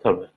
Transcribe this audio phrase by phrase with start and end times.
[0.00, 0.30] Salve.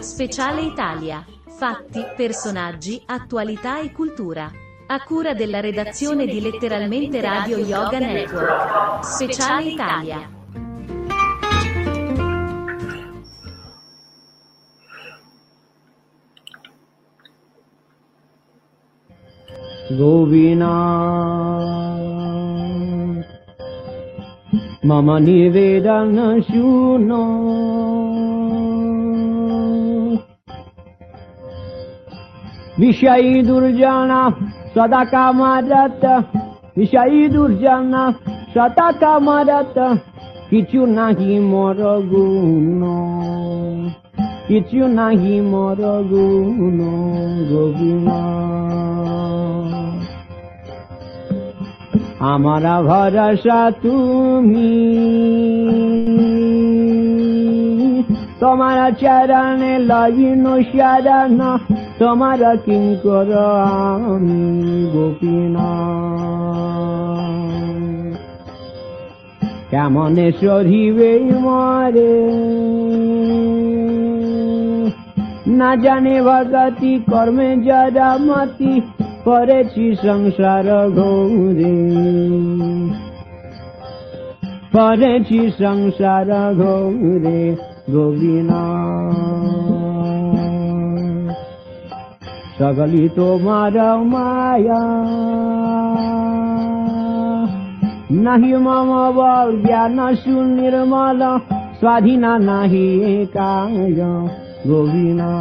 [0.00, 1.24] Speciale Italia.
[1.46, 4.50] Fatti, personaggi, attualità e cultura.
[4.88, 9.04] A cura della redazione di Letteralmente Radio Yoga Network.
[9.04, 10.35] Speciale Italia.
[19.95, 21.61] गोविनाथ
[24.85, 27.23] मम निवेदन शूनो
[32.79, 34.21] विषयी दुर्जना
[34.75, 36.05] सदा कामरत
[36.77, 38.09] विषयी दुर्जना
[38.55, 39.77] सदा कामरत
[40.51, 41.79] কিছু নাহি মর
[42.11, 42.81] গুণ
[44.47, 46.79] কিছু নাহি মর গুণ
[47.49, 48.21] গোবিনা
[52.18, 54.96] আমারা ভরসা তুমি।
[58.40, 61.58] তোমার চরণে লাগিনু শরণ,
[61.98, 63.32] তোমার কিঙ্কর
[64.14, 65.96] আমি গোপীনা।
[69.70, 72.30] কেমনে সরিবে মরে?
[75.46, 78.80] না জানে ভগতি, কর্মে যারা মতি
[79.26, 80.66] করেছি সংসার
[80.98, 81.76] ঘৌরে
[84.72, 87.40] করেছি সংসার ঘৌরে
[87.90, 88.64] গোবিনা
[92.58, 94.84] সকলি তোমার মায়া।
[98.24, 98.90] নাহি মম
[99.66, 101.20] জ্ঞান সুনির্মল,
[101.78, 102.88] স্বাধীনা নাহি
[103.34, 104.02] কায়
[104.68, 105.32] গোবিনা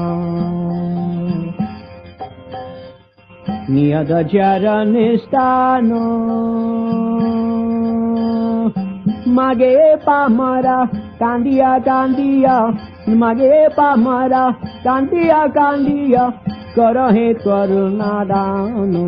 [3.68, 3.86] ni
[4.94, 6.04] Nestano
[9.36, 10.88] Mage pamara,
[11.20, 12.72] candia candia,
[13.08, 16.34] mage pamara, candia candia,
[16.76, 17.28] করহে
[18.00, 19.06] nadano,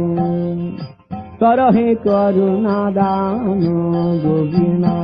[1.39, 3.77] দান he করুণা nadano,
[4.23, 4.95] govina.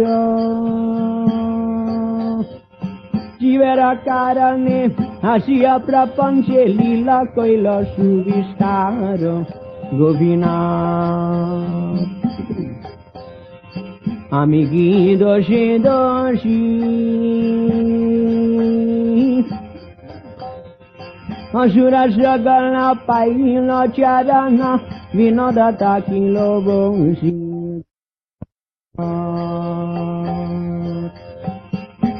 [3.40, 4.88] জীবের কারণে
[5.22, 9.63] হাসিয়া প্রপঞ্চে লীলা কইল সুবিস্তার।
[9.98, 11.74] গোপীনাথ
[14.30, 16.62] আমি কি দোষে দোষী?
[21.54, 24.60] অসুরা সকল না পাইল চারণ
[25.14, 27.32] বিনোদতা কিল বংশী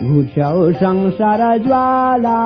[0.04, 2.40] ঘুষাও সংসার জ্বালা।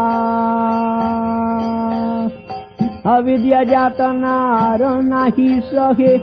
[3.08, 6.18] अविद्या जात नार नाही सहे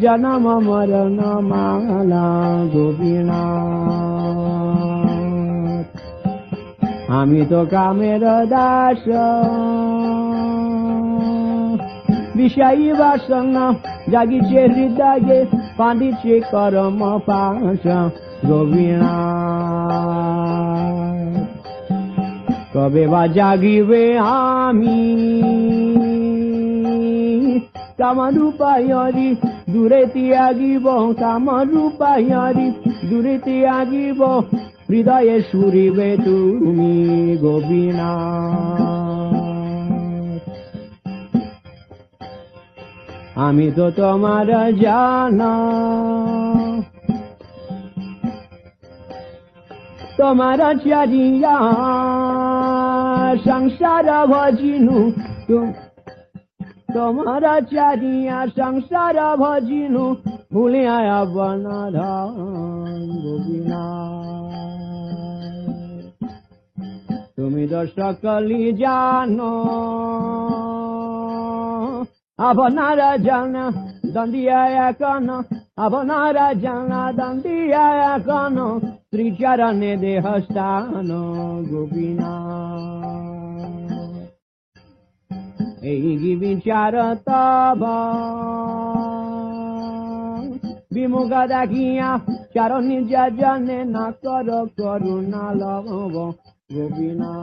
[0.00, 2.26] जन्म मरण माला
[2.74, 3.42] गोपिना
[7.16, 9.02] আমি তো কামের দাস
[12.36, 13.64] বিষয়ী বাসনা
[14.12, 15.38] জাগিছে হৃদয়ে
[15.78, 17.84] পাঁদিছে করম পাশ
[18.48, 19.16] গোবিনা
[22.74, 24.04] কবে বা জাগিবে
[24.40, 25.00] আমি
[30.13, 30.85] ত্যাগিব
[31.21, 32.67] কামরূপায়রি
[33.09, 34.21] দূরে ত্যাগিব,
[34.89, 36.93] হৃদয়ে সুরিবে তুমি
[37.41, 38.11] গোবিনা
[43.35, 44.49] আমি তো তোমার
[44.83, 45.53] জানা।
[50.17, 51.57] তোমার চারিয়া
[53.45, 54.97] সংসার ভজিনু
[56.95, 60.05] তোমার চারিয়া সংসার ভজিনু
[60.53, 63.83] ভুলে আয়া বনাধান গোবিনা
[67.37, 69.53] তুমি তো সকলি জানো
[72.39, 73.65] আপনারা জানা
[74.13, 75.23] দন্দিয়া এখন
[75.77, 78.55] আপনারা জানা দন্দিয়া এখন
[79.09, 81.09] শ্রীচরণে দেহস্থান
[81.69, 82.33] গোপিনা
[82.71, 83.40] এই
[85.81, 86.93] বিচার
[87.27, 87.81] তব।
[90.93, 92.09] বিমুখ দেখিয়া
[92.53, 94.47] চারণী যা জানে না কর
[94.77, 95.87] করুণা লব
[96.73, 97.33] গোবিনা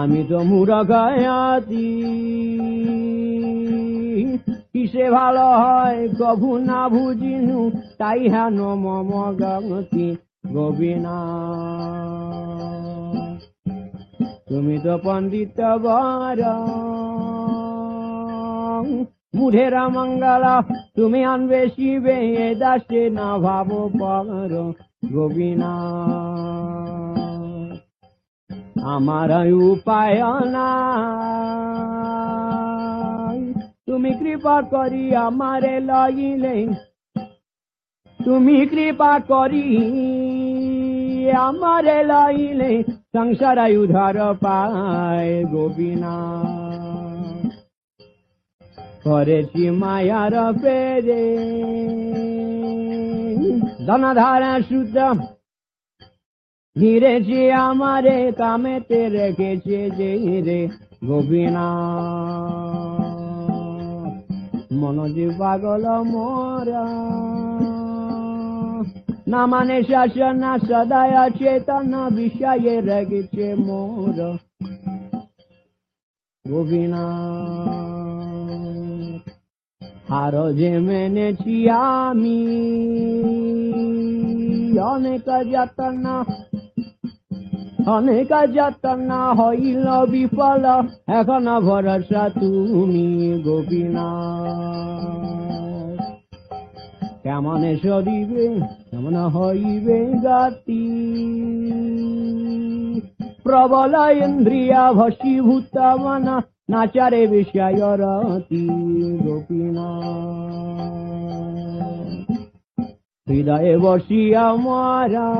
[0.00, 1.88] আমি তো মুরগায়াতি
[4.72, 7.60] কিসে ভালো হয় কভু না বুঝিনু,
[7.98, 10.08] তাই হেন মম গতি
[10.52, 11.18] গোবিনা
[14.54, 16.40] তুমি তো পণ্ডিত বর।
[19.36, 20.54] মুঢেরা মঙ্গলা,
[20.96, 22.18] তুমি আনবে শিবে
[22.60, 23.68] দাসে না ভাব
[24.00, 24.50] পর
[25.12, 25.74] গোবিনা
[28.94, 29.30] আমার
[29.70, 30.20] উপায়
[30.54, 30.70] না
[33.86, 36.56] তুমি কৃপা করি আমারে লইলে।
[38.20, 39.68] তুমি কৃপা করি
[41.30, 46.44] আমারে লইলে সংসার উধার পায় গোবিনা
[49.04, 50.32] করেছি মায়ার
[50.62, 51.38] পেরে।
[53.86, 54.96] ধনধারা শুদ্ধ।
[56.78, 60.68] ধীরেছি আমারে কামেতে, রেখেছে যে রে
[61.06, 61.68] গোবিনা
[64.72, 66.86] মনোজি পাগল মোরা।
[69.26, 74.18] না মানে শাসন, সদায় চেতন, বিষয়ে রেখেছে মোর।
[76.44, 77.04] গোবিনা
[80.22, 81.56] আরও যে মেনেছি
[81.96, 82.40] আমি,
[84.92, 86.04] অনেক যতন
[87.86, 90.64] অনেক যতন হইল বিফল।
[91.20, 93.06] এখন ভরসা তুমি
[93.44, 94.08] গোপীনা
[97.24, 98.46] কেমন সরিবে
[98.90, 100.84] কেমন হইবে গাতি
[103.44, 103.94] প্রবল
[104.24, 106.26] ইন্দ্রিয়া ভসীভূত মন
[106.70, 108.64] নাচারে বিষয় রতি
[109.24, 109.88] গোপীনা।
[113.26, 115.30] হৃদয়ে বসিয়া মারা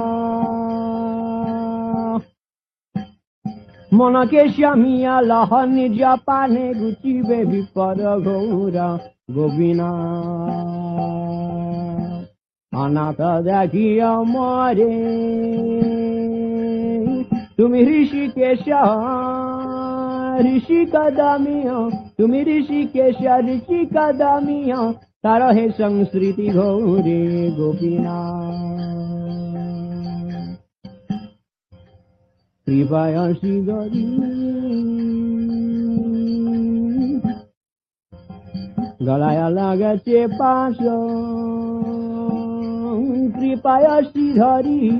[3.92, 8.88] মনকে স্বামিয়া লহ নিজ পানে গুচিবে বিপদ গৌরা
[9.34, 9.90] গোবিনা
[12.74, 14.94] অনাথ দেখিয়া মরে।
[17.56, 18.64] তুমি ঋষিকেশ
[20.46, 21.76] ঋষি কদামিয়
[22.16, 24.80] তুমি ঋষিকেশ ঋষি কদামিয়
[25.22, 27.22] তার হে সংস্কৃতি গৌরে
[27.56, 28.18] গোপীনা
[32.66, 34.04] কৃপায় শ্রীগরি
[39.04, 40.78] গলায় লাগছে পাশ
[43.36, 44.90] कृपया श्रीधरी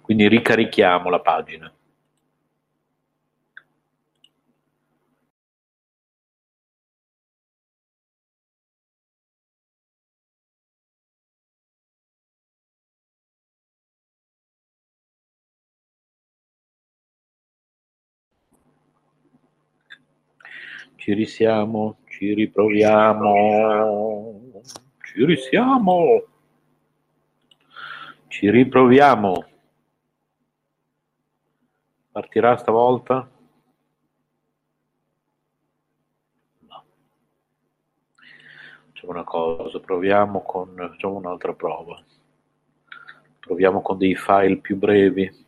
[0.00, 1.72] Quindi ricarichiamo la pagina.
[20.96, 23.32] Ci risiamo, ci riproviamo,
[25.02, 26.24] ci risiamo,
[28.26, 29.44] ci riproviamo.
[32.10, 33.28] Partirà stavolta?
[36.60, 36.84] No.
[38.86, 42.02] Facciamo una cosa, proviamo con, facciamo un'altra prova.
[43.38, 45.44] Proviamo con dei file più brevi.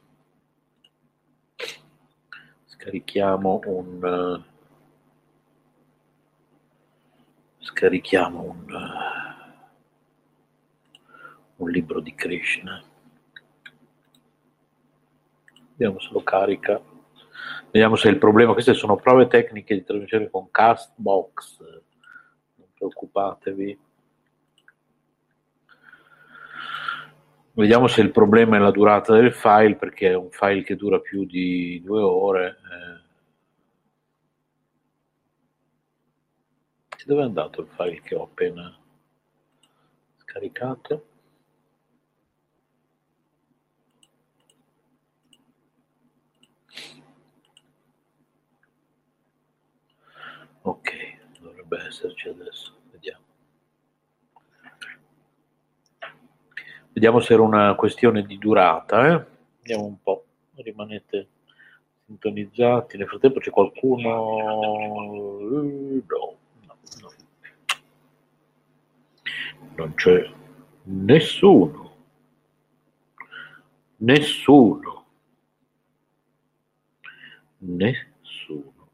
[2.66, 4.44] Scarichiamo un
[7.68, 8.66] scarichiamo un,
[11.56, 12.82] un libro di Krishna.
[15.76, 16.80] Vediamo se lo carica.
[17.70, 21.58] Vediamo se il problema, queste sono prove tecniche di trasmissione con Castbox,
[22.56, 23.78] non preoccupatevi.
[27.52, 31.00] Vediamo se il problema è la durata del file, perché è un file che dura
[31.00, 32.46] più di due ore.
[32.48, 32.87] Eh.
[37.08, 38.70] Dove è andato il file che ho appena
[40.18, 41.06] scaricato?
[50.60, 50.90] Ok,
[51.40, 53.24] dovrebbe esserci adesso, vediamo.
[56.92, 59.24] Vediamo se era una questione di durata, eh?
[59.62, 61.28] Vediamo un po', rimanete
[62.04, 62.98] sintonizzati.
[62.98, 64.10] Nel frattempo c'è qualcuno?
[64.10, 65.62] No, no,
[66.06, 66.37] no.
[69.78, 70.28] Non c'è
[70.82, 71.96] nessuno.
[73.98, 75.06] Nessuno.
[77.58, 78.88] Nessuno.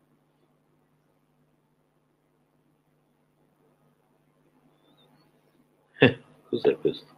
[6.51, 7.15] Cos'è questo?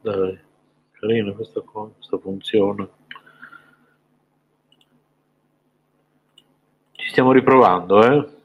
[0.00, 0.40] Dai,
[0.90, 2.88] carina questa cosa, questa funzione.
[6.90, 8.39] Ci stiamo riprovando, eh?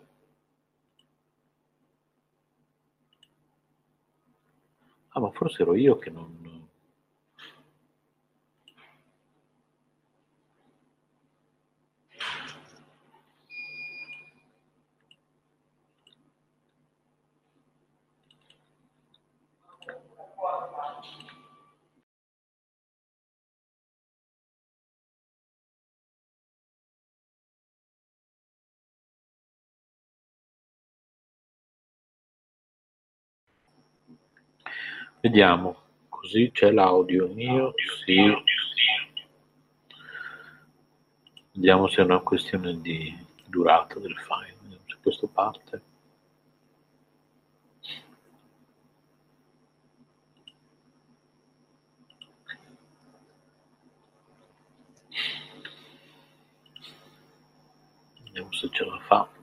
[5.16, 6.45] Ah, ma forse ero io che non...
[35.26, 35.76] Vediamo,
[36.08, 37.74] così c'è l'audio mio,
[38.06, 38.32] sì.
[41.54, 43.12] Vediamo se è una questione di
[43.48, 45.82] durata del file, vediamo se questo parte.
[58.26, 59.35] Vediamo se ce la fa.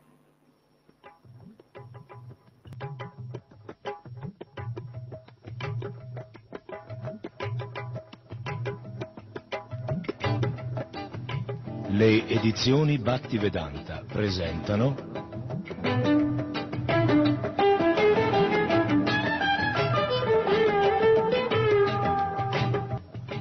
[11.94, 14.96] Le edizioni Battivedanta presentano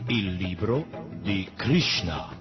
[0.07, 0.85] Il libro
[1.21, 2.40] di Krishna.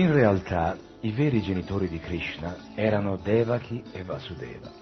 [0.00, 4.72] In realtà i veri genitori di Krishna erano Devaki e Vasudeva.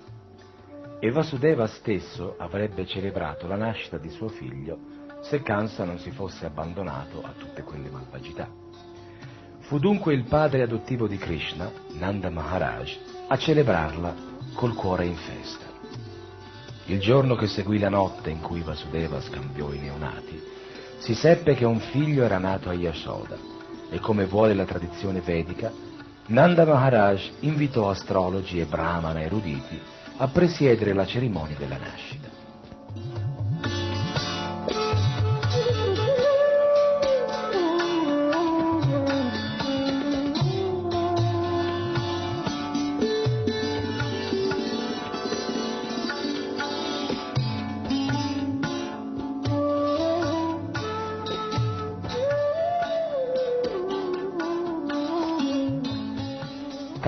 [1.01, 4.79] E Vasudeva stesso avrebbe celebrato la nascita di suo figlio
[5.23, 8.49] se Kansa non si fosse abbandonato a tutte quelle malvagità.
[9.63, 12.97] Fu dunque il padre adottivo di Krishna, Nanda Maharaj,
[13.27, 14.15] a celebrarla
[14.55, 15.67] col cuore in festa.
[16.85, 20.41] Il giorno che seguì la notte in cui Vasudeva scambiò i neonati,
[20.99, 23.57] si seppe che un figlio era nato a Yashoda
[23.91, 25.73] e come vuole la tradizione vedica,
[26.27, 29.81] Nanda Maharaj invitò astrologi e brahmana eruditi
[30.19, 32.28] a presiedere la cerimonia della nascita.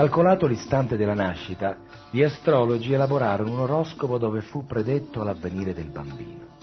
[0.01, 1.77] Calcolato l'istante della nascita,
[2.11, 6.57] gli astrologi elaborarono un oroscopo dove fu predetto l'avvenire del bambino.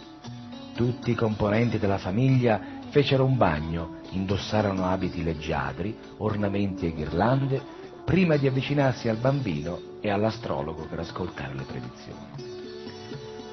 [0.74, 7.62] Tutti i componenti della famiglia fecero un bagno, indossarono abiti leggiadri, ornamenti e ghirlande,
[8.04, 12.28] prima di avvicinarsi al bambino e all'astrologo per ascoltare le predizioni.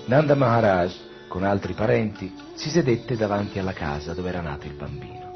[0.06, 0.94] Nanda Maharaj,
[1.28, 5.32] con altri parenti, si sedette davanti alla casa dove era nato il bambino.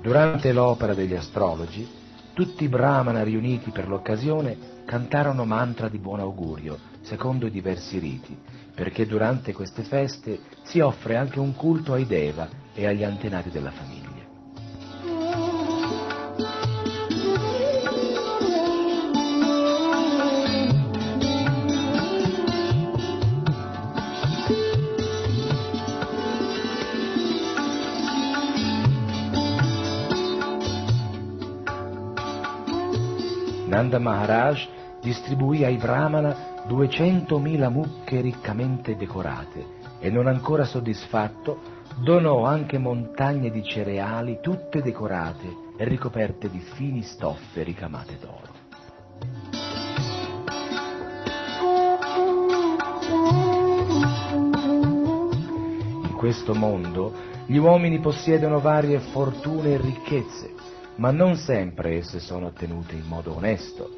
[0.00, 2.02] Durante l'opera degli astrologi,
[2.34, 8.36] tutti i brahmana riuniti per l'occasione cantarono mantra di buon augurio, secondo i diversi riti,
[8.74, 13.70] perché durante queste feste si offre anche un culto ai Deva e agli antenati della
[13.70, 13.93] famiglia.
[33.94, 34.66] Nanda Maharaj
[35.00, 41.60] distribuì ai Brahmana 200.000 mucche riccamente decorate e non ancora soddisfatto
[42.02, 48.52] donò anche montagne di cereali tutte decorate e ricoperte di fini stoffe ricamate d'oro.
[56.02, 57.12] In questo mondo
[57.46, 60.54] gli uomini possiedono varie fortune e ricchezze,
[60.96, 63.90] ma non sempre esse sono ottenute in modo onesto,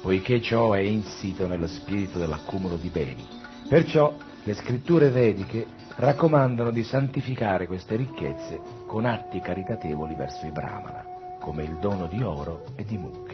[0.00, 3.26] poiché ciò è insito nello spirito dell'accumulo di beni.
[3.68, 11.04] Perciò le scritture vediche raccomandano di santificare queste ricchezze con atti caritatevoli verso i brahmana,
[11.40, 13.25] come il dono di oro e di mucche.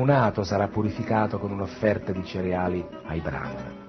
[0.00, 3.88] Neonato sarà purificato con un'offerta di cereali ai brahmana.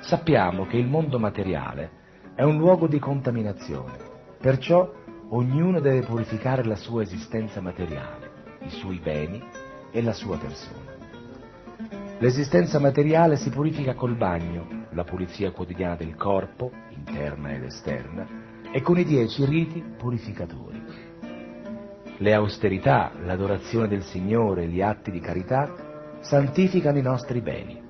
[0.00, 2.02] Sappiamo che il mondo materiale
[2.34, 3.96] è un luogo di contaminazione,
[4.40, 4.92] perciò
[5.28, 8.30] ognuno deve purificare la sua esistenza materiale,
[8.62, 9.42] i suoi beni
[9.92, 10.92] e la sua persona.
[12.18, 18.26] L'esistenza materiale si purifica col bagno, la pulizia quotidiana del corpo, interna ed esterna,
[18.72, 20.73] e con i dieci riti purificatori.
[22.18, 27.82] Le austerità, l'adorazione del Signore gli atti di carità santificano i nostri beni.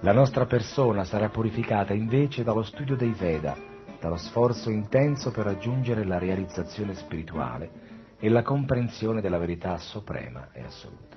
[0.00, 3.56] La nostra persona sarà purificata invece dallo studio dei Veda,
[4.00, 7.70] dallo sforzo intenso per raggiungere la realizzazione spirituale
[8.18, 11.16] e la comprensione della verità suprema e assoluta.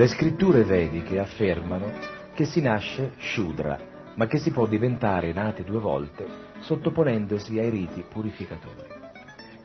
[0.00, 1.92] Le scritture vediche affermano
[2.32, 3.78] che si nasce Shudra,
[4.14, 6.26] ma che si può diventare nati due volte
[6.60, 8.88] sottoponendosi ai riti purificatori.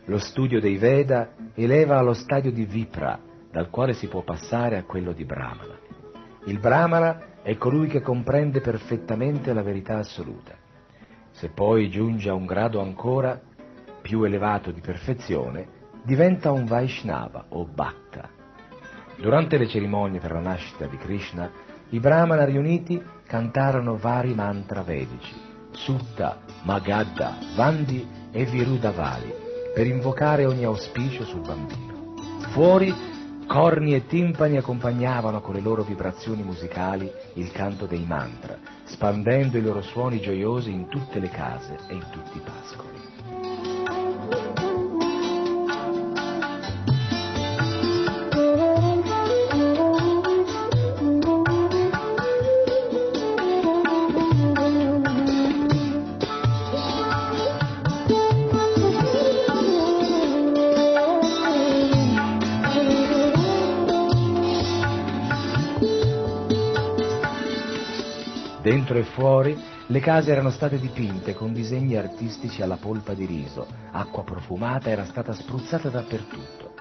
[0.07, 3.17] Lo studio dei Veda eleva allo stadio di Vipra,
[3.49, 5.79] dal quale si può passare a quello di Brahmana.
[6.47, 10.53] Il Brahmana è colui che comprende perfettamente la verità assoluta.
[11.31, 13.39] Se poi giunge a un grado ancora
[14.01, 15.65] più elevato di perfezione,
[16.03, 18.34] diventa un Vaishnava o Bhakta.
[19.17, 21.49] Durante le cerimonie per la nascita di Krishna,
[21.89, 25.33] i Brahmana riuniti cantarono vari mantra vedici,
[25.71, 29.33] Sutta, Magadda, Vandi e Virudavali,
[29.73, 32.15] per invocare ogni auspicio sul bambino.
[32.51, 32.93] Fuori,
[33.47, 39.61] corni e timpani accompagnavano con le loro vibrazioni musicali il canto dei mantra, spandendo i
[39.61, 42.94] loro suoni gioiosi in tutte le case e in tutti i pascoli.
[69.15, 74.89] Fuori le case erano state dipinte con disegni artistici alla polpa di riso, acqua profumata
[74.89, 76.73] era stata spruzzata dappertutto.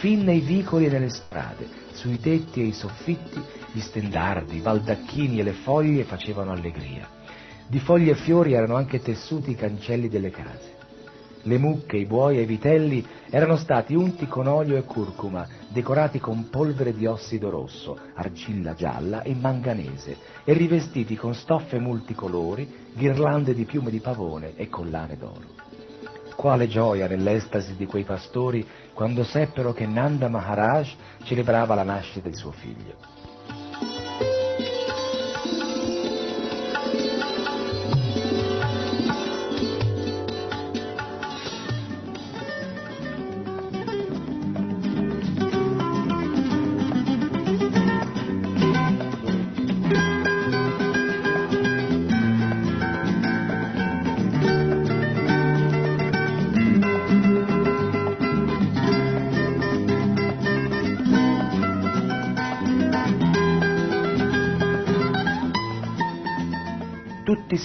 [0.00, 5.40] Fin nei vicoli e nelle strade, sui tetti e i soffitti, gli stendardi, i baldacchini
[5.40, 7.06] e le foglie facevano allegria.
[7.66, 10.72] Di foglie e fiori erano anche tessuti i cancelli delle case.
[11.42, 16.20] Le mucche, i buoi e i vitelli erano stati unti con olio e curcuma, decorati
[16.20, 23.54] con polvere di ossido rosso, argilla gialla e manganese, e rivestiti con stoffe multicolori, ghirlande
[23.54, 25.62] di piume di pavone e collane d'oro.
[26.36, 32.36] Quale gioia nell'estasi di quei pastori quando seppero che Nanda Maharaj celebrava la nascita di
[32.36, 33.13] suo figlio.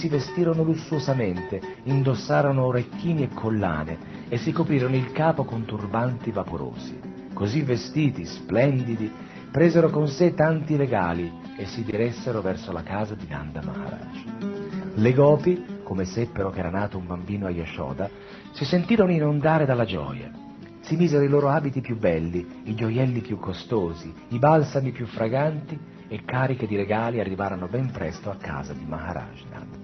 [0.00, 3.98] Si vestirono lussuosamente, indossarono orecchini e collane
[4.30, 6.98] e si coprirono il capo con turbanti vaporosi.
[7.34, 9.12] Così vestiti, splendidi,
[9.52, 14.24] presero con sé tanti regali e si diressero verso la casa di Nanda Maharaj.
[14.94, 18.08] Le gopi, come seppero che era nato un bambino a Yashoda,
[18.52, 20.30] si sentirono inondare dalla gioia.
[20.80, 25.78] Si misero i loro abiti più belli, i gioielli più costosi, i balsami più fraganti
[26.08, 29.79] e cariche di regali arrivarono ben presto a casa di Maharaj.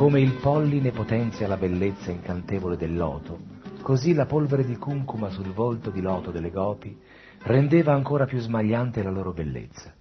[0.00, 3.38] Come il polline potenzia la bellezza incantevole del loto,
[3.82, 6.98] così la polvere di cuncuma sul volto di loto delle gopi
[7.42, 9.92] rendeva ancora più smagliante la loro bellezza.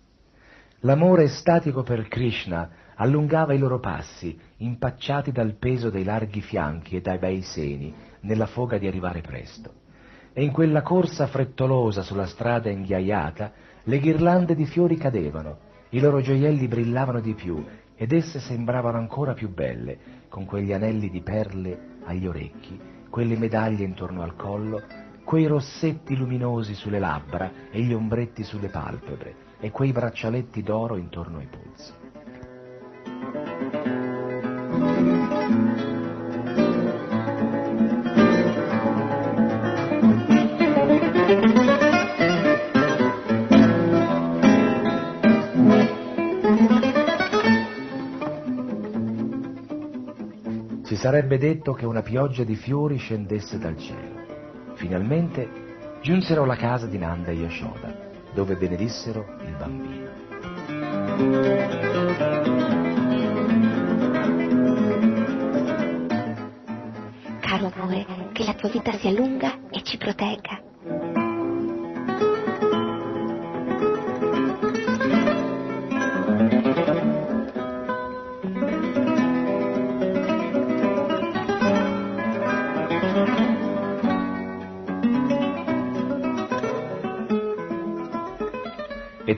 [0.83, 7.01] L'amore estatico per Krishna allungava i loro passi, impacciati dal peso dei larghi fianchi e
[7.01, 9.78] dai bei seni, nella foga di arrivare presto.
[10.39, 13.51] E in quella corsa frettolosa sulla strada inghiaiata,
[13.83, 15.57] le ghirlande di fiori cadevano,
[15.89, 17.61] i loro gioielli brillavano di più
[17.93, 19.97] ed esse sembravano ancora più belle,
[20.29, 24.81] con quegli anelli di perle agli orecchi, quelle medaglie intorno al collo,
[25.25, 31.39] quei rossetti luminosi sulle labbra e gli ombretti sulle palpebre e quei braccialetti d'oro intorno
[31.39, 31.91] ai polsi.
[50.99, 54.73] Sarebbe detto che una pioggia di fiori scendesse dal cielo.
[54.73, 57.95] Finalmente giunsero alla casa di Nanda e Yashoda,
[58.33, 60.07] dove benedissero il bambino.
[67.39, 70.68] Caro amore, che la tua vita sia lunga e ci protegga.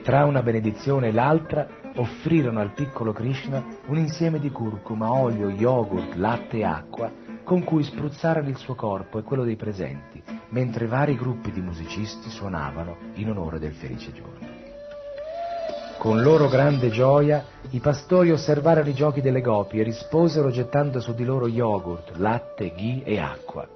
[0.02, 5.52] E tra una benedizione e l'altra offrirono al piccolo Krishna un insieme di curcuma, olio,
[5.52, 7.12] yogurt, latte e acqua
[7.44, 12.32] con cui spruzzarono il suo corpo e quello dei presenti, mentre vari gruppi di musicisti
[12.32, 14.48] suonavano in onore del felice giorno.
[16.00, 21.14] Con loro grande gioia i pastori osservarono i giochi delle gopi e risposero gettando su
[21.14, 23.68] di loro yogurt, latte, ghee e acqua.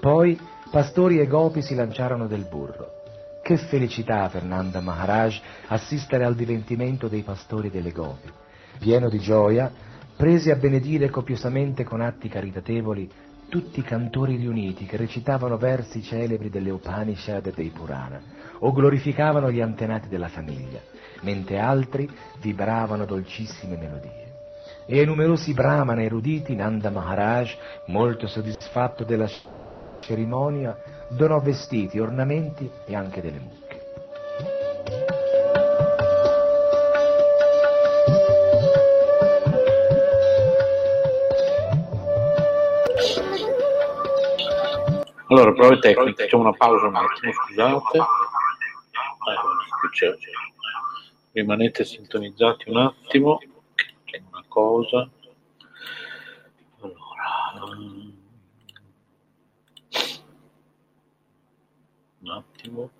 [0.00, 3.02] Poi pastori e gopi si lanciarono del burro.
[3.44, 8.32] Che felicità per Nanda Maharaj assistere al diventimento dei pastori delle gopi.
[8.78, 9.70] Pieno di gioia,
[10.16, 13.10] prese a benedire copiosamente con atti caritatevoli
[13.50, 18.18] tutti i cantori riuniti che recitavano versi celebri delle Upanishad e dei Purana
[18.60, 20.80] o glorificavano gli antenati della famiglia,
[21.20, 22.08] mentre altri
[22.40, 24.32] vibravano dolcissime melodie.
[24.86, 27.54] E ai numerosi brahmana eruditi Nanda Maharaj,
[27.88, 29.28] molto soddisfatto della
[30.00, 33.62] cerimonia, donò vestiti, ornamenti e anche delle mucche.
[45.28, 47.98] Allora, prove tecniche, facciamo una pausa un attimo, scusate.
[47.98, 48.04] Eh,
[51.32, 53.40] Rimanete sintonizzati un attimo,
[54.04, 55.08] c'è una cosa.
[56.78, 58.12] Allora, un
[62.64, 62.90] attimo.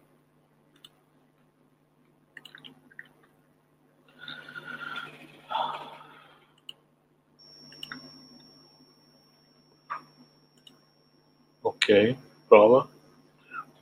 [11.62, 12.16] Ok,
[12.48, 12.88] prova.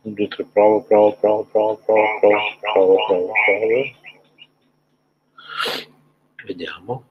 [0.04, 3.82] 1, 2, 3, prova, prova, prova, prova, prova, prova, prova, prova, prova.
[6.44, 7.04] Vediamo.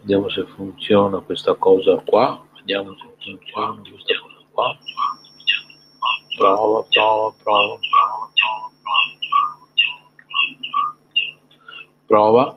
[0.00, 2.44] Vediamo se funziona questa cosa qua.
[2.54, 4.78] Vediamo se funziona cosa qua.
[6.40, 7.78] Prova, prova, prova.
[12.06, 12.54] Prova.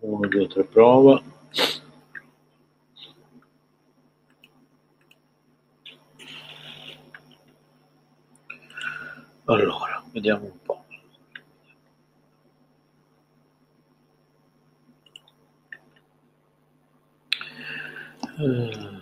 [0.00, 1.22] 1, 2, 3, prova.
[9.46, 10.84] Allora, vediamo un po'.
[18.38, 18.95] Eh,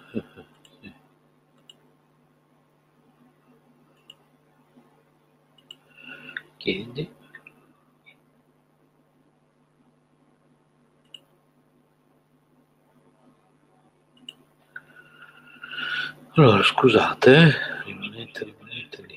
[6.64, 7.06] Chiedi.
[16.36, 19.14] Allora, scusate, eh, rimanete, rimanete lì.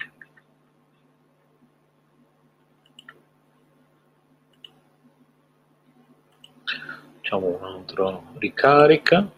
[7.15, 9.36] Facciamo un altro ricarica.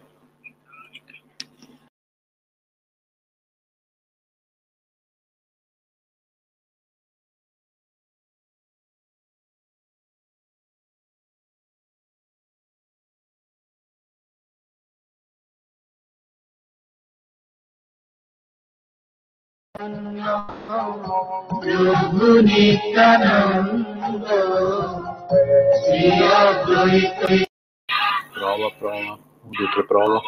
[28.32, 29.18] Prova, prova.
[29.42, 30.20] Un, due, tre, prova.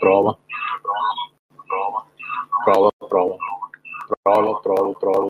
[0.00, 0.38] Prova.
[2.64, 3.36] Prova, prova.
[4.22, 5.28] Prova, prova, prova.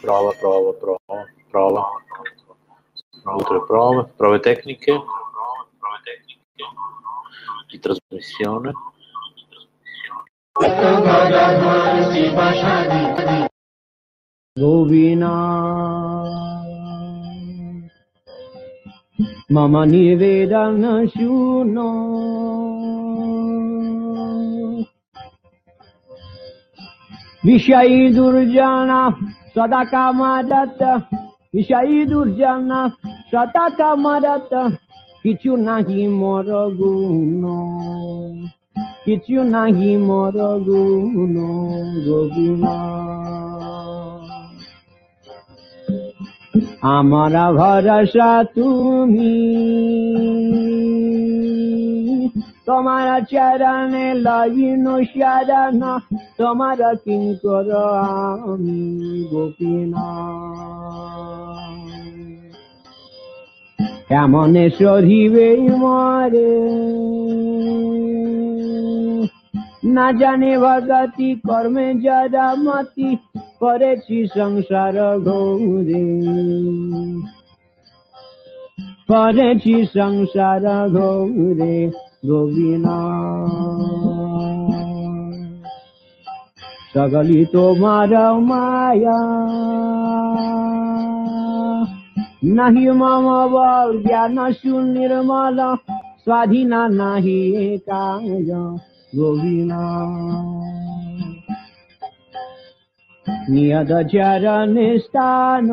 [0.00, 1.24] Prova, prova, prova.
[1.50, 1.82] Prova.
[3.24, 4.04] Un, due, tre, prove.
[4.16, 5.00] Prove tecniche.
[7.70, 8.72] Di trasmissione.
[14.56, 15.36] গোবিনা
[19.54, 21.76] মম নিবেদন শূন্য
[27.44, 28.90] विषयी दुर्जन
[29.54, 30.80] सदाकामरत
[31.54, 32.70] विषयी दुर्जन
[33.30, 34.52] सदाकामरत
[35.22, 37.42] কিছু নাহি মোর গুণ
[39.04, 40.36] কিছু নাহি মর
[40.66, 41.34] গুণ
[42.06, 42.76] গোবিনা
[46.82, 49.34] আমার ভরসা তুমি।
[52.66, 55.82] তোমার চরণে লইন শরণ
[56.36, 57.68] তোমার কিঙ্কর
[58.52, 58.80] আমি
[59.30, 60.08] গোপীনা।
[64.08, 65.48] কেমন সরিবে
[65.80, 66.52] মরে
[69.94, 73.10] না জানে ভগতি, কর্মে যারা মতি,
[73.60, 76.06] করেছি সংসার গৌরে।
[79.08, 81.76] করেছি সংসার গৌরে
[82.26, 82.98] গোবিনা
[86.94, 89.20] সকলি তোমার মায়া।
[92.44, 95.74] नाही मामा ज्ञान नाशू निर्माला
[96.18, 98.42] स्वाधीना नाही काय
[99.16, 99.80] गोविना.
[103.50, 105.66] नियद चरण स्थान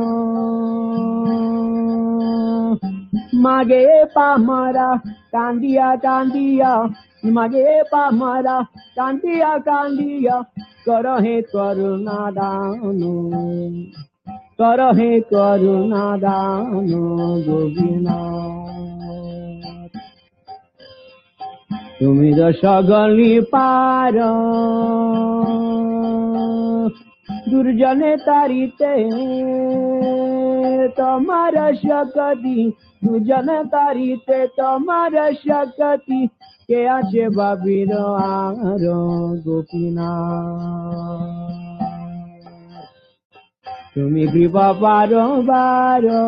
[3.36, 6.86] मागे पामरा कांदिया कांदिया.
[7.25, 8.62] मागे पामरा
[8.95, 10.41] कांदिया कांदिया.
[10.86, 13.32] कर हे करुणा दानो
[14.59, 16.91] দান করহে করুণা দান
[17.45, 18.19] গোবিনা
[21.99, 24.15] তুমি তো সকলি পার,
[27.49, 28.93] দুর্জনে তারিতে
[30.97, 32.59] তোমার শকতি
[33.01, 36.19] দুজন তারিতে তোমার শকতি
[36.67, 37.91] কে আছে বাবির
[38.31, 38.83] আর
[39.45, 40.11] গোপিনা
[43.95, 46.25] তুমি কৃপা পারো বারো।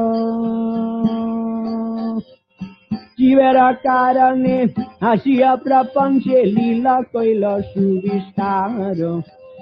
[3.17, 4.55] জীবের কারণে
[5.01, 8.99] হাসিয়া প্রপঞ্চে লীলা কইল সুবিস্তার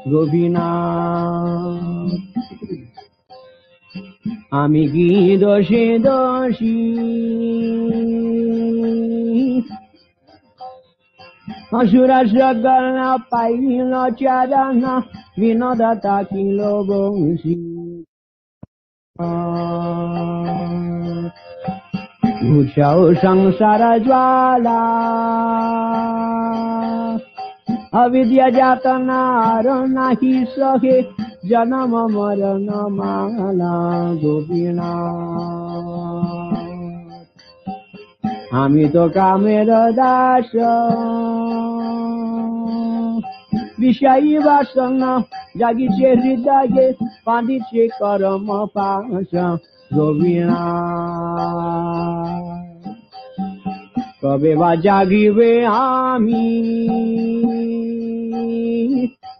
[0.09, 0.69] গোবিনা
[4.51, 6.77] আমি কি দোষে দোষী?
[11.73, 14.93] অসুরা সকল না পাইল চারণা,
[15.39, 17.74] বিনোদতা কিল বংশী
[19.17, 19.23] 不
[22.75, 24.71] 求上啥的抓啦，
[27.91, 31.07] 阿弥陀家的那人那西说嘿，
[31.49, 34.83] 叫那么么的那么那都比那，
[38.51, 40.59] 阿弥陀嘎弥的大圣。
[44.45, 45.23] বাসনা,
[45.59, 46.93] জাগিছে হৃদয়ে
[47.25, 49.31] বাঁধিছে করম পাশ
[49.93, 50.63] গোবিনা
[54.21, 56.47] কবে বা জাগিবে আমি?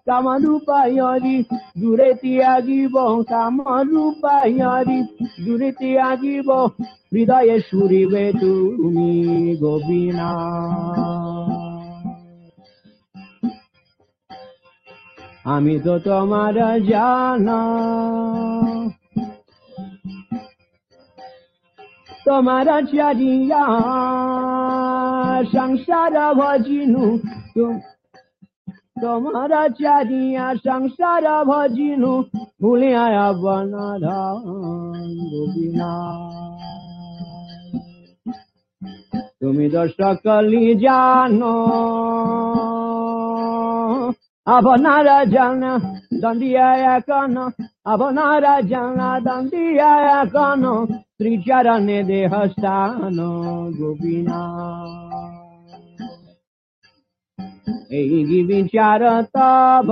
[0.06, 1.38] কামরূপায়রি
[1.82, 5.00] দূরে ত্যাগিব কামরূপায়রি
[5.45, 6.50] দূরে তিয়াগিব,
[7.13, 9.12] হৃদয়ে সুরিবে তুমি
[9.56, 10.32] গোবিনা
[15.45, 17.60] আমি তো তোমার জানা।
[22.25, 23.63] তোমার চারিয়া
[25.43, 27.19] সংসার ভজিনু।
[29.01, 32.23] তোমার চারিয়া সংসার ভজিনু।
[33.34, 35.93] বনধান গোবিনা।
[39.39, 41.55] তুমি তো সকলি জানো।
[44.47, 45.73] আপনারা জানা
[46.21, 47.34] দন্ডিয়া এখন
[47.86, 50.62] আপনারা জানা দন্ডিয়া এখন
[51.17, 53.17] ত্রিচরণে দেহ স্থান
[53.77, 54.41] গোপিনা
[57.91, 59.01] এই বিচার
[59.36, 59.89] তব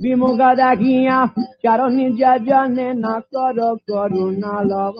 [0.00, 1.18] বিমুখ দেখিয়া
[1.62, 1.96] চারণ
[2.44, 3.58] জনে না কর
[3.88, 4.98] করুণা লব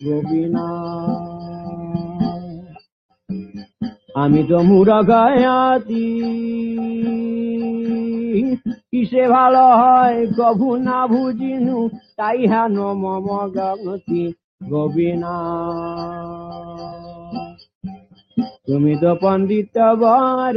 [0.00, 0.66] গোপিনা
[4.08, 6.06] আমি তো মুরগায়াতি
[8.90, 11.78] কিসে ভালো হয় কভু না বুঝিনু
[12.18, 13.26] তাই হেন মম
[13.84, 14.24] গতি
[14.70, 15.36] গোবিনা।
[18.66, 20.56] তুমি তো পণ্ডিত বর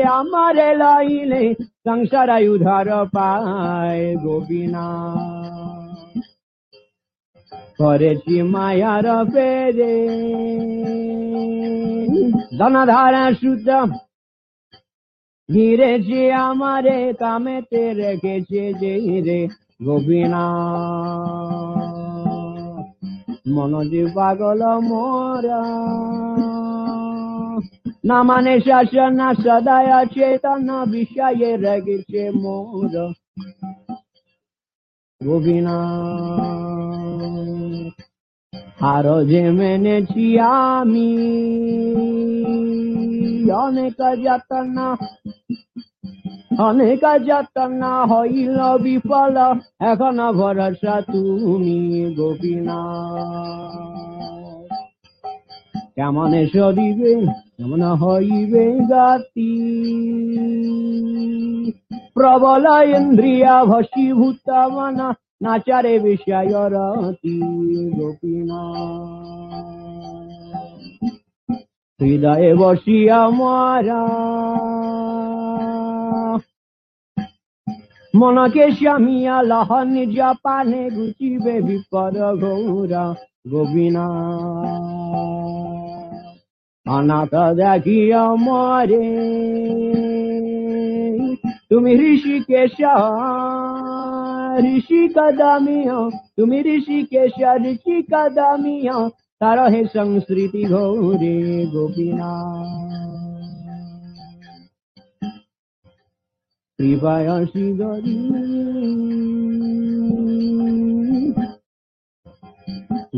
[0.02, 5.16] আমারে লইলে। সংসার উধার পায় গোবিনা।
[7.78, 10.08] করেছি মায়ার পেরে।
[12.58, 13.92] ধনধারা সুত
[15.48, 19.48] ঘিরেছে আমারে কামেতে রেখেছে যে রে
[19.84, 20.44] গোবিনা
[23.48, 25.62] মনোজি পাগল মোরা।
[28.04, 32.94] না মানে শাসন সদায় আছে, তা চেতন বিষয়ে রেগেছে মোর।
[35.20, 35.78] গোবিনা
[38.80, 41.10] আরও যে মেনেছি আমি,
[43.64, 44.76] অনেক যতন
[46.60, 49.36] অনেক যতন হইল বিফল,
[49.80, 51.78] এখন ভরসা তুমি
[52.16, 52.80] গোপিনা।
[55.96, 57.12] কেমন সরিবে
[57.56, 59.52] কেমন হইবে গাতি
[62.14, 64.98] প্রবল ইন্দ্রিয়া ভসীভূত মন
[65.42, 67.36] নাচারে বিষয় রতি
[67.98, 68.62] গোপিনা
[72.00, 74.02] হৃদয়ে বসিয়া মারা
[78.14, 83.04] মনকে শ্যামিয়া লহ নিজ পানে গুচিবে বিপদ গৌরা
[83.50, 84.06] গোপিনা
[86.86, 89.08] অনাথ দেখিয়া মরে।
[91.70, 92.74] তুমি ঋষিকেশ
[94.68, 95.98] ঋষি কদামিয়া
[96.36, 98.96] তুমি ঋষিকেশ ঋষি কদামিয়া
[99.40, 101.36] তার হে সংস্কৃতি গৌরে
[101.72, 102.32] গোপিনা
[106.78, 108.18] কৃপায় শ্রীগরী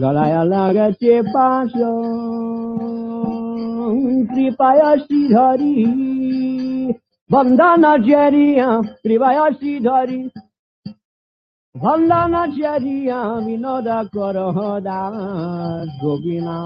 [0.01, 1.73] গলায় লাগাছে পাশ।
[4.31, 5.77] কৃপায় শ্রীধরি
[7.30, 8.70] বন্দনা জরিয়া
[9.04, 10.22] কৃপায় শ্রীধরি
[11.76, 14.38] বন্দনা জরিয়া বিনোদ কর
[14.80, 16.60] দাস গোবিনা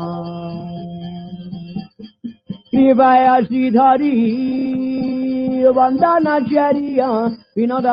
[2.72, 4.16] কৃপায় শ্রীধরি
[5.74, 7.10] বন্দনা জরিয়া
[7.56, 7.88] Binod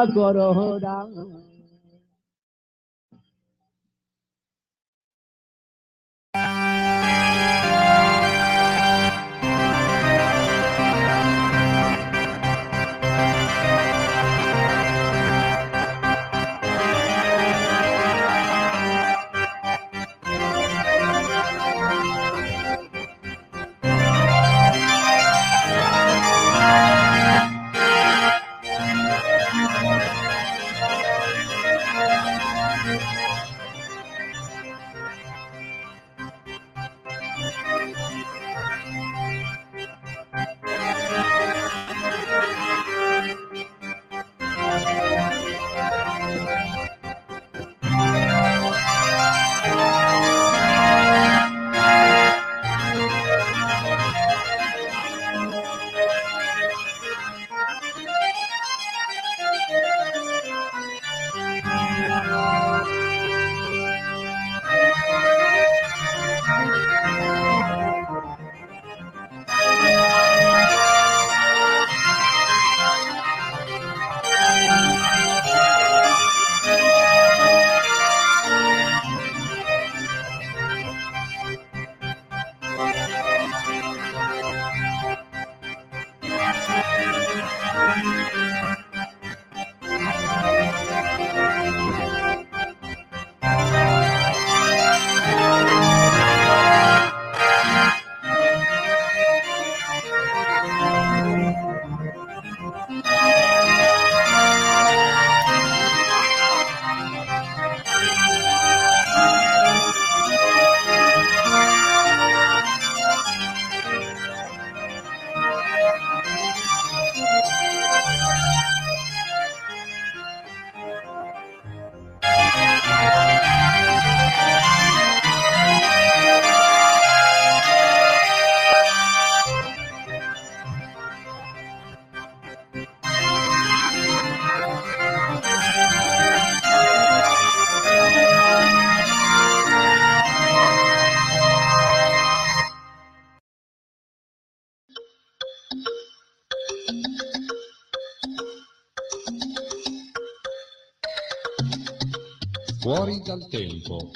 [153.05, 154.09] Fuori dal tempo.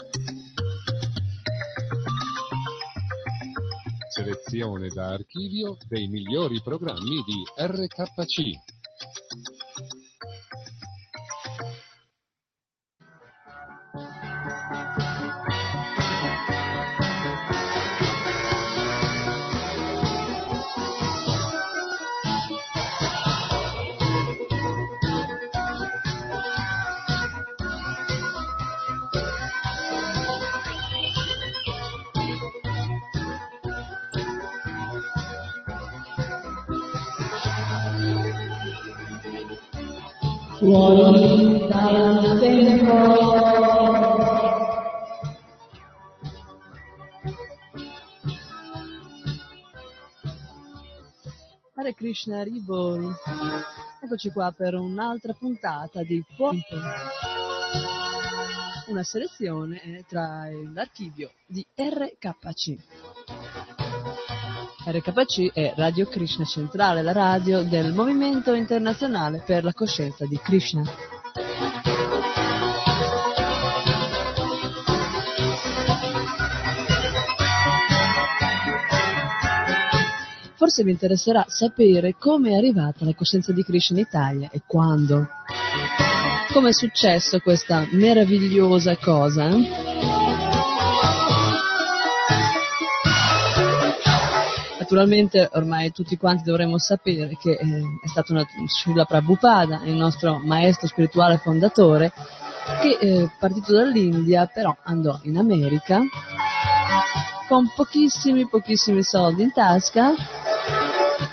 [4.09, 8.78] Selezione da archivio dei migliori programmi di RKC.
[51.73, 53.15] Hare Krishna Ribol.
[54.03, 56.51] Eccoci qua per un'altra puntata di Tempo.
[58.87, 62.75] Una selezione eh, tra l'archivio di RKC.
[64.85, 71.18] RKC è Radio Krishna Centrale, la radio del Movimento Internazionale per la Coscienza di Krishna.
[80.59, 85.29] forse vi interesserà sapere come è arrivata la coscienza di Krishna in Italia e quando.
[86.51, 89.47] Come è successo questa meravigliosa cosa?
[89.47, 89.69] Eh?
[94.79, 100.41] Naturalmente ormai tutti quanti dovremmo sapere che eh, è stato una, Srila Prabhupada, il nostro
[100.43, 102.11] maestro spirituale fondatore,
[102.81, 106.01] che eh, partito dall'India però andò in America
[107.49, 110.13] con pochissimi pochissimi soldi in tasca,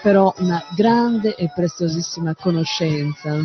[0.00, 3.36] però una grande e preziosissima conoscenza.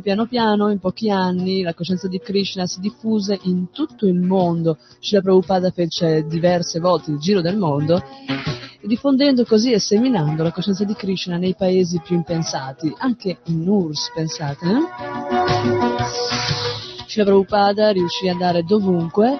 [0.00, 4.18] E piano piano, in pochi anni, la coscienza di Krishna si diffuse in tutto il
[4.18, 4.78] mondo.
[4.98, 8.02] Srila Prabhupada fece diverse volte il giro del mondo,
[8.80, 14.12] diffondendo così e seminando la coscienza di Krishna nei paesi più impensati, anche in URSS,
[14.14, 14.66] pensate.
[14.66, 14.78] Eh?
[17.06, 19.38] Srila Prabhupada riuscì ad andare dovunque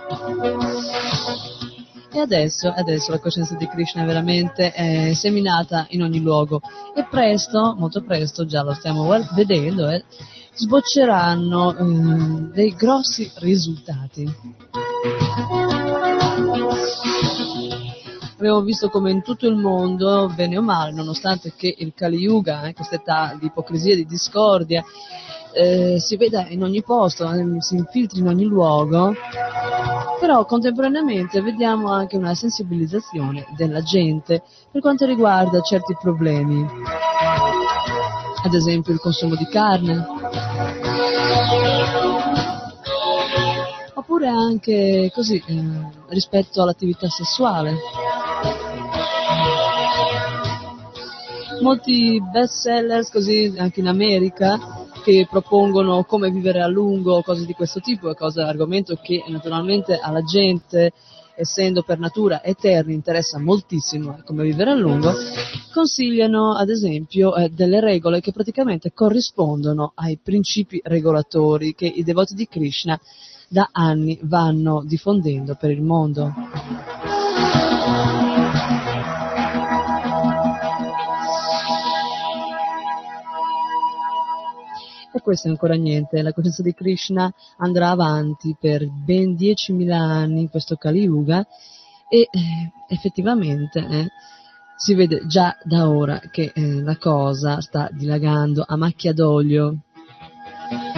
[2.13, 6.61] e adesso, adesso, la coscienza di Krishna è veramente eh, seminata in ogni luogo
[6.93, 10.03] e presto, molto presto, già lo stiamo vedendo, eh,
[10.55, 14.33] sbocceranno eh, dei grossi risultati.
[18.37, 22.63] Abbiamo visto come in tutto il mondo, bene o male, nonostante che il Kali Yuga,
[22.63, 24.83] eh, questa età di ipocrisia di discordia,
[25.53, 29.13] eh, si veda in ogni posto, eh, si infiltri in ogni luogo,
[30.21, 36.67] però contemporaneamente vediamo anche una sensibilizzazione della gente per quanto riguarda certi problemi,
[38.43, 40.07] ad esempio il consumo di carne,
[43.95, 45.63] oppure anche così eh,
[46.09, 47.77] rispetto all'attività sessuale.
[51.61, 54.59] Molti best sellers così anche in America
[55.03, 60.23] che propongono come vivere a lungo, cose di questo tipo, cosa, argomento che naturalmente alla
[60.23, 60.93] gente,
[61.35, 65.13] essendo per natura eterni, interessa moltissimo eh, come vivere a lungo,
[65.73, 72.35] consigliano ad esempio eh, delle regole che praticamente corrispondono ai principi regolatori che i devoti
[72.35, 72.99] di Krishna
[73.49, 76.33] da anni vanno diffondendo per il mondo.
[85.13, 90.43] E questo è ancora niente, la coscienza di Krishna andrà avanti per ben 10.000 anni
[90.43, 91.45] in questo Kali Yuga
[92.09, 94.09] e eh, effettivamente eh,
[94.77, 99.79] si vede già da ora che eh, la cosa sta dilagando a macchia d'olio.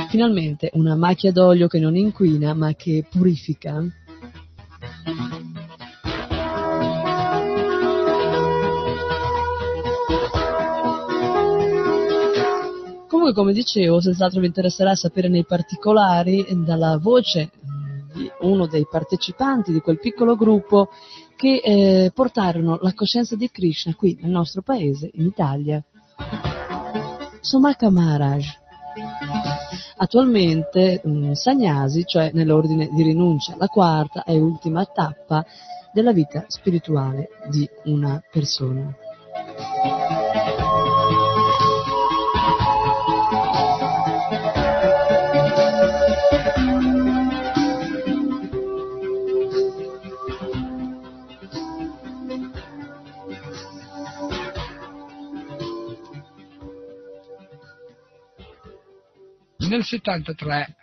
[0.08, 3.82] Finalmente una macchia d'olio che non inquina ma che purifica.
[13.22, 17.52] Comunque, come dicevo, senz'altro vi interesserà sapere nei particolari dalla voce
[18.12, 20.88] di uno dei partecipanti di quel piccolo gruppo
[21.36, 25.80] che eh, portarono la coscienza di Krishna qui nel nostro paese, in Italia.
[27.40, 28.44] Somaka Maharaj.
[29.98, 35.46] Attualmente um, Sagnasi, cioè nell'ordine di rinuncia, la quarta e ultima tappa
[35.92, 38.92] della vita spirituale di una persona.
[59.72, 60.76] Nel 73,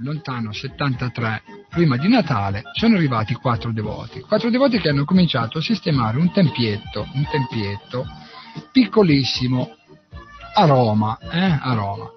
[0.00, 4.20] lontano 73, prima di Natale, sono arrivati quattro devoti.
[4.20, 8.04] Quattro devoti che hanno cominciato a sistemare un tempietto, un tempietto
[8.72, 9.74] piccolissimo
[10.54, 12.10] a Roma, eh, a Roma.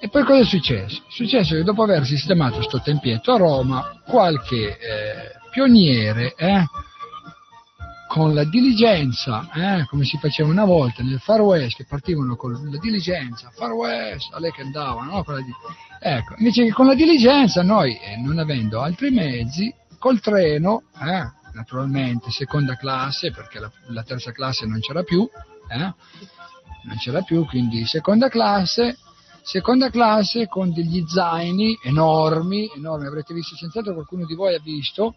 [0.00, 1.02] E poi cosa è successo?
[1.06, 6.64] È successo che dopo aver sistemato questo tempietto a Roma, qualche eh, pioniere, eh,
[8.10, 12.50] con la diligenza, eh, come si faceva una volta nel Far West, che partivano con
[12.50, 15.36] la diligenza, Far West, a lei che andavano, no?
[15.36, 15.54] Di...
[16.00, 21.30] Ecco, invece che con la diligenza noi, eh, non avendo altri mezzi, col treno, eh,
[21.52, 25.30] naturalmente seconda classe, perché la, la, terza classe non c'era più,
[25.68, 28.98] eh, non c'era più, quindi seconda classe,
[29.40, 35.14] seconda classe con degli zaini enormi, enormi, avrete visto, senz'altro qualcuno di voi ha visto,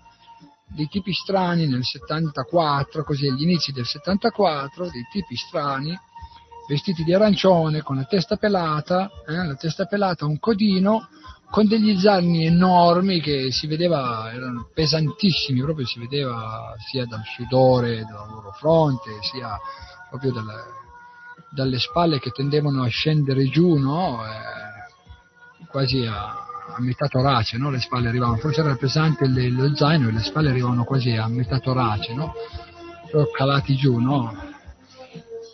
[0.73, 5.97] dei tipi strani nel 74, così agli inizi del 74, dei tipi strani,
[6.67, 11.07] vestiti di arancione, con la testa pelata, eh, la testa pelata, un codino,
[11.49, 18.03] con degli zanni enormi che si vedeva, erano pesantissimi, proprio si vedeva sia dal sudore
[18.05, 19.59] della loro fronte, sia
[20.09, 20.63] proprio dalle,
[21.51, 24.25] dalle spalle che tendevano a scendere giù, no?
[24.25, 26.42] eh, quasi a,
[26.75, 27.69] a metà torace, no?
[27.69, 31.27] le spalle arrivavano, forse era pesante le, lo zaino e le spalle arrivavano quasi a
[31.27, 32.33] metà torace, no?
[33.31, 34.51] calati giù, no?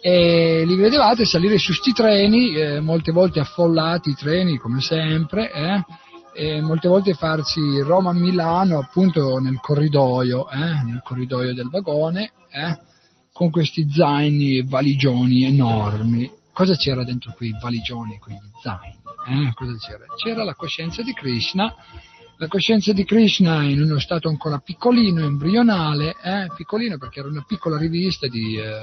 [0.02, 5.52] E li vedevate salire su sti treni, eh, molte volte affollati i treni come sempre,
[5.52, 5.84] eh?
[6.34, 12.80] e molte volte farsi Roma-Milano appunto nel corridoio, eh, nel corridoio del vagone, eh,
[13.34, 16.32] con questi zaini valigioni enormi.
[16.54, 18.99] Cosa c'era dentro quei valigioni, quegli zaini?
[19.28, 19.54] Eh?
[19.54, 20.06] Cosa c'era?
[20.16, 21.74] C'era la coscienza di Krishna,
[22.38, 26.48] la coscienza di Krishna in uno stato ancora piccolino, embrionale, eh?
[26.56, 28.80] piccolino perché era una piccola rivista di, eh,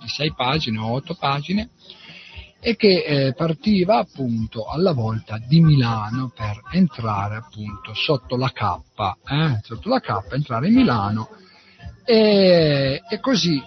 [0.00, 1.70] di sei pagine o otto pagine,
[2.60, 8.62] e che eh, partiva appunto alla volta di Milano per entrare appunto sotto la K,
[9.30, 11.30] eh, sotto la K, entrare in Milano
[12.04, 13.60] e, e così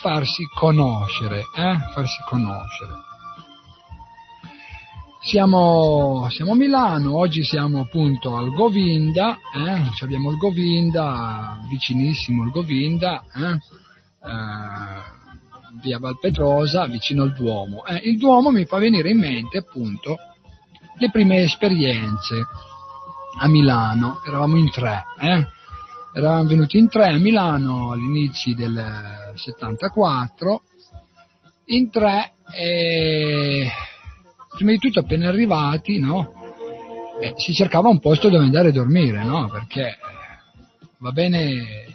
[0.00, 3.09] farsi conoscere, eh, farsi conoscere.
[5.22, 12.50] Siamo, siamo, a Milano, oggi siamo appunto al Govinda, eh, abbiamo il Govinda, vicinissimo il
[12.50, 13.58] Govinda, eh, eh,
[15.82, 17.84] via Valpetrosa, vicino al Duomo.
[17.84, 20.16] Eh, il Duomo mi fa venire in mente appunto
[20.96, 22.46] le prime esperienze
[23.40, 25.46] a Milano, eravamo in tre, eh?
[26.14, 30.62] eravamo venuti in tre a Milano all'inizio del 74,
[31.66, 33.70] in tre e
[34.60, 36.34] prima di tutto appena arrivati no?
[37.18, 39.48] eh, si cercava un posto dove andare a dormire, no?
[39.48, 39.96] perché
[40.98, 41.86] va bene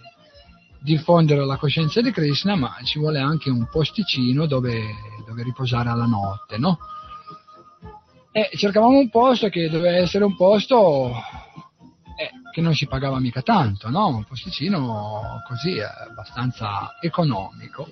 [0.82, 4.82] diffondere la coscienza di Krishna, ma ci vuole anche un posticino dove,
[5.28, 6.78] dove riposare alla notte, no?
[8.32, 13.42] E cercavamo un posto che doveva essere un posto eh, che non si pagava mica
[13.42, 14.08] tanto, no?
[14.08, 17.92] Un posticino così abbastanza economico.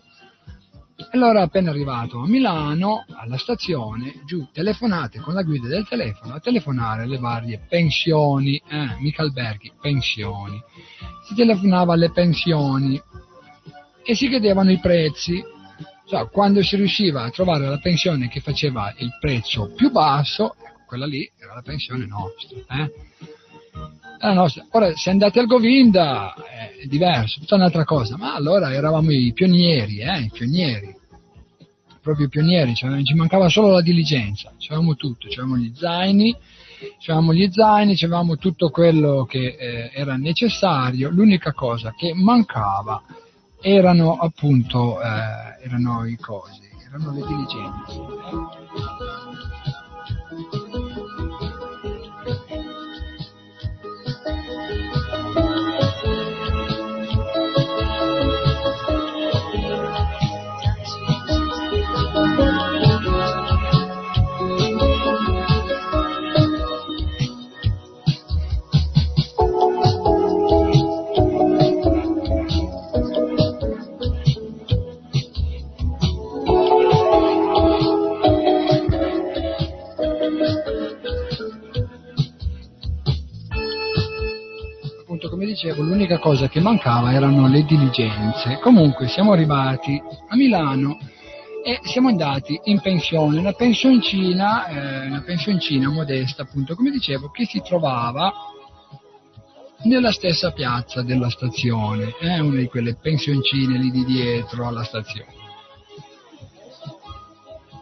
[1.11, 6.39] Allora appena arrivato a Milano, alla stazione, giù, telefonate con la guida del telefono, a
[6.39, 10.61] telefonare alle varie pensioni, eh, mica alberghi, pensioni.
[11.25, 13.01] Si telefonava alle pensioni
[14.03, 15.43] e si chiedevano i prezzi.
[16.05, 21.05] Cioè, quando si riusciva a trovare la pensione che faceva il prezzo più basso, quella
[21.05, 22.57] lì era la pensione nostra.
[22.69, 22.91] Eh?
[24.71, 29.99] Ora, se andate al Govinda è diverso, tutta un'altra cosa, ma allora eravamo i pionieri,
[29.99, 30.21] eh?
[30.21, 30.95] i pionieri,
[32.01, 36.33] proprio i pionieri, cioè, ci mancava solo la diligenza, avevamo tutto, avevamo gli zaini,
[37.05, 43.03] avevamo gli zaini, avevamo tutto quello che eh, era necessario, l'unica cosa che mancava
[43.59, 48.01] erano appunto eh, erano i cosi, erano le diligenze.
[85.53, 88.59] Dicevo, l'unica cosa che mancava erano le diligenze.
[88.59, 90.97] Comunque siamo arrivati a Milano
[91.63, 97.45] e siamo andati in pensione, una pensioncina, eh, una pensioncina modesta, appunto, come dicevo, che
[97.45, 98.33] si trovava
[99.83, 105.41] nella stessa piazza della stazione, eh, una di quelle pensioncine lì di dietro alla stazione.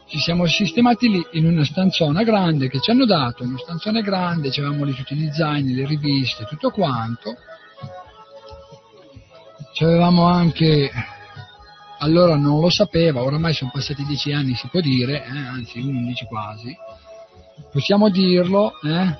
[0.07, 4.49] Ci siamo sistemati lì in una stanzona grande che ci hanno dato, una stanzone grande,
[4.49, 7.38] avevamo lì tutti gli zaini, le riviste, tutto quanto,
[9.74, 10.91] C'avevamo anche,
[11.99, 16.26] allora non lo sapeva, oramai sono passati dieci anni si può dire, eh, anzi undici
[16.26, 16.76] quasi,
[17.72, 19.17] possiamo dirlo, eh?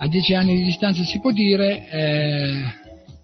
[0.00, 2.62] a dieci anni di distanza si può dire, eh,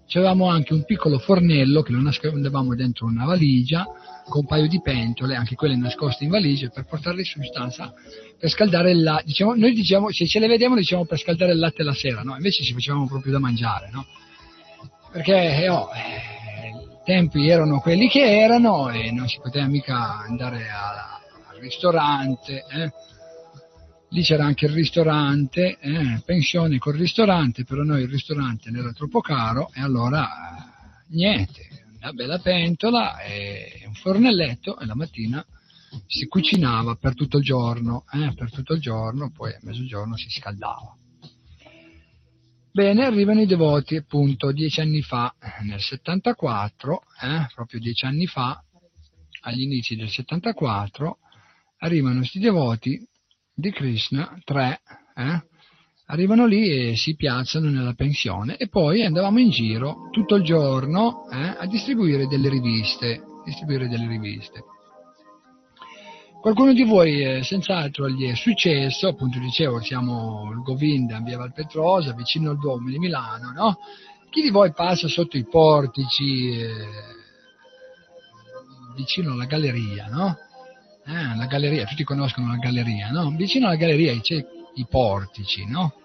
[0.07, 3.85] c'avevamo anche un piccolo fornello che lo nascondevamo dentro una valigia
[4.27, 7.93] con un paio di pentole, anche quelle nascoste in valigia, per portarle su in stanza
[8.39, 9.25] per scaldare il latte.
[9.25, 12.35] Diciamo, noi diciamo, se ce le vediamo diciamo per scaldare il latte la sera, no?
[12.35, 13.89] invece ci facevamo proprio da mangiare.
[13.91, 14.05] No?
[15.15, 20.17] Perché eh, oh, eh, i tempi erano quelli che erano e non si poteva mica
[20.17, 22.65] andare a, al ristorante.
[22.69, 22.91] Eh.
[24.09, 29.21] Lì c'era anche il ristorante, eh, pensione col ristorante, però noi il ristorante era troppo
[29.21, 30.27] caro e allora
[31.11, 31.65] niente,
[32.01, 35.45] una bella pentola e un fornelletto e la mattina
[36.07, 40.29] si cucinava per tutto il giorno, eh, per tutto il giorno, poi a mezzogiorno si
[40.29, 40.93] scaldava.
[42.75, 48.61] Bene, arrivano i devoti appunto dieci anni fa, nel 74, eh, proprio dieci anni fa,
[49.43, 51.19] agli inizi del 74,
[51.77, 53.01] arrivano questi devoti
[53.53, 54.81] di Krishna, tre,
[55.15, 55.41] eh,
[56.07, 61.29] arrivano lì e si piazzano nella pensione e poi andavamo in giro tutto il giorno
[61.29, 64.74] eh, a distribuire delle riviste, distribuire delle riviste.
[66.45, 71.39] Qualcuno di voi eh, senz'altro gli è successo, appunto dicevo, siamo il Govinda, in via
[71.39, 73.79] Valpetrosa, vicino al Duomo di Milano, no?
[74.29, 76.69] Chi di voi passa sotto i portici, eh,
[78.95, 80.37] vicino alla galleria, no?
[81.07, 83.31] Eh, la galleria, tutti conoscono la galleria, no?
[83.31, 85.95] Vicino alla galleria c'è i portici, no?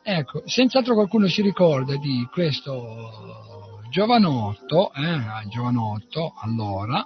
[0.00, 7.04] Ecco, senz'altro qualcuno si ricorda di questo giovanotto, eh, giovanotto allora,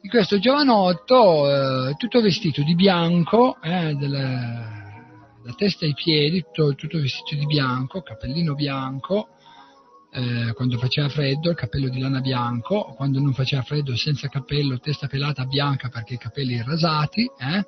[0.00, 6.74] di questo giovanotto eh, tutto vestito di bianco, eh, delle, da testa ai piedi, tutto,
[6.74, 9.28] tutto, vestito di bianco, cappellino bianco,
[10.12, 14.78] eh, quando faceva freddo il cappello di lana bianco, quando non faceva freddo senza cappello,
[14.78, 17.66] testa pelata bianca perché i capelli rasati, eh,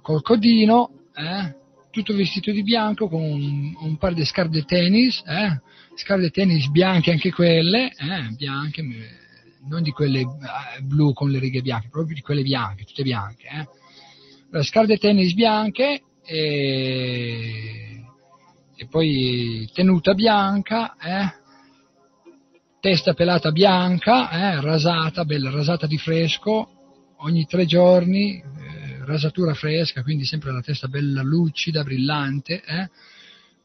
[0.00, 5.60] col codino, eh, tutto vestito di bianco con un, un par di scarpe tennis, eh,
[5.94, 7.90] scarpe tennis bianche anche quelle,
[8.34, 8.82] bianche,
[9.68, 13.46] non di quelle eh, blu con le righe bianche, proprio di quelle bianche, tutte bianche.
[13.48, 14.62] Eh.
[14.62, 18.04] Scarpe tennis bianche e,
[18.74, 21.40] e poi tenuta bianca, eh,
[22.80, 30.02] testa pelata bianca, eh, rasata, bella rasata di fresco, ogni tre giorni, eh, rasatura fresca,
[30.02, 32.90] quindi sempre la testa bella lucida, brillante, eh,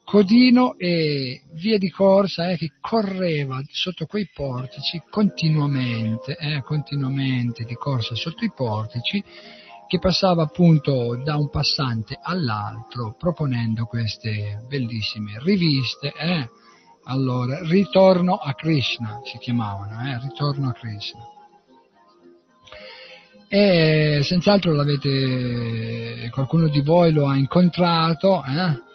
[0.08, 7.74] codino e via di corsa eh, che correva sotto quei portici continuamente, eh, continuamente di
[7.76, 9.22] corsa sotto i portici
[9.86, 16.14] che passava appunto da un passante all'altro proponendo queste bellissime riviste.
[16.18, 16.50] Eh?
[17.04, 20.20] Allora, Ritorno a Krishna si chiamavano, eh?
[20.22, 21.22] Ritorno a Krishna.
[23.50, 28.87] E senz'altro l'avete, qualcuno di voi lo ha incontrato, eh?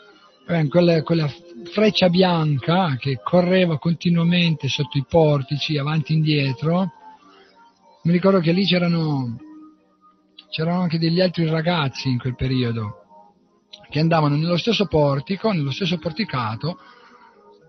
[0.68, 1.28] Quella, quella
[1.72, 6.92] freccia bianca che correva continuamente sotto i portici, avanti e indietro.
[8.02, 9.50] Mi ricordo che lì c'erano
[10.52, 12.98] c'erano anche degli altri ragazzi in quel periodo
[13.88, 16.78] che andavano nello stesso portico, nello stesso porticato,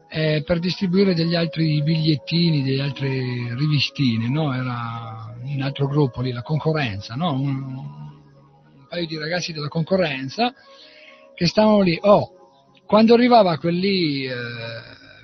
[0.09, 3.09] eh, per distribuire degli altri bigliettini, delle altre
[3.55, 4.53] rivistine, no?
[4.53, 7.33] Era un altro gruppo lì, la concorrenza, no?
[7.33, 10.53] un, un, paio di ragazzi della concorrenza
[11.33, 11.97] che stavano lì.
[12.01, 12.42] Oh,
[12.85, 14.33] quando arrivava quelli lì eh,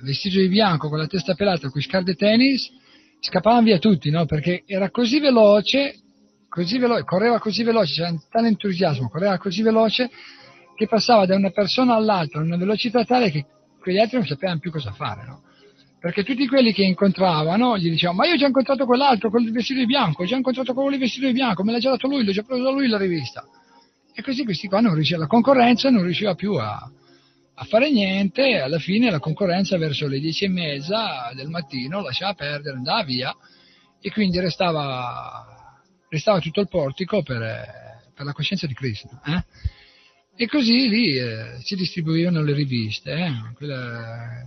[0.02, 2.70] vestito di bianco con la testa pelata con i scarpe tennis,
[3.20, 4.24] scappavano via tutti, no?
[4.24, 6.00] Perché era così veloce
[6.50, 10.10] così veloce, correva così veloce, c'era tale entusiasmo, correva così veloce
[10.74, 13.46] che passava da una persona all'altra a una velocità tale che
[13.80, 15.42] quegli altri non sapevano più cosa fare, no?
[16.00, 19.78] Perché tutti quelli che incontravano gli dicevano, ma io ho già incontrato quell'altro, quello vestito
[19.80, 22.32] di bianco, ho già incontrato quello vestito di bianco, me l'ha già dato lui, l'ho
[22.32, 23.46] già preso da lui la rivista.
[24.12, 26.90] E così questi qua non riuscivano, la concorrenza non riusciva più a,
[27.62, 32.00] a fare niente, e alla fine la concorrenza verso le dieci e mezza del mattino
[32.00, 33.36] lasciava perdere, andava via,
[34.00, 35.58] e quindi restava
[36.08, 37.38] restava tutto il portico per,
[38.14, 39.20] per la coscienza di Krishna.
[39.24, 39.44] Eh?
[40.42, 43.12] E così lì eh, si distribuivano le riviste.
[43.12, 43.32] Eh?
[43.54, 44.46] Quella,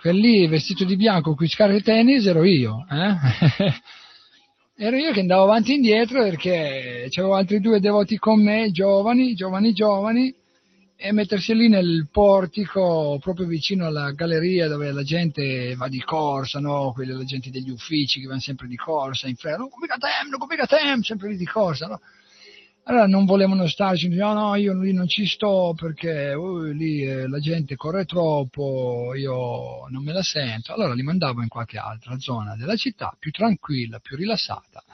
[0.00, 2.86] quel lì vestito di bianco con scarpe tennis ero io.
[2.90, 3.74] Eh?
[4.84, 9.34] ero io che andavo avanti e indietro perché c'avevo altri due devoti con me, giovani,
[9.34, 10.34] giovani, giovani,
[11.04, 16.60] e mettersi lì nel portico proprio vicino alla galleria dove la gente va di corsa,
[16.60, 16.92] no?
[16.92, 20.30] Quelli la gente degli uffici che vanno sempre di corsa, in fretta, non complica tem,
[20.30, 22.00] non complica tem, sempre lì di corsa, no?
[22.84, 27.26] Allora non volevano starci, no, no, io lì non ci sto perché uh, lì eh,
[27.26, 30.72] la gente corre troppo, io non me la sento.
[30.72, 34.84] Allora li mandavo in qualche altra zona della città, più tranquilla, più rilassata.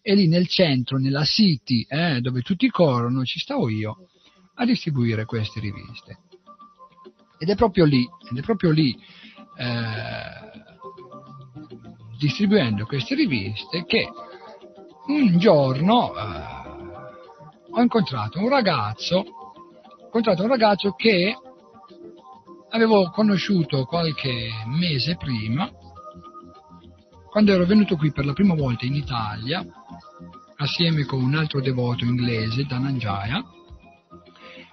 [0.00, 4.06] E lì nel centro, nella city, eh, dove tutti corrono, ci stavo io
[4.56, 6.18] a distribuire queste riviste.
[7.38, 8.96] Ed è proprio lì, è proprio lì
[9.56, 10.64] eh,
[12.18, 14.08] distribuendo queste riviste che
[15.08, 16.64] un giorno eh,
[17.70, 21.36] ho incontrato un ragazzo, ho incontrato un ragazzo che
[22.70, 25.70] avevo conosciuto qualche mese prima,
[27.30, 29.64] quando ero venuto qui per la prima volta in Italia,
[30.56, 33.44] assieme con un altro devoto inglese, Dananjaya,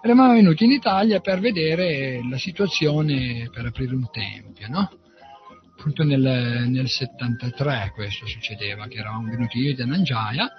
[0.03, 4.91] eravamo venuti in Italia per vedere la situazione per aprire un tempio, no?
[5.77, 10.51] Appunto nel, nel 73 questo succedeva, che eravamo venuti io da Nangiaia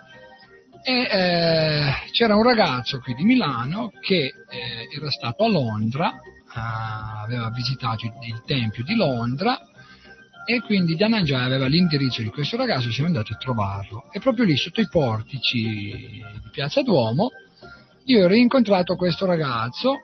[0.82, 7.22] e eh, c'era un ragazzo qui di Milano che eh, era stato a Londra, eh,
[7.22, 9.59] aveva visitato il, il, tempio di Londra
[10.47, 14.11] e quindi da Nangiaia aveva l'indirizzo di questo ragazzo e siamo andati a trovarlo.
[14.11, 17.30] E proprio lì sotto i portici di Piazza Duomo
[18.05, 20.00] io ho rincontrato questo ragazzo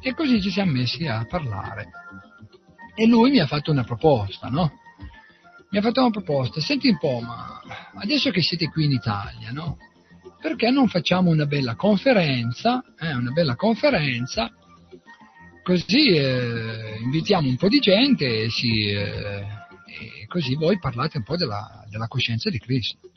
[0.00, 1.90] e così ci siamo messi a parlare.
[2.94, 4.80] E lui mi ha fatto una proposta, no?
[5.72, 7.60] mi ha fatto una proposta, senti un po', ma
[7.94, 9.78] adesso che siete qui in Italia, no?
[10.38, 14.50] Perché non facciamo una bella conferenza, eh, una bella conferenza,
[15.62, 21.24] così eh, invitiamo un po' di gente e, si, eh, e, così voi parlate un
[21.24, 23.11] po' della, della coscienza di Cristo.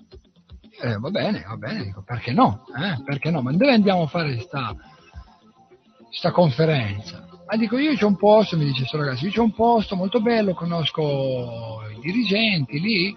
[0.82, 2.66] Eh, va bene, va bene, dico, perché no?
[2.78, 3.02] Eh?
[3.04, 3.42] Perché no?
[3.42, 7.28] Ma dove andiamo a fare questa conferenza?
[7.48, 10.20] Ma dico, io c'ho un posto, mi dice questo ragazzo, io c'ho un posto molto
[10.20, 13.16] bello, conosco i dirigenti lì,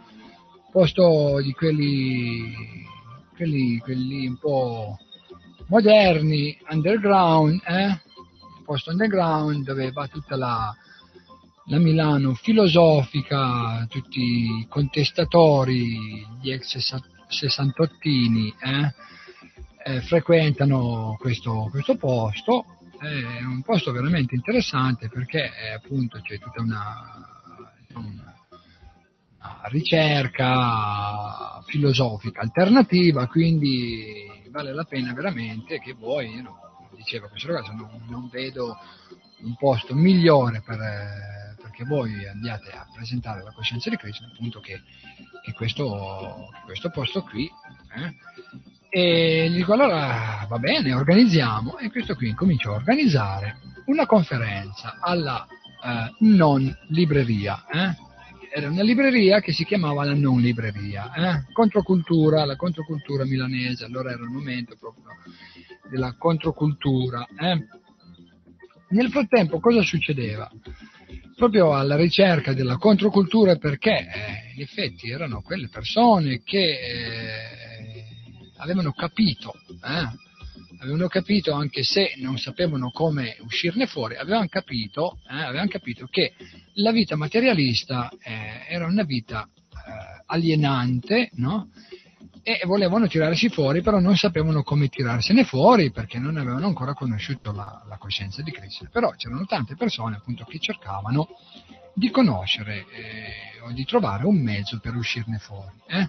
[0.71, 2.53] posto di quelli,
[3.35, 4.99] quelli, quelli un po'
[5.69, 8.01] moderni, underground, eh?
[8.65, 10.75] posto underground dove va tutta la,
[11.67, 16.77] la Milano filosofica, tutti i contestatori, gli ex
[17.29, 18.95] sessantottini, eh?
[19.85, 26.61] Eh, frequentano questo, questo posto è un posto veramente interessante perché è, appunto c'è tutta
[26.61, 27.27] una,
[27.95, 28.35] una,
[29.71, 36.59] ricerca filosofica alternativa, quindi vale la pena veramente che voi, io
[36.97, 38.77] diceva questo ragazzo, non, non, vedo
[39.43, 40.79] un posto migliore per,
[41.79, 44.83] perché voi andiate a presentare la coscienza di Cristo appunto che,
[45.45, 47.49] che, questo, questo, posto qui.
[47.95, 48.17] Eh?
[48.91, 54.99] E gli dico allora va bene, organizziamo e questo qui cominciò a organizzare una conferenza
[55.01, 57.65] alla eh, non libreria.
[57.71, 58.07] Eh?
[58.51, 61.53] Era una libreria che si chiamava la non libreria, eh?
[61.53, 65.05] controcultura, la controcultura milanese, allora era il momento proprio
[65.89, 67.27] della controcultura.
[67.39, 67.67] Eh?
[68.89, 70.51] Nel frattempo cosa succedeva?
[71.37, 78.05] Proprio alla ricerca della controcultura perché eh, in effetti erano quelle persone che eh,
[78.57, 80.27] avevano capito, eh?
[80.81, 86.35] avevano capito anche se non sapevano come uscirne fuori, avevano capito, eh, avevano capito che
[86.75, 89.49] la vita materialista eh, era una vita
[90.27, 91.71] alienante, no?
[92.49, 97.53] E volevano tirarsi fuori, però non sapevano come tirarsene fuori perché non avevano ancora conosciuto
[97.53, 98.89] la, la coscienza di Cristo.
[98.91, 101.29] Però c'erano tante persone appunto che cercavano
[101.93, 105.77] di conoscere eh, o di trovare un mezzo per uscirne fuori.
[105.89, 106.09] Eh?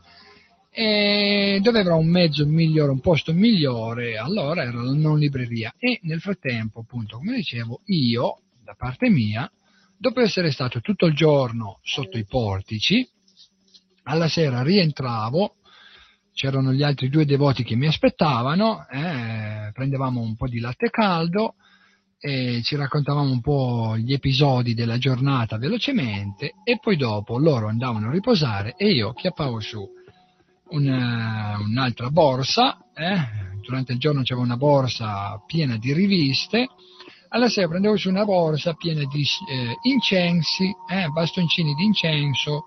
[0.71, 5.73] e dove avrà un mezzo migliore, un posto migliore, allora era la non libreria.
[5.77, 9.51] E nel frattempo, appunto, come dicevo, io, da parte mia,
[9.97, 13.05] dopo essere stato tutto il giorno sotto i portici,
[14.03, 15.55] alla sera rientravo,
[16.39, 21.55] c'erano gli altri due devoti che mi aspettavano, eh, prendevamo un po' di latte caldo
[22.17, 28.07] e ci raccontavamo un po' gli episodi della giornata velocemente e poi dopo loro andavano
[28.07, 29.85] a riposare e io chiappavo su
[30.69, 33.57] una, un'altra borsa, eh?
[33.61, 36.69] durante il giorno c'era una borsa piena di riviste,
[37.27, 41.09] alla sera prendevo su una borsa piena di eh, incensi, eh?
[41.09, 42.63] bastoncini di incenso,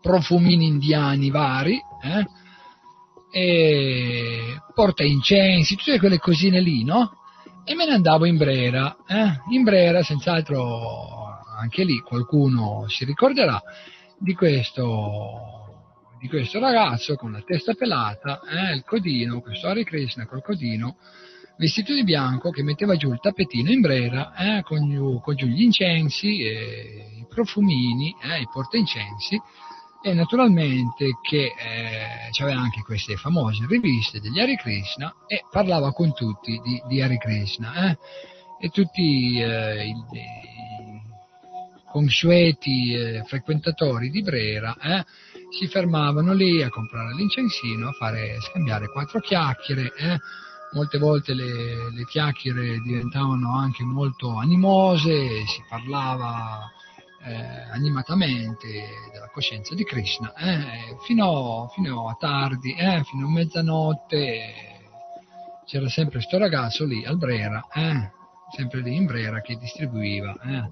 [0.00, 2.44] profumini indiani vari, eh?
[3.36, 7.18] E porta incensi, tutte quelle cosine lì, no?
[7.64, 9.40] E me ne andavo in Brera, eh?
[9.50, 13.62] in Brera senz'altro anche lì qualcuno si ricorderà
[14.18, 15.64] di questo
[16.18, 20.96] di questo ragazzo con la testa pelata, eh, il codino, questo Hare Krishna col codino,
[21.58, 25.44] vestito di bianco, che metteva giù il tappetino in brera, eh, con, giù, con, giù,
[25.46, 29.38] gli incensi, i profumini, eh, i portaincensi,
[30.02, 36.14] e naturalmente che eh, c'aveva anche queste famose riviste degli Hare Krishna e parlava con
[36.14, 37.90] tutti di, di Hare Krishna.
[37.90, 37.98] Eh,
[38.58, 41.02] e tutti eh, i, i
[41.90, 42.94] consueti
[43.26, 44.76] frequentatori di Brera
[45.50, 49.92] si fermavano lì a comprare l'incensino, a fare, scambiare quattro chiacchiere.
[49.96, 50.18] Eh?
[50.72, 56.70] Molte volte le, le, chiacchiere diventavano anche molto animose, si parlava
[57.26, 58.68] eh, animatamente
[59.10, 60.96] della coscienza di Krishna, eh?
[61.04, 63.02] fino, fino, a tardi, eh?
[63.02, 64.74] fino a mezzanotte
[65.64, 68.10] c'era sempre questo ragazzo lì al Brera, eh?
[68.54, 70.70] sempre lì in Brera che distribuiva eh?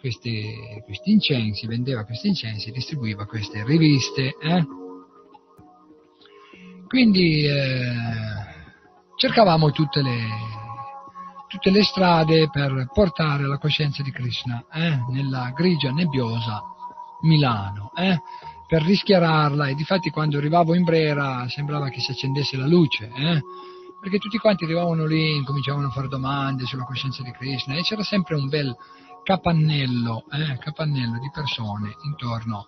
[0.00, 4.34] questi, questi incensi, vendeva questi incensi, distribuiva queste riviste.
[4.42, 4.66] Eh?
[6.88, 7.46] Quindi
[9.16, 10.18] cercavamo tutte le,
[11.48, 14.98] tutte le, strade per portare la coscienza di Krishna eh?
[15.10, 16.62] nella grigia nebbiosa
[17.22, 18.20] Milano, eh?
[18.66, 23.40] per rischiararla e difatti quando arrivavo in Brera sembrava che si accendesse la luce, eh?
[24.00, 28.02] perché tutti quanti arrivavano lì, cominciavano a fare domande sulla coscienza di Krishna e c'era
[28.02, 28.74] sempre un bel
[29.22, 32.66] capannello, eh, capannello di persone intorno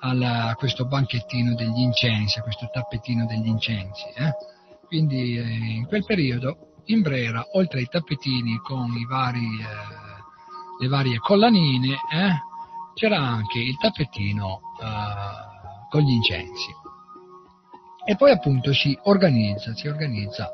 [0.00, 4.04] alla, a questo banchettino degli incensi, a questo tappetino degli incensi.
[4.14, 4.32] Eh.
[4.86, 11.18] Quindi eh, in quel periodo in Brera, oltre ai tappetini con vari, eh, le varie
[11.18, 12.52] collanine, eh,
[12.94, 14.60] c'era anche il tappetino
[15.88, 16.72] con gli incensi.
[18.04, 20.52] E poi appunto si organizza, si organizza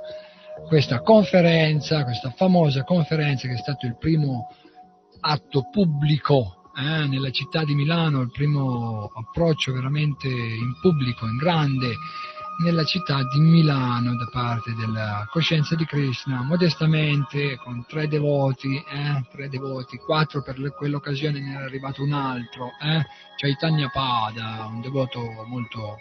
[0.68, 4.48] questa conferenza, questa famosa conferenza che è stato il primo
[5.20, 11.94] atto pubblico eh, nella città di Milano, il primo approccio veramente in pubblico, in grande,
[12.62, 19.24] nella città di Milano da parte della coscienza di Krishna, modestamente con tre devoti, eh,
[19.30, 23.04] tre devoti, quattro per quell'occasione ne era arrivato un altro, eh,
[23.36, 25.96] Chaitanya Pada, un devoto molto,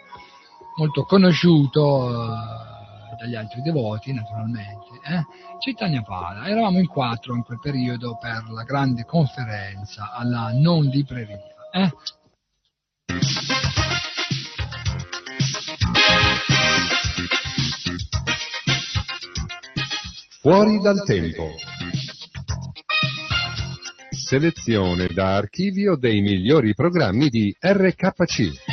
[0.76, 5.24] molto conosciuto eh, dagli altri devoti naturalmente, eh,
[5.60, 11.38] Chaitanya Pada, eravamo in quattro in quel periodo per la grande conferenza alla non libreria.
[11.72, 11.90] Eh.
[20.42, 21.50] Fuori dal tempo.
[24.08, 28.69] Selezione da archivio dei migliori programmi di RKC.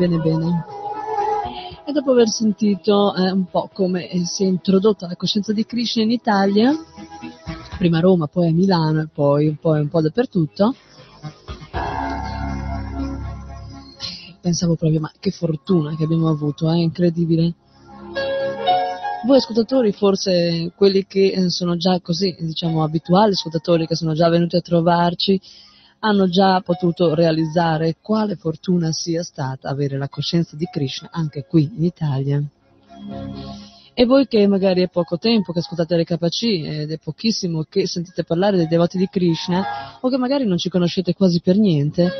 [0.00, 0.64] Bene, bene.
[1.84, 5.66] E dopo aver sentito eh, un po' come eh, si è introdotta la coscienza di
[5.66, 6.72] Krishna in Italia,
[7.76, 10.74] prima a Roma, poi a Milano e poi un po', un po dappertutto,
[14.40, 16.80] pensavo proprio, ma che fortuna che abbiamo avuto, è eh?
[16.80, 17.52] incredibile.
[19.26, 24.30] Voi ascoltatori, forse quelli che eh, sono già così, diciamo, abituali ascoltatori, che sono già
[24.30, 25.38] venuti a trovarci,
[26.00, 31.70] hanno già potuto realizzare quale fortuna sia stata avere la coscienza di Krishna anche qui
[31.76, 32.42] in Italia.
[33.92, 37.86] E voi che magari è poco tempo che ascoltate le KC ed è pochissimo che
[37.86, 42.10] sentite parlare dei devoti di Krishna o che magari non ci conoscete quasi per niente,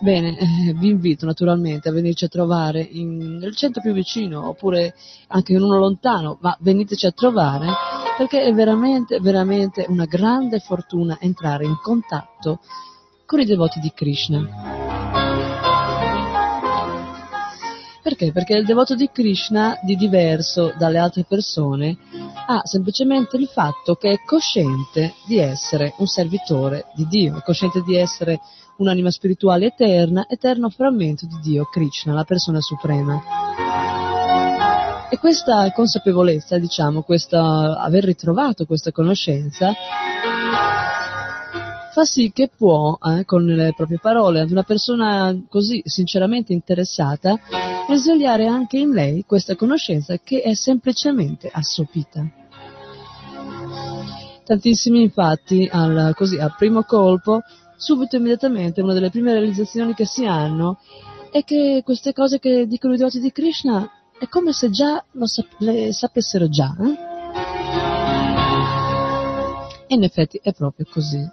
[0.00, 4.94] bene, eh, vi invito naturalmente a venirci a trovare in, nel centro più vicino oppure
[5.28, 7.66] anche in uno lontano, ma veniteci a trovare
[8.16, 12.60] perché è veramente, veramente una grande fortuna entrare in contatto
[13.24, 14.90] con i devoti di Krishna.
[18.02, 18.32] Perché?
[18.32, 21.96] Perché il devoto di Krishna, di diverso dalle altre persone,
[22.46, 27.80] ha semplicemente il fatto che è cosciente di essere un servitore di Dio, è cosciente
[27.82, 28.40] di essere
[28.78, 33.22] un'anima spirituale eterna, eterno frammento di Dio, Krishna, la persona suprema.
[35.08, 39.72] E questa consapevolezza, diciamo, questa, aver ritrovato questa conoscenza,
[41.92, 47.38] fa sì che può, eh, con le proprie parole, ad una persona così sinceramente interessata,
[47.86, 52.26] risvegliare anche in lei questa conoscenza che è semplicemente assopita.
[54.44, 57.40] Tantissimi infatti, al, così, al primo colpo,
[57.76, 60.78] subito immediatamente, una delle prime realizzazioni che si hanno
[61.30, 63.88] è che queste cose che dicono i devoti di Krishna
[64.18, 66.74] è come se già lo sap- le sapessero già.
[66.80, 67.10] Eh?
[69.88, 71.28] E in effetti è proprio così.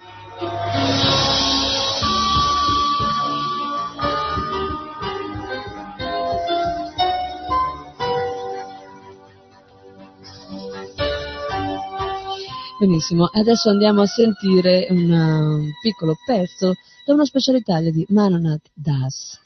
[12.80, 16.76] Benissimo, adesso andiamo a sentire un, un piccolo pezzo
[17.06, 19.38] da una specialità di Manonat Das.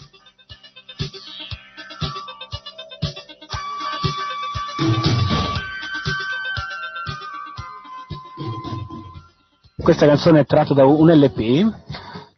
[9.84, 11.74] Questa canzone è tratta da un LP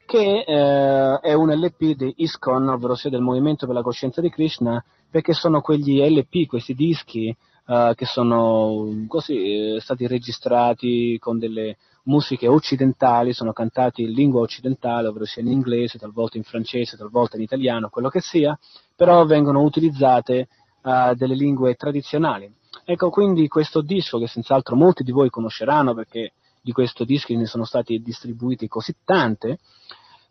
[0.07, 4.31] che eh, è un LP di ISKCON, ovvero sia del Movimento per la Coscienza di
[4.31, 11.37] Krishna, perché sono quegli LP, questi dischi eh, che sono così eh, stati registrati con
[11.37, 16.97] delle musiche occidentali, sono cantati in lingua occidentale, ovvero sia in inglese, talvolta in francese,
[16.97, 18.57] talvolta in italiano, quello che sia,
[18.95, 20.47] però vengono utilizzate
[20.81, 22.51] uh, delle lingue tradizionali.
[22.83, 26.33] Ecco quindi questo disco che senz'altro molti di voi conosceranno perché
[26.65, 29.59] di questo disco ne sono stati distribuiti così tante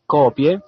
[0.05, 0.65] copie.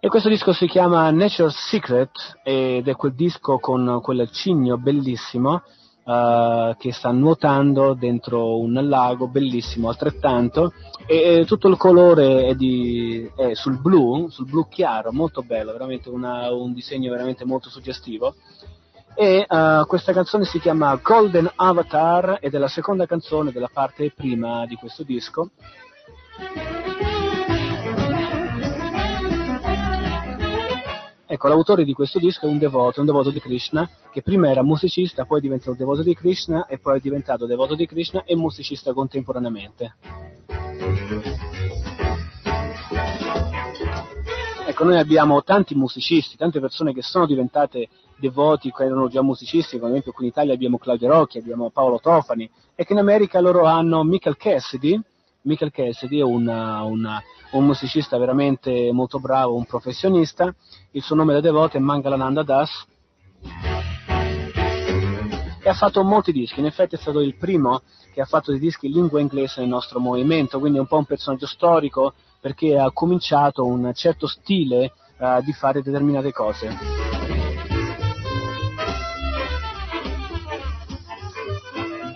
[0.00, 5.60] E questo disco si chiama Nature's Secret ed è quel disco con quel cigno bellissimo
[6.04, 10.72] uh, che sta nuotando dentro un lago bellissimo altrettanto
[11.04, 15.72] e, e tutto il colore è, di, è, sul blu, sul blu chiaro, molto bello,
[15.72, 18.34] veramente una, un disegno veramente molto suggestivo
[19.14, 24.12] e uh, questa canzone si chiama Golden Avatar ed è la seconda canzone della parte
[24.14, 25.50] prima di questo disco.
[31.32, 34.64] Ecco, l'autore di questo disco è un devoto, un devoto di Krishna, che prima era
[34.64, 38.34] musicista, poi è diventato devoto di Krishna e poi è diventato devoto di Krishna e
[38.34, 39.94] musicista contemporaneamente.
[44.66, 47.88] Ecco, noi abbiamo tanti musicisti, tante persone che sono diventate
[48.20, 51.70] devoti, che erano già musicisti, come ad esempio qui in Italia abbiamo Claudio Rocchi, abbiamo
[51.70, 55.00] Paolo Tofani, e che in America loro hanno Michael Cassidy,
[55.42, 57.20] Michael Cassidy è una, una,
[57.52, 60.54] un musicista veramente molto bravo, un professionista,
[60.92, 62.86] il suo nome da devoto è Mangalananda Das,
[65.62, 68.60] e ha fatto molti dischi, in effetti è stato il primo che ha fatto dei
[68.60, 72.78] dischi in lingua inglese nel nostro movimento, quindi è un po' un personaggio storico perché
[72.78, 76.99] ha cominciato un certo stile uh, di fare determinate cose.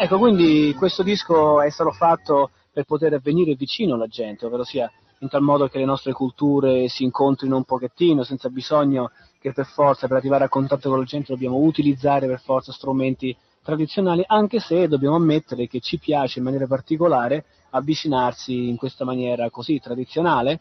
[0.05, 4.93] Ecco, quindi questo disco è stato fatto per poter venire vicino alla gente, ovvero sia
[5.21, 9.65] in tal modo che le nostre culture si incontrino un pochettino, senza bisogno che per
[9.65, 14.61] forza, per arrivare a contatto con la gente, dobbiamo utilizzare per forza strumenti tradizionali, anche
[14.61, 20.61] se dobbiamo ammettere che ci piace in maniera particolare avvicinarsi in questa maniera così tradizionale.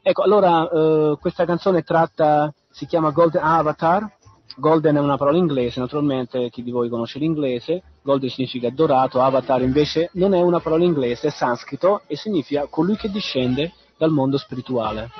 [0.00, 4.18] Ecco, allora eh, questa canzone tratta, si chiama Golden Avatar,
[4.56, 9.62] Golden è una parola inglese, naturalmente chi di voi conosce l'inglese, Golden significa dorato, Avatar
[9.62, 14.36] invece non è una parola inglese, è sanscrito e significa colui che discende dal mondo
[14.38, 15.10] spirituale.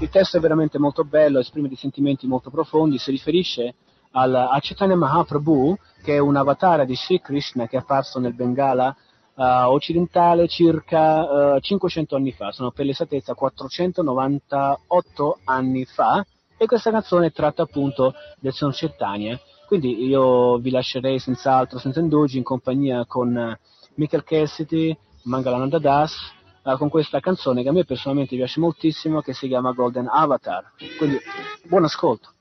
[0.00, 3.74] Il testo è veramente molto bello, esprime dei sentimenti molto profondi, si riferisce
[4.12, 8.94] al, Chaitanya Mahaprabhu, che è un avatar di Sri Krishna che è apparso nel Bengala
[9.34, 16.24] uh, occidentale circa uh, 500 anni fa, sono per l'esattezza 498 anni fa,
[16.56, 19.38] e questa canzone tratta appunto del Son Chaitanya.
[19.66, 23.54] Quindi io vi lascerei senz'altro, senza indugi, in compagnia con uh,
[23.94, 26.14] Michael Cassidy, Mangalananda Das,
[26.62, 30.72] uh, con questa canzone che a me personalmente piace moltissimo, che si chiama Golden Avatar.
[30.98, 31.18] Quindi
[31.66, 32.32] buon ascolto.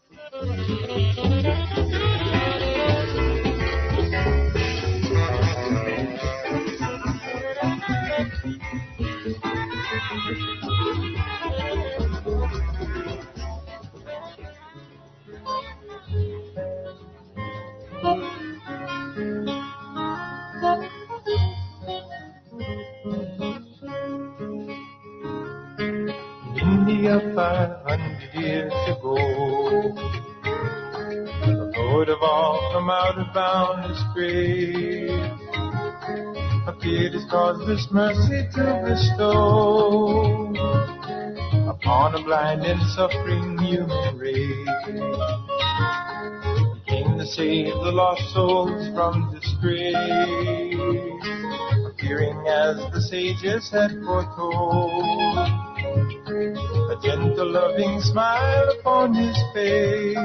[10.26, 10.40] India
[27.36, 29.16] 500 years ago.
[31.44, 34.02] The Lord of all from out of boundless
[36.84, 40.54] grave appeared his causeless mercy to bestow
[41.70, 44.68] upon a blind and suffering human race.
[46.76, 49.96] He came to save the lost souls from disgrace,
[51.88, 55.48] appearing as the sages had foretold
[56.92, 60.18] a gentle, loving smile upon his face,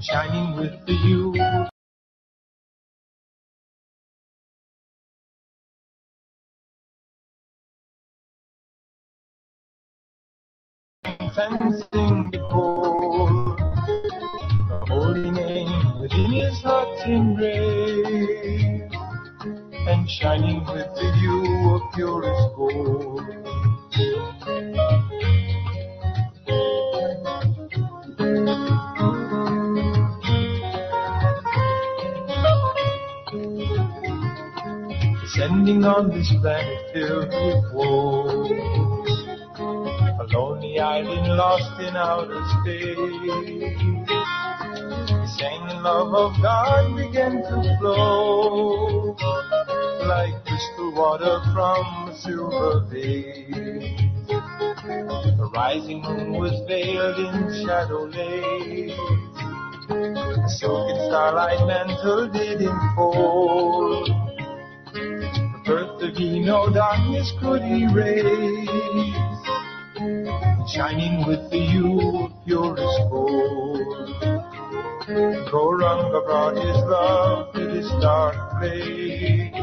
[0.00, 1.73] shining with the youth.
[11.34, 13.56] Sing before
[14.68, 18.92] the holy name within his heart's embrace,
[19.88, 23.20] and shining with the hue of purest gold.
[35.20, 38.83] Descending on this planet filled with woe,
[40.34, 43.54] lonely island lost in outer space.
[45.66, 49.16] The love of God began to flow
[50.06, 53.46] like crystal water from a silver vase.
[55.38, 58.98] The rising moon was veiled in shadow lace.
[59.88, 64.08] A silken starlight mantle did enfold.
[64.92, 69.23] The birth of ye no darkness could erase.
[70.04, 73.80] Shining with the hue of purest gold.
[75.48, 79.54] Gauranga brought his love to this dark place.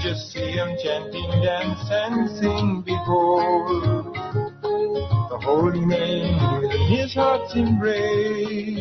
[0.00, 4.14] Just see him chanting, dance and sing, behold.
[4.62, 8.78] The holy name within his heart's embrace.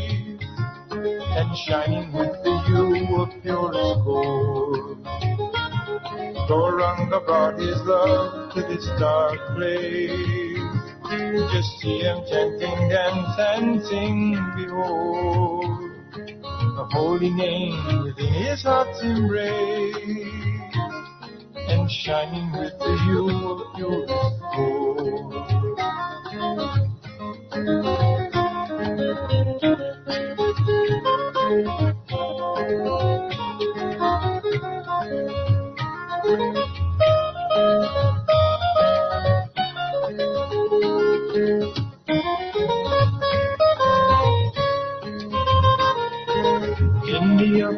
[0.91, 5.03] And shining with the hue of purest gold.
[6.47, 10.46] Gauranga brought his love to this dark place.
[11.38, 12.89] Just see him chanting,
[13.85, 15.65] sing, behold.
[16.76, 19.95] The holy name within his heart's embrace.
[21.69, 24.86] and shining with the hue of purest gold.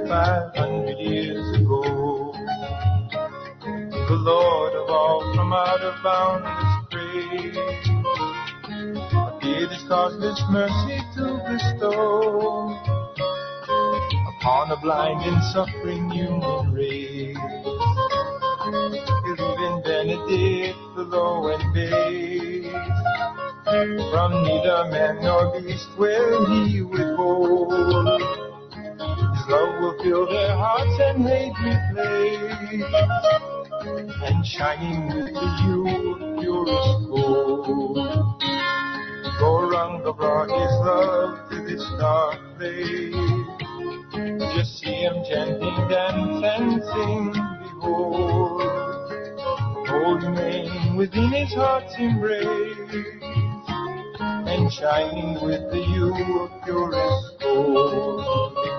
[0.10, 2.34] India five hundred years ago.
[4.08, 7.58] The Lord of all from out of boundless grace
[9.14, 12.74] appeared His causeless mercy to bestow
[14.38, 17.38] upon a blind and suffering human race.
[19.26, 19.40] His
[19.86, 22.72] Benedict the low and base
[24.12, 27.99] from neither man nor beast will He withhold.
[29.98, 32.84] Fill their hearts and hate replace,
[34.24, 37.98] and shining with the of purest gold.
[39.40, 43.16] Gauranga brought his love to this dark place.
[44.56, 47.34] Just see him chanting, dance, and sing.
[47.64, 48.62] Behold,
[49.88, 53.06] holy name within his heart's embrace,
[54.20, 58.79] and shining with the hue of purest gold.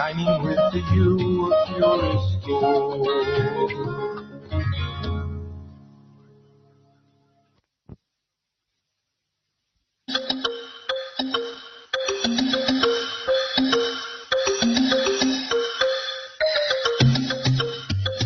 [0.00, 3.06] Shining with the hue of purest gold.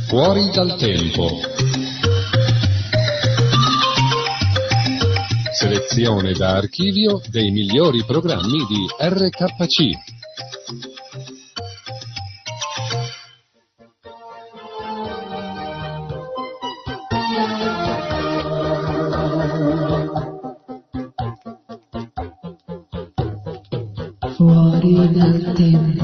[0.06, 1.28] Fuori dal tempo.
[5.52, 10.13] Selezione da archivio dei migliori programmi di RKC.
[25.14, 26.02] Dal tempo.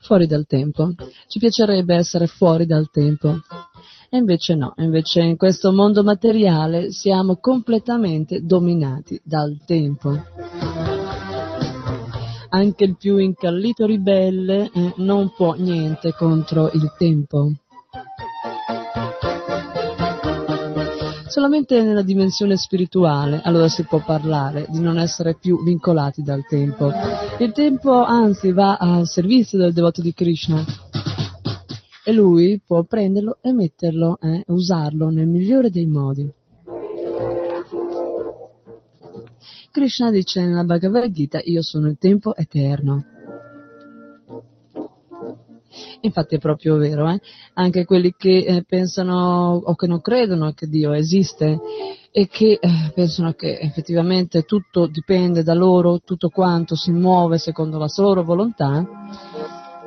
[0.00, 0.94] Fuori dal tempo.
[1.28, 3.40] Ci piacerebbe essere fuori dal tempo.
[4.08, 10.18] E invece no, invece in questo mondo materiale siamo completamente dominati dal tempo.
[12.48, 17.52] Anche il più incallito ribelle eh, non può niente contro il tempo.
[21.34, 26.92] Solamente nella dimensione spirituale allora si può parlare di non essere più vincolati dal tempo.
[27.40, 30.64] Il tempo anzi va al servizio del devoto di Krishna
[32.04, 36.32] e lui può prenderlo e metterlo, eh, usarlo nel migliore dei modi.
[39.72, 43.06] Krishna dice nella Bhagavad Gita io sono il tempo eterno.
[46.00, 47.20] Infatti è proprio vero, eh?
[47.54, 51.58] anche quelli che eh, pensano o che non credono che Dio esiste
[52.10, 57.78] e che eh, pensano che effettivamente tutto dipende da loro, tutto quanto si muove secondo
[57.78, 58.86] la loro volontà,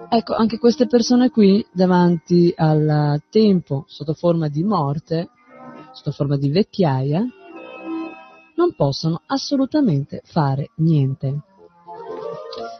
[0.09, 5.30] ecco, anche queste persone qui davanti al tempo sotto forma di morte,
[5.93, 7.26] sotto forma di vecchiaia,
[8.55, 11.43] non possono assolutamente fare niente.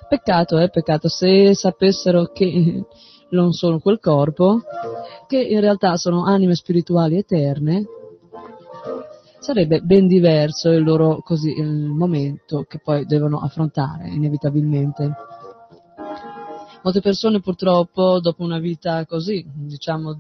[0.09, 2.85] Peccato, eh, peccato, se sapessero che
[3.29, 4.61] non sono quel corpo,
[5.27, 7.85] che in realtà sono anime spirituali eterne,
[9.39, 15.15] sarebbe ben diverso il loro così, il momento che poi devono affrontare inevitabilmente.
[16.84, 20.19] Molte persone purtroppo dopo una vita così, diciamo,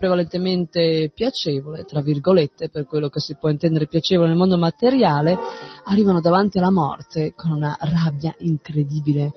[0.00, 5.36] prevalentemente piacevole, tra virgolette, per quello che si può intendere piacevole nel mondo materiale,
[5.84, 9.30] arrivano davanti alla morte con una rabbia incredibile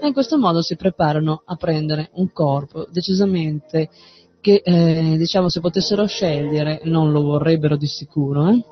[0.00, 3.88] e in questo modo si preparano a prendere un corpo decisamente
[4.40, 8.48] che, eh, diciamo, se potessero scegliere non lo vorrebbero di sicuro.
[8.48, 8.64] Eh?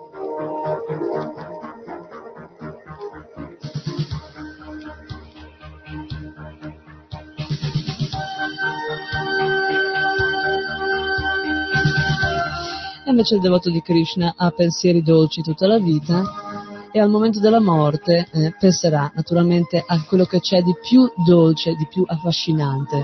[13.14, 17.60] Invece il devoto di Krishna ha pensieri dolci tutta la vita e al momento della
[17.60, 23.02] morte eh, penserà naturalmente a quello che c'è di più dolce, di più affascinante.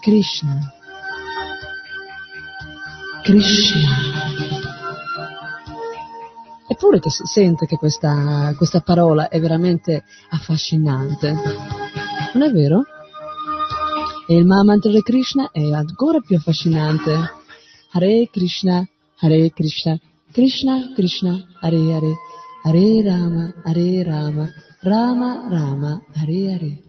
[0.00, 0.72] Krishna.
[3.22, 3.90] Krishna.
[6.68, 11.32] Eppure che si sente che questa, questa parola è veramente affascinante.
[12.34, 12.84] Non è vero?
[14.28, 17.40] E il Mahamantra di Krishna è ancora più affascinante.
[17.90, 18.86] Hare Krishna,
[19.22, 19.96] Hare Krishna,
[20.32, 22.16] Krishna Krishna, Hare Hare,
[22.64, 26.82] Hare Rama, Hare Rama, Rama Rama, Hare Hare.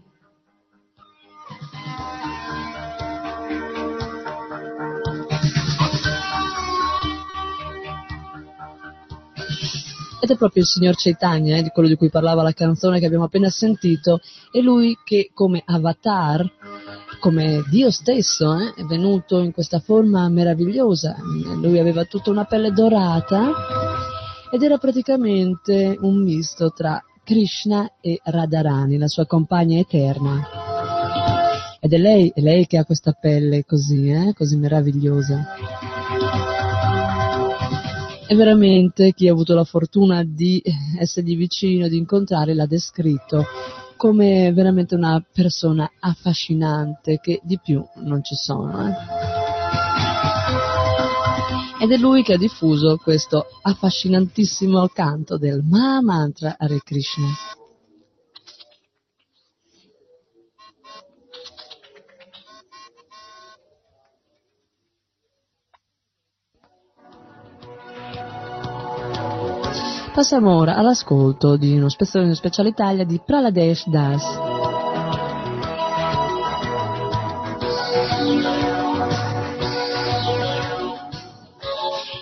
[10.20, 13.06] Ed è proprio il signor Chaitanya, eh, di quello di cui parlava la canzone che
[13.06, 14.18] abbiamo appena sentito,
[14.50, 16.50] è lui che come avatar,
[17.18, 21.16] come Dio stesso, eh, è venuto in questa forma meravigliosa.
[21.60, 23.50] Lui aveva tutta una pelle dorata
[24.50, 30.46] ed era praticamente un misto tra Krishna e Radharani, la sua compagna eterna.
[31.80, 35.46] Ed è lei, è lei che ha questa pelle così, eh, così meravigliosa.
[38.26, 40.62] E veramente chi ha avuto la fortuna di
[40.98, 43.44] essergli vicino, di incontrare, l'ha descritto
[44.04, 48.86] come veramente una persona affascinante che di più non ci sono.
[48.86, 48.92] Eh?
[51.82, 57.28] Ed è lui che ha diffuso questo affascinantissimo canto del Mahamantra Hare Krishna.
[70.14, 74.22] Passiamo ora all'ascolto di uno spezzone di Special Italia di Praladesh Das.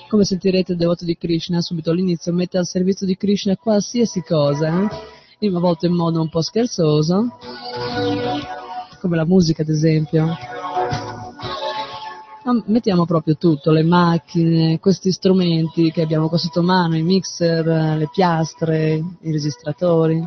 [0.09, 4.89] Come sentirete il devoto di Krishna subito all'inizio mette al servizio di Krishna qualsiasi cosa,
[5.39, 5.47] eh?
[5.55, 7.36] a volte in modo un po' scherzoso,
[9.01, 10.35] come la musica ad esempio.
[12.44, 17.64] Ma mettiamo proprio tutto, le macchine, questi strumenti che abbiamo qua sotto mano, i mixer,
[17.64, 20.20] le piastre, i registratori.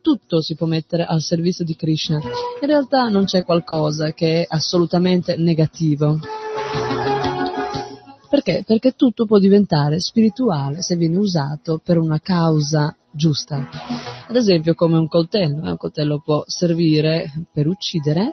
[0.00, 2.16] Tutto si può mettere al servizio di Krishna.
[2.16, 6.18] In realtà non c'è qualcosa che è assolutamente negativo.
[8.30, 8.62] Perché?
[8.66, 13.68] Perché tutto può diventare spirituale se viene usato per una causa giusta.
[14.28, 15.68] Ad esempio come un coltello.
[15.68, 18.30] Un coltello può servire per uccidere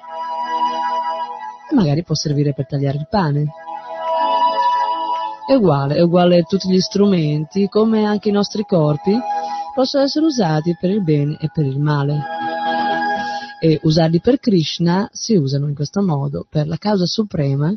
[1.70, 3.46] e magari può servire per tagliare il pane.
[5.48, 9.16] È uguale, è uguale a tutti gli strumenti, come anche i nostri corpi,
[9.76, 12.20] possono essere usati per il bene e per il male.
[13.60, 17.74] E usarli per Krishna si usano in questo modo, per la causa suprema.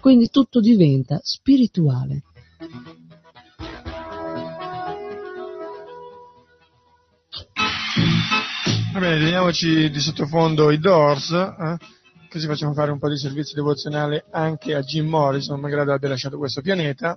[0.00, 2.22] Quindi tutto diventa spirituale.
[8.92, 11.76] Va bene, teniamoci di sottofondo i Doors, eh?
[12.28, 16.38] così facciamo fare un po' di servizio devozionale anche a Jim Morrison, malgrado abbia lasciato
[16.38, 17.16] questo pianeta.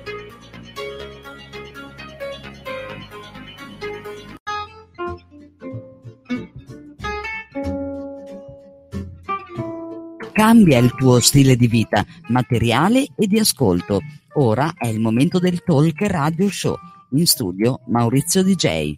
[10.38, 14.02] Cambia il tuo stile di vita, materiale e di ascolto.
[14.36, 16.76] Ora è il momento del Talk Radio Show.
[17.14, 18.96] In studio Maurizio DJ.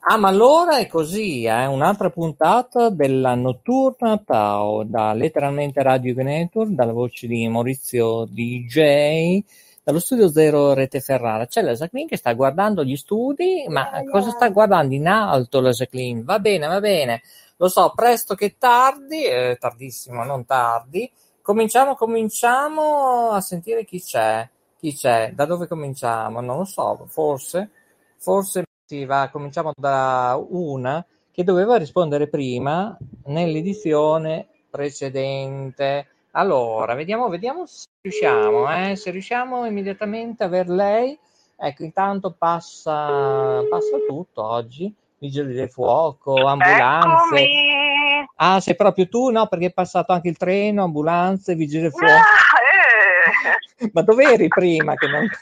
[0.00, 1.66] Ah, ma allora è così, è eh?
[1.66, 9.38] un'altra puntata della Notturna Tao, da letteralmente Radio Network, dalla voce di Maurizio DJ,
[9.82, 11.46] dallo studio Zero Rete Ferrara.
[11.46, 15.70] C'è la Jacqueline che sta guardando gli studi, ma cosa sta guardando in alto la
[15.70, 16.22] Jacqueline?
[16.22, 17.22] Va bene, va bene,
[17.56, 21.10] lo so, presto che tardi, eh, tardissimo, non tardi.
[21.42, 24.48] Cominciamo, cominciamo a sentire chi c'è,
[24.78, 26.40] chi c'è, da dove cominciamo?
[26.40, 27.70] Non lo so, forse,
[28.18, 32.96] forse si va, cominciamo da una che doveva rispondere prima
[33.26, 36.09] nell'edizione precedente.
[36.32, 38.94] Allora, vediamo, vediamo se riusciamo, eh?
[38.94, 41.18] se riusciamo immediatamente a aver lei.
[41.56, 47.34] Ecco, intanto passa, passa tutto oggi, vigili del fuoco, ambulanze.
[47.34, 48.26] Eccomi.
[48.36, 49.30] Ah, sei proprio tu?
[49.30, 52.12] No, perché è passato anche il treno, ambulanze, vigili del fuoco.
[52.12, 53.90] Ah, eh.
[53.92, 54.94] Ma dove eri prima?
[54.94, 55.24] Che non...
[55.26, 55.34] ero,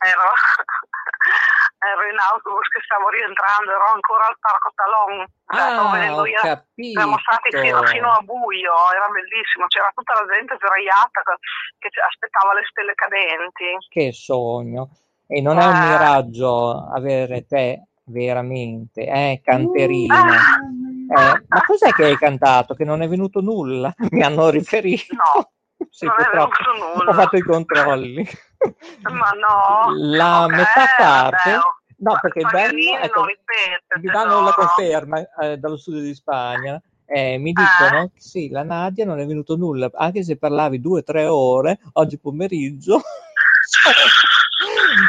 [0.00, 0.31] ero
[2.12, 5.24] in autobus che stavo rientrando, ero ancora al Parco Talon.
[5.48, 7.00] Stavo Ah, venendo capito.
[7.00, 11.20] Siamo stati fino, fino a buio, era bellissimo, c'era tutta la gente sdraiata
[11.80, 13.68] che aspettava le stelle cadenti.
[13.88, 14.88] Che sogno.
[15.26, 15.88] E non è un Eh.
[15.88, 20.14] miraggio avere te veramente, eh, canterina.
[20.20, 20.60] Ah.
[21.12, 22.74] Eh, ma cos'è che hai cantato?
[22.74, 23.92] Che non è venuto nulla?
[24.12, 25.14] Mi hanno riferito.
[25.14, 25.50] No,
[25.90, 27.10] Sì, non è purtroppo venuto nulla.
[27.10, 28.28] ho fatto i controlli.
[29.02, 29.92] Ma no.
[29.96, 31.62] La Ok, metà parte, vabbè,
[32.02, 36.14] no, perché il bello, Paganini ecco, non mi danno la conferma eh, dallo studio di
[36.14, 36.80] Spagna.
[37.06, 41.00] eh, mi dicono che sì, la Nadia non è venuto nulla, anche se parlavi due
[41.00, 43.00] o tre ore oggi pomeriggio.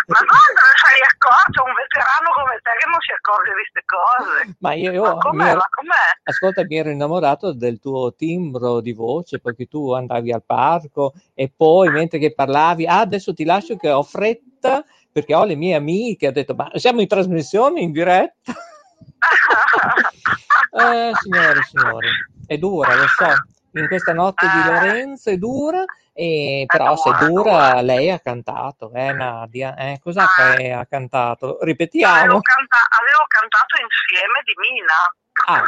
[0.08, 1.64] Ma non te ne sei accorto?
[1.64, 4.56] Un veterano come te che non si accorge di queste cose.
[4.60, 5.46] Ma io Ma com'è?
[5.46, 6.06] ero- Ma com'è?
[6.24, 11.52] ascolta, mi ero innamorato del tuo timbro di voce perché tu andavi al parco e
[11.56, 14.84] poi mentre che parlavi, ah, adesso ti lascio che ho fretta
[15.14, 16.28] perché ho le mie amiche.
[16.28, 18.52] Ho detto, ma siamo in trasmissione in diretta?
[20.82, 22.08] eh, signore e signori,
[22.48, 23.28] è dura, lo so.
[23.76, 25.84] In questa notte di Lorenzo è dura,
[26.14, 29.76] e però se è dura lei ha cantato, eh Nadia?
[29.76, 30.24] Eh, cos'è
[30.58, 31.46] che ha cantato?
[31.46, 32.40] Avevo, Ripetiamo.
[32.40, 35.12] canta- avevo cantato insieme di Mina.
[35.48, 35.64] Ah.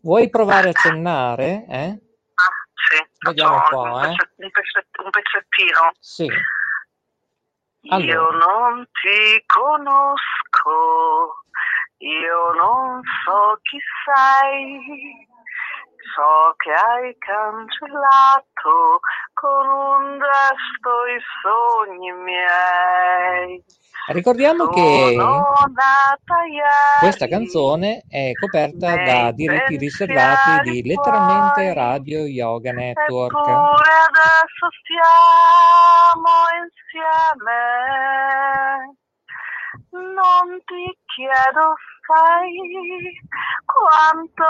[0.00, 1.66] Vuoi provare a accennare?
[1.68, 1.98] Eh?
[2.88, 4.16] Sì, Vediamo un po', un, eh.
[5.10, 5.92] pezzettino.
[6.00, 6.26] Sì.
[7.80, 8.36] Io Allora.
[8.46, 11.44] non ti conosco,
[11.98, 15.26] io non so chi sei,
[16.14, 19.00] so che hai cancellato
[19.34, 23.64] con un gesto i sogni miei.
[24.08, 25.16] Ricordiamo che
[26.98, 33.36] questa canzone è coperta da diritti riservati di letteralmente Radio Yoga Network.
[33.36, 36.32] Eppure adesso stiamo
[36.64, 37.56] insieme.
[39.90, 41.74] Non ti chiedo,
[42.06, 42.52] sai
[43.64, 44.44] quanto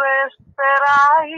[0.00, 1.32] resterai.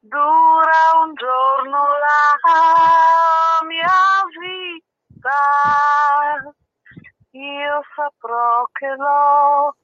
[0.00, 5.40] Dura un giorno la mia vita.
[7.32, 9.76] Io saprò che l'ho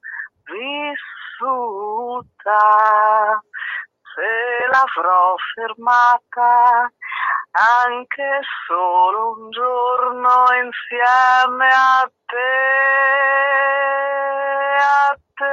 [0.45, 1.77] vissuta
[4.17, 6.91] se l'avrò fermata
[7.51, 12.37] anche solo un giorno insieme a te,
[14.81, 15.45] a te,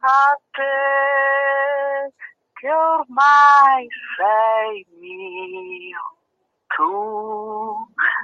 [0.00, 2.12] a te,
[2.54, 3.86] che ormai
[4.16, 6.16] sei mio,
[6.74, 7.81] tu,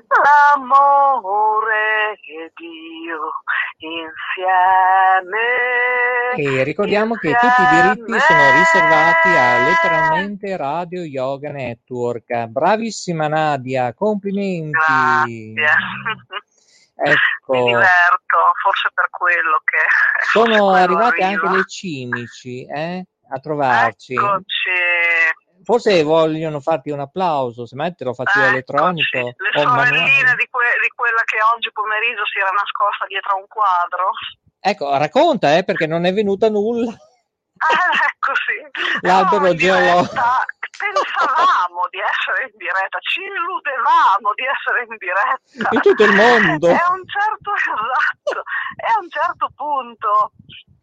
[0.09, 3.33] l'amore ed io
[3.79, 5.47] insieme.
[6.37, 12.45] E ricordiamo che tutti i diritti sono riservati a letteralmente Radio Yoga Network.
[12.47, 15.53] Bravissima Nadia, complimenti.
[15.55, 15.65] Mi
[17.01, 19.79] Ecco, diverto, forse per quello che
[20.33, 21.43] sono quello arrivate arriva.
[21.47, 24.15] anche le cimici eh, a trovarci.
[24.15, 24.71] Eccoci,
[25.69, 29.89] Forse vogliono farti un applauso, se mai te lo faccio io elettronico le o manuale.
[29.89, 34.09] sorelline di, que- di quella che oggi pomeriggio si era nascosta dietro a un quadro.
[34.61, 36.89] Ecco, racconta, eh, perché non è venuta nulla.
[36.89, 38.57] Ah, ecco sì.
[39.05, 40.25] L'albero No, geologico.
[40.79, 45.69] Pensavamo di essere in diretta, ci illudevamo di essere in diretta.
[45.77, 46.69] In tutto il mondo.
[46.73, 48.41] E a un certo, esatto,
[48.73, 50.33] e a un certo punto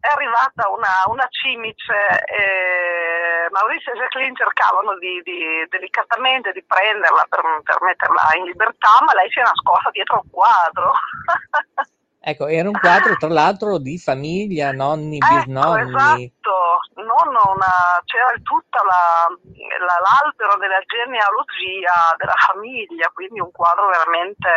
[0.05, 1.97] è arrivata una, una cimice
[2.29, 9.01] e Maurizio e Jacqueline cercavano di, di- delicatamente di prenderla per, per metterla in libertà,
[9.05, 10.93] ma lei si è nascosta dietro un quadro.
[12.27, 15.83] Ecco, era un quadro tra l'altro di famiglia, nonni, Ecco, bisnonni.
[15.85, 16.55] esatto,
[16.95, 24.49] non una, c'era tutta la, la- l'albero della genealogia della famiglia, quindi un quadro veramente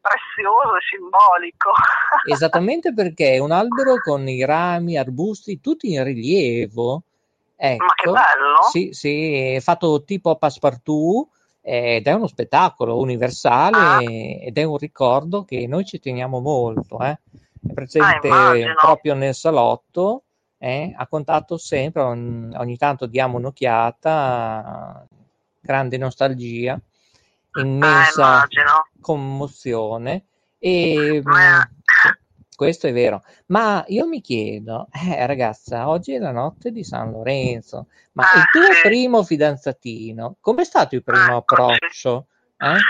[0.00, 1.70] prezioso e simbolico.
[2.24, 7.02] Esattamente perché è un albero con i rami, arbusti, tutti in rilievo.
[7.56, 8.62] Ecco, Ma che bello!
[8.70, 11.28] Sì, sì, fatto tipo passepartout
[11.68, 13.98] ed è uno spettacolo universale Ah.
[14.00, 17.00] ed è un ricordo che noi ci teniamo molto.
[17.00, 17.18] eh.
[17.66, 20.22] È presente Ah, proprio nel salotto,
[20.58, 25.08] eh, a contatto sempre, ogni, ogni tanto diamo un'occhiata,
[25.60, 26.80] grande nostalgia,
[27.58, 28.46] immensa Ah,
[29.00, 30.24] commozione
[30.60, 31.68] e Ma-
[32.56, 33.22] questo è vero.
[33.46, 38.38] Ma io mi chiedo, eh, ragazza, oggi è la notte di San Lorenzo, ma Ah,
[38.38, 38.80] il tuo sì.
[38.82, 42.26] primo fidanzatino, com'è stato il primo approccio?
[42.58, 42.80] Eh?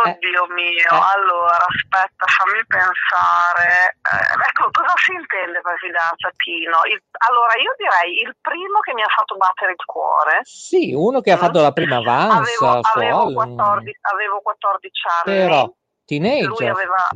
[0.00, 3.96] Oddio mio, allora aspetta, fammi pensare.
[3.96, 6.84] Eh, ecco, cosa si intende per fidanzatino?
[6.92, 10.40] Il- allora, io direi il primo che mi ha fatto battere il cuore.
[10.44, 15.36] Sì, uno che ha fatto la prima avanza Avevo, avevo, scuola, 14, avevo 14 anni.
[15.36, 15.74] però
[16.18, 16.70] Lui teenager.
[16.70, 17.08] aveva,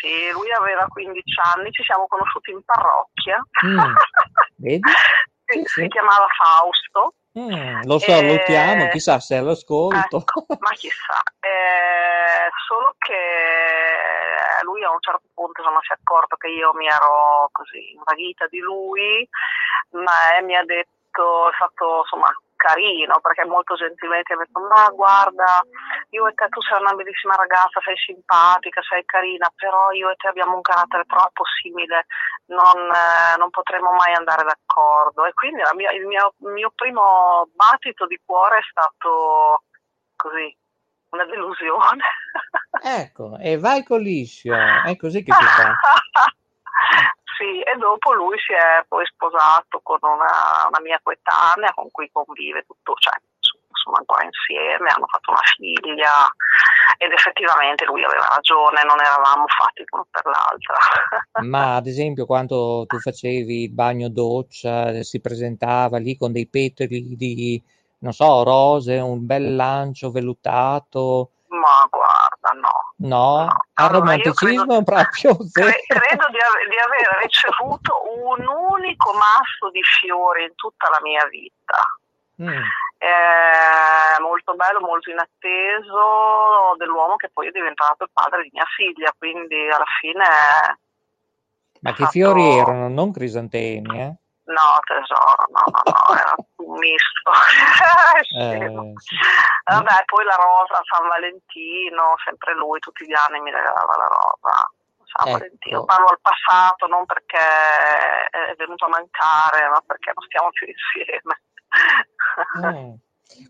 [0.00, 3.40] sì, lui aveva 15 anni, ci siamo conosciuti in parrocchia.
[3.66, 3.94] Mm,
[4.56, 4.80] vedi?
[5.46, 7.12] Si, Sì, si chiamava Fausto.
[7.38, 10.16] Mm, lo Eh, salutiamo, chissà se è all'ascolto.
[10.24, 13.20] Ecco, ma chissà, eh, solo che
[14.62, 18.46] lui a un certo punto insomma, si è accorto che io mi ero così invaghita
[18.48, 19.28] di lui,
[19.90, 22.32] ma eh, mi ha detto, è stato insomma
[22.64, 25.60] carino perché molto gentilmente mi ha detto ma guarda
[26.10, 30.16] io e te tu sei una bellissima ragazza sei simpatica sei carina però io e
[30.16, 32.06] te abbiamo un carattere troppo simile
[32.46, 37.48] non, eh, non potremo mai andare d'accordo e quindi mia- il mio, il mio primo
[37.52, 39.64] battito di cuore è stato
[40.16, 40.56] così
[41.10, 42.02] una delusione
[42.82, 45.72] Ecco, e vai con liscio, è così che si fa.
[47.36, 52.08] Sì, e dopo lui si è poi sposato con una, una mia coetanea con cui
[52.12, 53.14] convive tutto, cioè
[53.84, 56.32] sono ancora insieme, hanno fatto una figlia
[56.96, 60.76] ed effettivamente lui aveva ragione, non eravamo fatti l'uno per l'altra.
[61.44, 67.14] Ma ad esempio quando tu facevi il bagno doccia, si presentava lì con dei petali
[67.16, 67.62] di,
[67.98, 71.30] non so, rose, un bel lancio vellutato.
[71.48, 73.08] Ma guarda, no.
[73.08, 75.68] No, al Allora, io romanticismo proprio zero.
[75.70, 80.98] Cre- credo di, ave- di aver ricevuto un unico masso di fiori in tutta la
[81.02, 81.82] mia vita.
[82.42, 82.62] Mm.
[82.98, 89.14] Eh, molto bello, molto inatteso dell'uomo che poi è diventato il padre di mia figlia,
[89.16, 90.24] quindi alla fine
[91.80, 92.88] Ma che fiori erano?
[92.88, 94.14] Non crisantemi, eh?
[94.46, 97.30] No tesoro, no, no, no, era un misto.
[98.14, 99.16] Eh, sì.
[99.64, 104.70] Vabbè, poi la rosa San Valentino, sempre lui tutti gli anni mi regalava la rosa.
[105.04, 105.38] San Ecco.
[105.38, 105.84] Valentino.
[105.84, 111.42] Parlo al passato non perché è venuto a mancare, ma perché non stiamo più insieme.
[112.58, 112.94] Mm.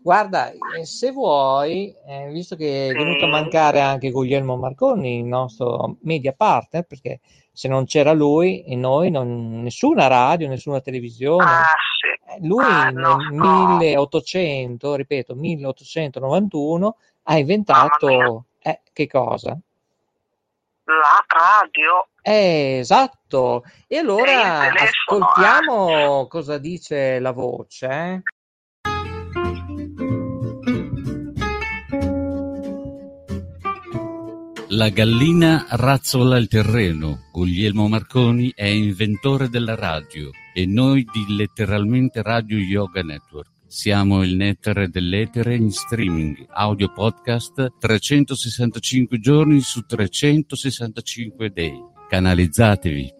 [0.01, 5.25] Guarda, eh, se vuoi, eh, visto che è venuto a mancare anche Guglielmo Marconi, il
[5.25, 7.19] nostro media partner, perché
[7.55, 11.43] se non c'era lui e noi, non- nessuna radio, nessuna televisione.
[11.45, 11.65] Ah,
[12.27, 19.57] Eh, Lui nel 1800, ripeto, 1891, ha inventato, eh, che cosa?
[20.83, 22.07] La radio.
[22.21, 23.63] Eh, esatto.
[23.87, 28.21] E allora E telefono, ascoltiamo cosa dice la voce.
[34.75, 37.29] La gallina razzola il terreno.
[37.31, 43.51] Guglielmo Marconi è inventore della radio e noi di Letteralmente Radio Yoga Network.
[43.65, 51.81] Siamo il nettare dell'etere in streaming, audio podcast 365 giorni su 365 day.
[52.09, 53.13] Canalizzatevi.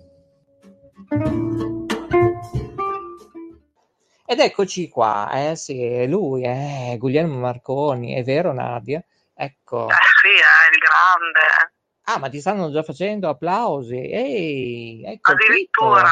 [4.25, 9.01] Ed eccoci qua, eh sì, è lui, eh, Guglielmo Marconi, è vero Nadia?
[9.37, 9.89] Ecco.
[9.89, 10.29] Eh sì,
[10.64, 11.73] il grande.
[12.07, 13.97] Ah, ma ti stanno già facendo applausi.
[13.97, 15.31] Ehi, capito?
[15.31, 16.09] Addirittura.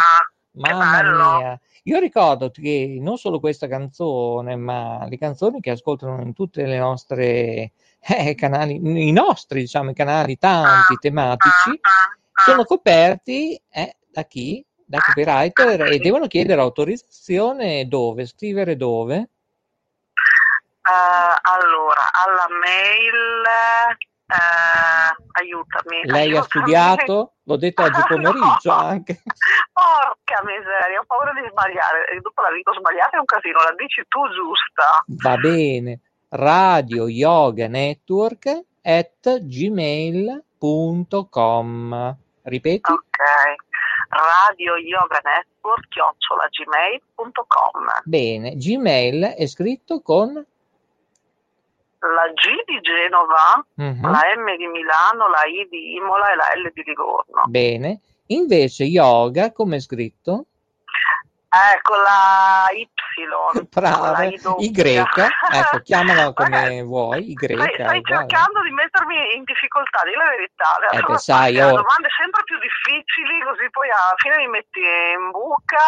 [0.56, 1.38] Mamma bello.
[1.38, 1.60] mia.
[1.84, 6.78] Io ricordo che non solo questa canzone, ma le canzoni che ascoltano in tutte le
[6.78, 11.80] nostre eh, canali, i nostri, diciamo, i canali tanti tematici,
[12.46, 14.66] sono coperti eh, da chi?
[14.86, 18.26] Da copywriter e devono chiedere autorizzazione dove?
[18.26, 19.16] Scrivere dove?
[20.86, 23.44] Eh, allora, alla mail,
[25.34, 26.04] aiutami.
[26.06, 27.34] Lei ha studiato?
[27.44, 29.22] L'ho detto oggi pomeriggio anche.
[29.72, 32.20] Porca miseria, ho paura di sbagliare.
[32.22, 35.04] Dopo la dico sbagliata è un casino, la dici tu giusta.
[35.08, 36.00] Va bene.
[36.30, 40.58] Radio Yoga Network at gmail.com.
[42.44, 42.92] Ripeti?
[42.92, 43.18] Ok.
[44.10, 48.02] Radio Yoga Network, chiocciola gmail.com.
[48.04, 48.56] Bene.
[48.56, 50.46] Gmail è scritto con
[52.04, 54.12] La G di Genova, Mhm.
[54.12, 57.42] la M di Milano, la I di Imola e la L di Livorno.
[57.48, 58.02] Bene.
[58.28, 60.46] Invece yoga come è scritto?
[61.54, 62.90] Ecco la Y.
[63.70, 64.24] Brava.
[64.24, 64.34] Y.
[64.74, 67.30] Ecco, chiamala come vuoi.
[67.30, 67.36] Y.
[67.38, 70.66] Stai, stai cercando di mettermi in difficoltà, di la verità.
[70.90, 71.68] Eh, Adesso beh, sai, oh.
[71.68, 75.86] domande sempre più difficili, così poi alla fine mi metti in buca.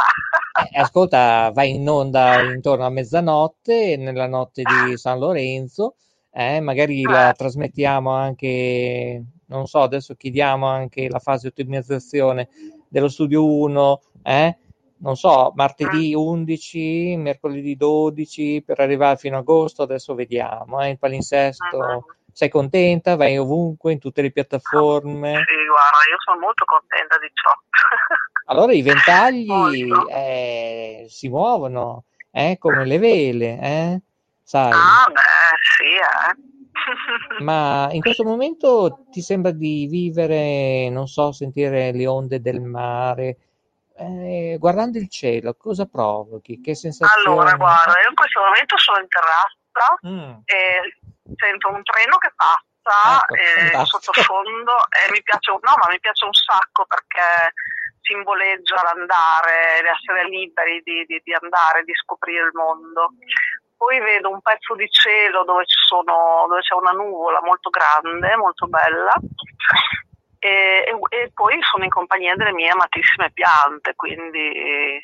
[0.70, 5.96] Eh, ascolta, vai in onda intorno a mezzanotte, nella notte di San Lorenzo,
[6.30, 12.50] eh, magari la trasmettiamo anche, non so, adesso chiediamo anche la fase di ottimizzazione
[12.88, 14.58] dello studio 1, eh,
[15.06, 20.98] non so, martedì 11, mercoledì 12, per arrivare fino a agosto, adesso vediamo, eh, il
[20.98, 23.16] palinsesto, sei contenta?
[23.16, 25.30] Vai ovunque, in tutte le piattaforme?
[25.30, 27.52] Sì, guarda, io sono molto contenta di ciò.
[28.48, 34.02] Allora i ventagli eh, si muovono, eh, come le vele, eh,
[34.42, 34.72] sai.
[34.72, 36.64] Ah, beh, sì, eh.
[37.44, 43.38] Ma in questo momento ti sembra di vivere, non so, sentire le onde del mare,
[43.98, 46.62] eh, guardando il cielo, cosa provochi?
[46.62, 47.28] Che sensazioni?
[47.38, 49.64] Allora, guarda, io in questo momento sono in terrazza
[50.08, 50.40] Mm.
[50.46, 50.98] e
[51.36, 52.64] sento un treno che passa
[53.26, 57.52] Ecco, eh, sottofondo e mi piace, un- no, ma mi piace un sacco perché
[58.02, 63.14] simboleggia l'andare, l'essere liberi di, di- di andare, di scoprire il mondo.
[63.76, 68.36] Poi vedo un pezzo di cielo dove, ci sono, dove c'è una nuvola molto grande,
[68.38, 69.14] molto bella.
[70.46, 75.04] E, e- poi sono in compagnia delle mie amatissime piante, quindi eh,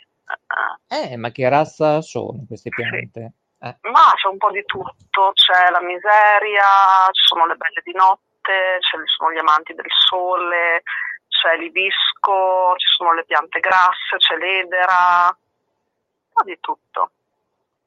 [0.87, 3.33] Eh, ma che razza sono queste piante?
[3.59, 7.91] Eh, Ma c'è un po' di tutto, c'è la miseria, ci sono le belle di
[7.93, 10.83] notte, ci sono gli amanti del sole,
[11.27, 17.11] c'è l'ibisco, ci sono le piante grasse, c'è l'edera, un po' di tutto.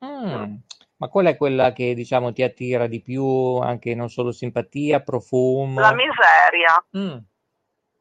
[0.05, 0.55] mm.
[0.97, 5.81] Ma qual è quella che diciamo ti attira di più, anche non solo simpatia, profumo?
[5.81, 7.19] La miseria, Mm,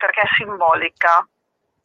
[0.04, 1.26] perché è simbolica,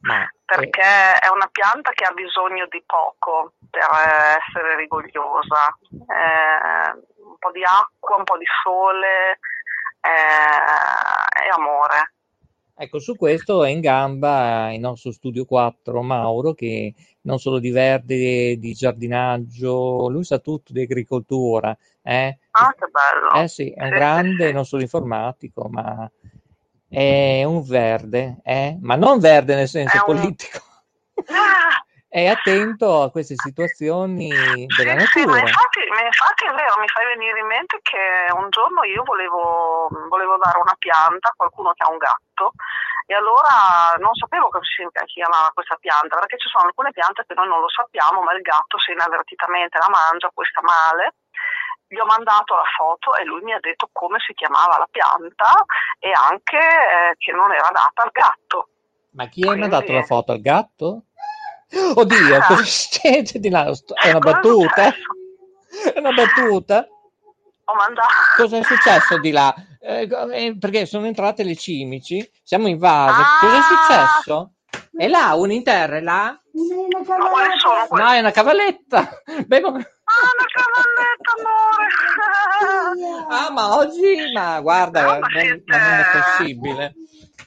[0.01, 5.79] ma eh, perché è una pianta che ha bisogno di poco per eh, essere rigogliosa,
[5.91, 9.39] Eh, un po' di acqua, un po' di sole
[10.01, 12.13] eh, e amore.
[12.81, 17.71] Ecco, su questo è in gamba il nostro studio 4, Mauro, che non solo di
[17.71, 22.39] verde, di giardinaggio, lui sa tutto di agricoltura, eh?
[22.53, 23.43] Ah, che bello!
[23.43, 26.09] Eh sì, è un grande, non solo informatico, ma
[26.89, 28.77] è un verde, eh?
[28.81, 30.59] Ma non verde nel senso politico,
[31.29, 35.41] Ah, è attento a queste situazioni della Sì, ma natura.
[35.41, 39.89] infatti, ma infatti è vero, mi fai venire in mente che un giorno io volevo,
[40.09, 42.53] volevo dare una pianta a qualcuno che ha un gatto
[43.05, 47.35] e allora non sapevo come si chiamava questa pianta, perché ci sono alcune piante che
[47.35, 51.15] noi non lo sappiamo, ma il gatto se inavvertitamente la mangia, poi sta male.
[51.89, 55.65] Gli ho mandato la foto e lui mi ha detto come si chiamava la pianta
[55.99, 58.69] e anche eh, che non era data al gatto.
[59.13, 61.03] Ma chi ha Quindi- mandato la foto al gatto?
[61.95, 63.65] Oddio, cosa succede di là?
[63.65, 64.83] È una Cosa battuta?
[65.95, 66.87] È una battuta?
[67.65, 68.09] Ho mandato...
[68.37, 69.55] Cosa è successo di là?
[69.81, 73.21] Eh, eh, perché sono entrate le cimici, siamo invase.
[73.23, 73.39] Ah!
[73.41, 74.53] Cosa è successo?
[74.95, 76.39] È là, uno in terra, è là?
[76.53, 79.09] No, è una cavalletta.
[79.47, 79.79] Beh, ma-
[80.09, 80.33] Ah,
[81.37, 81.87] amore!
[83.29, 86.95] Ah, ma oggi, ma guarda, No, ma non, non è possibile.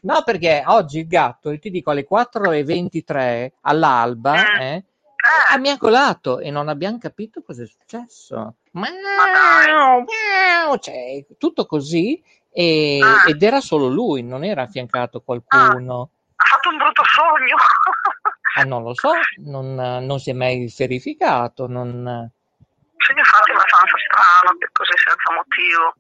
[0.02, 4.84] No, perché oggi il gatto, ti dico, alle 4.23 all'alba, eh,
[5.52, 8.56] ah, mi ha colato e non abbiamo capito cosa è successo.
[8.72, 12.22] Miau, miau, cioè, tutto così
[12.52, 13.28] e- Ah.
[13.28, 16.10] ed era solo lui, non era affiancato qualcuno.
[16.36, 17.56] Ha fatto un brutto sogno.
[18.56, 19.12] Ah, non lo so,
[19.46, 22.30] non, non si è mai verificato, non...
[23.06, 25.94] Sì, infatti è abbastanza strano, così senza motivo.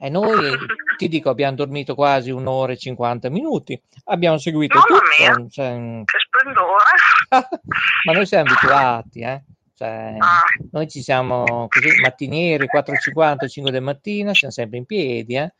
[0.00, 0.56] E noi,
[0.96, 5.48] ti dico, abbiamo dormito quasi un'ora e 50 minuti, abbiamo seguito Mamma tutto, mia.
[5.50, 6.84] cioè, Che splendore.
[8.04, 9.42] ma noi siamo abituati, eh?
[9.74, 10.42] Cioè, Ah.
[10.72, 15.52] noi ci siamo così mattinieri, 4.50, 5 del mattino, siamo sempre in piedi, eh?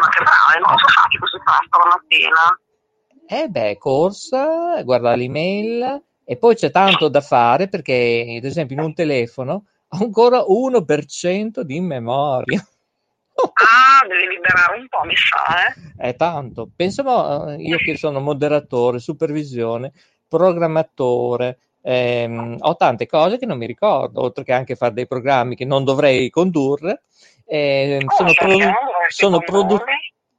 [0.00, 2.58] Ma che bravi, non so fatti così presto la mattina.
[3.26, 8.82] E beh, corsa, guarda l'email e poi c'è tanto da fare perché, ad esempio, in
[8.82, 9.64] un telefono
[9.98, 12.64] ancora 1% di memoria.
[13.34, 16.08] Ah, devi liberare un po', mi sa, eh.
[16.08, 16.68] È tanto.
[16.74, 19.92] Pensiamo, eh, io che sono moderatore, supervisione,
[20.28, 25.56] programmatore, ehm, ho tante cose che non mi ricordo, oltre che anche fare dei programmi
[25.56, 27.02] che non dovrei condurre.
[27.46, 29.84] Ehm, sono, perché produ- dovresti sono produ-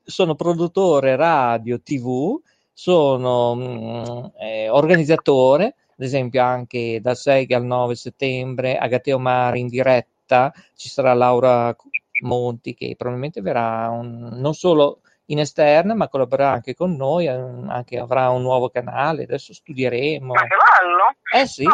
[0.03, 2.39] sono produttore radio, tv,
[2.71, 9.59] sono mm, eh, organizzatore, ad esempio anche dal 6 al 9 settembre a Gateo Mare
[9.59, 11.75] in diretta ci sarà Laura
[12.21, 17.31] Monti che probabilmente verrà un- non solo in esterna ma collaborerà anche con noi, eh,
[17.31, 20.33] anche avrà un nuovo canale, adesso studieremo.
[20.33, 21.41] Ma che bello.
[21.43, 21.65] Eh sì,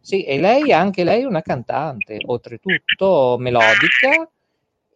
[0.00, 4.28] sì, e lei anche lei è una cantante, oltretutto melodica,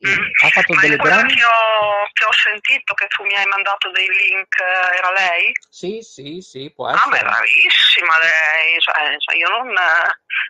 [0.01, 1.35] ha fatto Ma delle grandi...
[1.35, 5.53] che ho, che ho sentito che tu mi hai mandato dei link, eh, era lei?
[5.69, 7.31] Sì, sì, sì, può Ah, ma è essere.
[7.31, 9.67] bravissima lei, cioè, cioè, io non,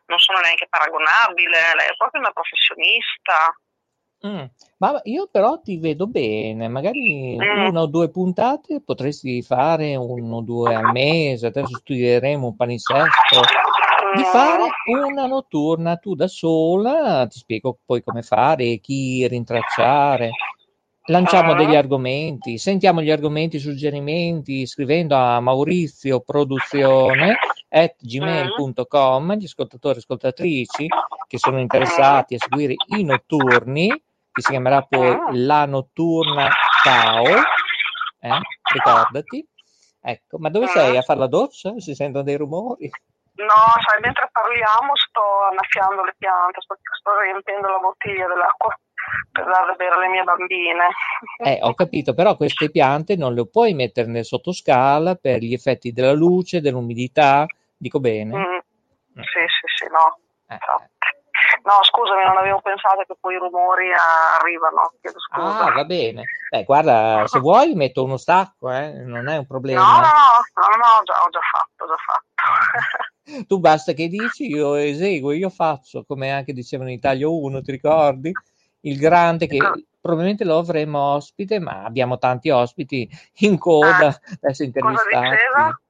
[0.07, 3.55] non sono neanche paragonabile, lei è proprio una professionista.
[4.27, 4.45] Mm.
[4.79, 7.69] Ma io però ti vedo bene, magari Mm.
[7.69, 13.41] una o due puntate potresti fare uno o due al mese, adesso studieremo un palinsesto,
[14.17, 20.31] di fare una notturna tu da sola, ti spiego poi come fare, chi rintracciare,
[21.07, 27.37] lanciamo degli argomenti, sentiamo gli argomenti, suggerimenti scrivendo a Maurizio Produzione
[27.69, 30.87] at gmail.com, gli ascoltatori e ascoltatrici
[31.29, 33.91] che sono interessati a seguire i notturni,
[34.33, 36.49] che si chiamerà poi La Notturna
[36.83, 37.25] Tao,
[38.21, 38.41] eh?
[38.73, 39.47] ricordati.
[40.01, 40.97] Ecco, ma dove sei?
[40.97, 41.75] A fare la doccia?
[41.79, 42.91] Si sentono dei rumori?
[43.35, 43.55] No,
[43.87, 48.77] sai, mentre parliamo sto annaffiando le piante, sto, sto riempiendo la bottiglia dell'acqua
[49.31, 50.87] per dare da bere alle mie bambine.
[51.45, 55.93] Eh, ho capito, però queste piante non le puoi mettere nel sottoscala per gli effetti
[55.93, 57.47] della luce, dell'umidità,
[57.77, 58.37] dico bene.
[58.37, 58.59] Mm,
[59.15, 60.19] Sì, sì, sì, no.
[60.51, 60.98] infatti.
[61.65, 65.67] No, scusami, non avevo pensato che poi i rumori arrivano, chiedo scusa.
[65.67, 66.25] Ah, va bene.
[66.51, 69.81] Beh, guarda, se vuoi metto uno stacco, eh, non è un problema.
[69.81, 72.27] No, no, no, no, no, ho già, ho già fatto, ho già fatto.
[73.47, 77.73] Tu basta che dici, io eseguo, io faccio, come anche dicevano in Italia 1, ti
[77.73, 78.33] ricordi?
[78.81, 79.59] Il grande che
[80.01, 83.07] probabilmente lo avremo ospite, ma abbiamo tanti ospiti
[83.41, 85.19] in coda, adesso intervistati.
[85.19, 85.81] diceva?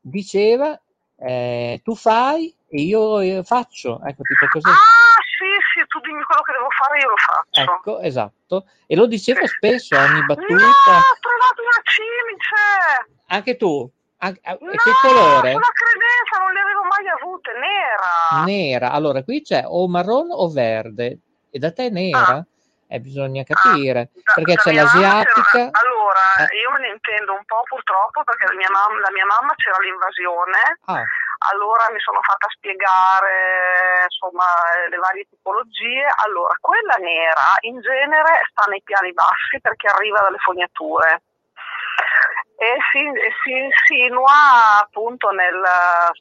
[0.00, 0.80] Diceva,
[1.16, 4.68] eh, tu fai e io eh, faccio, ecco, tipo così.
[4.68, 7.72] Ah, sì, sì, tu dimmi quello che devo fare, io lo faccio.
[7.72, 8.66] Ecco, esatto.
[8.86, 10.54] E lo diceva spesso, ogni battuta.
[10.54, 13.14] No, ho trovato una cimice!
[13.28, 13.90] Anche tu?
[14.18, 15.52] Eh, No, che colore?
[15.52, 18.44] sulla credenza non le avevo mai avute, nera.
[18.44, 18.90] Nera.
[18.92, 21.18] Allora, qui c'è o marrone o verde.
[21.50, 22.44] E da te è nera?
[22.88, 24.10] Eh, bisogna capire.
[24.34, 25.42] perché Da c'è l'asiatica.
[25.50, 26.56] c'era- allora, Eh.
[26.56, 29.76] io me ne intendo un po' purtroppo perché la mia mamma, la mia mamma c'era
[29.82, 30.78] l'invasione.
[30.86, 31.02] Ah.
[31.38, 34.44] Allora mi sono fatta spiegare insomma
[34.88, 36.06] le varie tipologie.
[36.24, 41.22] Allora, quella nera in genere sta nei piani bassi perché arriva dalle fognature
[42.56, 43.04] e si,
[43.44, 45.62] si insinua appunto nel,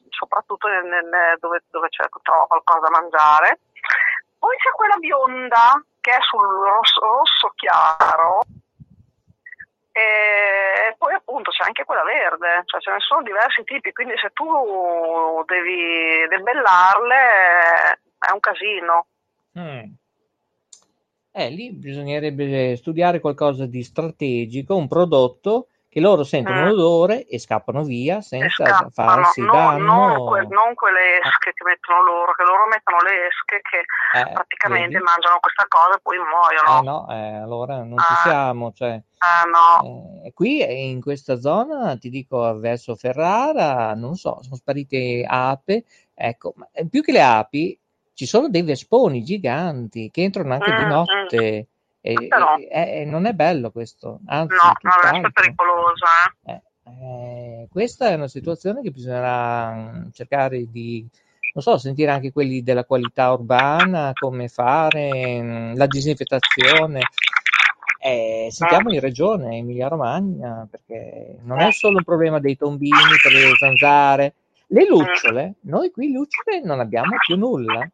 [0.10, 3.60] soprattutto nel, nel- dove, dove c'è, trova qualcosa da mangiare.
[4.38, 8.44] Poi c'è quella bionda che è sul rosso, rosso chiaro
[9.98, 14.32] e poi appunto c'è anche quella verde, cioè ce ne sono diversi tipi, quindi se
[14.34, 14.46] tu
[15.46, 17.16] devi debellarle
[18.20, 19.08] è un casino.
[19.58, 19.94] Mm.
[21.32, 26.68] Eh, lì bisognerebbe studiare qualcosa di strategico, un prodotto che loro sentono Mm.
[26.68, 29.80] l'odore e scappano via senza Scappano, farsi no- danno.
[29.80, 33.78] non, que- non quelle esche che mettono loro, che loro mettono le esche che
[34.20, 35.04] Eh, praticamente vedi?
[35.06, 36.80] mangiano questa cosa e poi muoiono.
[36.80, 40.22] Eh no, eh, allora non ci siamo, cioè, Ah, no.
[40.26, 45.86] eh, qui eh, in questa zona, ti dico verso Ferrara, non so, sono sparite ape,
[46.14, 47.80] ecco, ma eh, più che le api
[48.14, 51.68] ci sono dei vesponi giganti che entrano anche di Mm, notte
[52.14, 55.32] e, Però- e- e non è bello questo, anzi, No, no, è tutt'altro.
[55.32, 56.06] pericolosa.
[56.46, 56.62] Eh.
[56.88, 61.04] Eh, questa è una situazione che bisognerà mm, cercare di,
[61.54, 67.00] non so, sentire anche quelli della qualità urbana, come fare, mm, la disinfettazione.
[68.00, 72.92] Eh, sentiamo in regione Emilia Romagna, perché non è solo un problema dei tombini
[73.24, 74.34] per le zanzare.
[74.68, 77.88] Le lucciole, noi qui lucciole non abbiamo più nulla.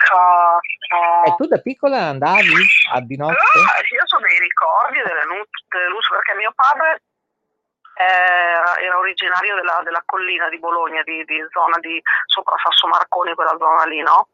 [0.00, 1.28] Peccato.
[1.28, 2.54] E tu da piccola andavi
[2.92, 3.34] a di notte?
[3.34, 5.24] Ah, sì, io ho dei ricordi delle,
[5.68, 7.02] delle luci perché mio padre
[8.00, 13.54] era, originario della, della collina di Bologna, di, di zona di sopra Sasso Marconi, quella
[13.58, 14.28] zona lì, no?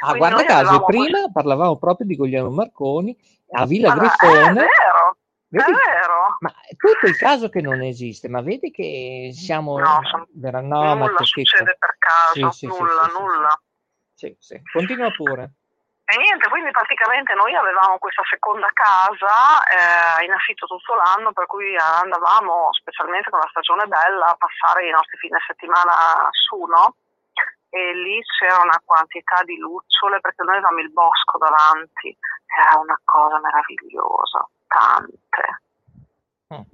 [0.00, 3.14] Ah, Quindi guarda caso, prima parlavamo proprio di Guglielmo Marconi
[3.52, 4.48] a Villa questo- Ah, Grifone.
[4.48, 5.16] È vero,
[5.48, 5.70] Vedi?
[5.70, 6.36] è vero.
[6.40, 9.78] Ma tutto il caso che non esiste, ma vedi che siamo...
[9.78, 10.00] No,
[10.32, 11.50] vera- no, ma nulla scritto.
[11.50, 13.60] succede per caso, Sì, sì, nulla, sì, nulla.
[14.22, 14.62] Sì, sì.
[14.70, 15.50] Continua pure.
[16.04, 21.46] E niente, quindi praticamente noi avevamo questa seconda casa eh, in affitto tutto l'anno, per
[21.46, 26.94] cui andavamo, specialmente con la stagione bella, a passare i nostri fine settimana su, no?
[27.70, 32.16] E lì c'era una quantità di lucciole, perché noi avevamo il bosco davanti,
[32.46, 35.46] era una cosa meravigliosa, tante.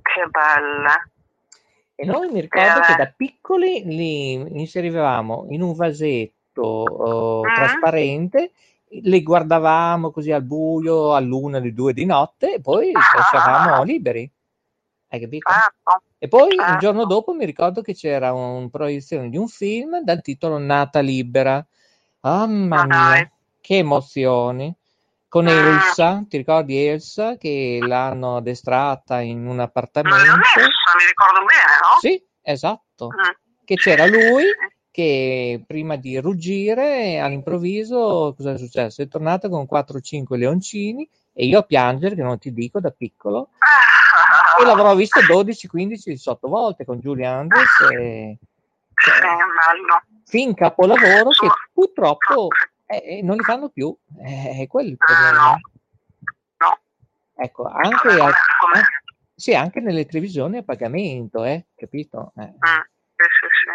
[0.03, 1.13] Che belle.
[1.95, 2.83] E noi mi ricordo Eh.
[2.83, 7.55] che da piccoli li inserivamo in un vasetto oh, Mm.
[7.55, 8.53] trasparente,
[9.03, 13.01] li guardavamo così al buio, all'una, alle due di notte e poi Ah.
[13.17, 14.31] lasciavamo liberi.
[15.11, 15.51] Hai capito?
[15.51, 16.03] Certo.
[16.19, 16.77] E poi il certo.
[16.79, 21.65] giorno dopo mi ricordo che c'era una proiezione di un film dal titolo Nata Libera.
[22.21, 23.31] Mamma mia,
[23.61, 24.75] che emozioni!
[25.29, 25.51] Con Ah.
[25.53, 30.17] Elsa, ti ricordi Elsa che l'hanno addestrata in un appartamento?
[30.17, 30.59] Leonessa,
[30.97, 31.99] mi ricordo bene, no?
[32.01, 33.09] Sì, esatto.
[33.09, 33.65] Mm.
[33.65, 34.45] Che c'era lui
[34.99, 39.01] che prima di ruggire all'improvviso cosa è successo?
[39.01, 43.51] È tornato con 4-5 leoncini e io a piangere, che non ti dico da piccolo,
[44.61, 48.39] e l'avrò visto 12, 15, 18 volte con Julie Andres e
[48.93, 50.03] Sì, bello.
[50.25, 52.49] fin capolavoro che purtroppo
[52.87, 53.97] eh, non li fanno più.
[54.21, 55.61] Eh, È quello il problema.
[57.41, 58.83] Ecco, anche, a- eh,
[59.33, 62.33] sì, anche nelle televisioni a pagamento, eh, capito?
[62.37, 62.53] Eh,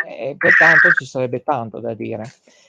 [0.05, 2.23] e pertanto ci sarebbe tanto da dire.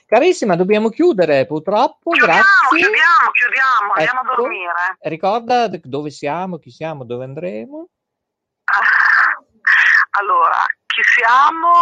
[0.05, 2.43] Carissima, dobbiamo chiudere, purtroppo, grazie.
[2.69, 4.97] Chiudiamo, chiudiamo, andiamo a Ecco, dormire.
[5.01, 7.87] Ricorda dove siamo, chi siamo, dove andremo.
[10.17, 11.73] Allora, chi siamo,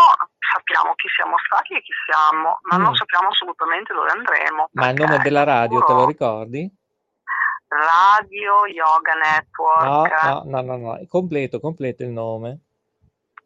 [0.53, 2.95] sappiamo chi siamo stati e chi siamo, ma non Mm.
[2.95, 4.69] sappiamo assolutamente dove andremo.
[4.71, 6.71] Ma il nome della radio te lo ricordi?
[7.67, 12.59] Radio Yoga No, Network, no, no, no, no, è completo, completo il nome.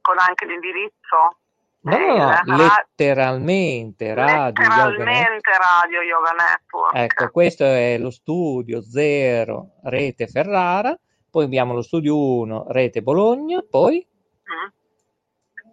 [0.01, 1.39] con anche l'indirizzo.
[1.89, 6.95] No, no, Mail, no, ra- letteralmente Radio Yoga letteralmente Radio Yoga Network.
[6.95, 10.97] Ecco, questo è lo studio 0 Rete Ferrara,
[11.29, 14.05] poi abbiamo lo studio 1 Rete Bologna, poi
[14.47, 14.67] Mm.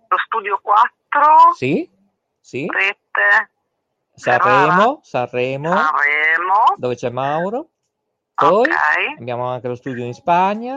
[0.09, 1.89] Lo studio 4, sì,
[2.41, 3.51] sì, Rete
[4.15, 7.69] Sanremo, Sanremo, Sanremo, dove c'è Mauro.
[8.35, 10.77] Poi ok, abbiamo anche lo studio in Spagna.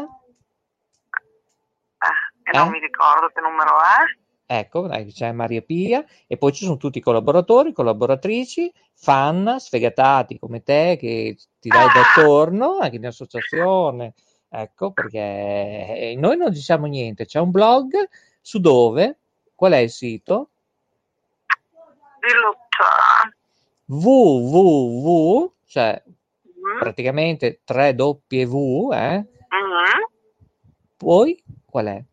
[2.44, 2.70] e non Eh?
[2.70, 4.27] mi ricordo che numero è.
[4.50, 10.64] Ecco, c'è Maria Pia e poi ci sono tutti i collaboratori, collaboratrici, fan sfegatati come
[10.64, 14.14] te che ti dai da torno anche in associazione.
[14.50, 17.92] Ecco, perché eh, noi non diciamo niente, c'è un blog
[18.40, 19.18] su dove?
[19.54, 20.50] Qual è il sito?
[23.86, 26.02] Www, cioè
[26.68, 26.80] Mm.
[26.80, 29.18] praticamente 3W, eh?
[29.18, 30.08] Mhm.
[30.98, 32.04] Poi qual è?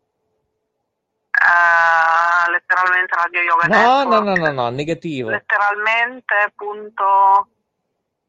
[2.49, 4.23] Letteralmente Radio Yoga No, Network.
[4.25, 5.29] no, no, no, no, negativo.
[5.29, 7.47] Letteralmente punto...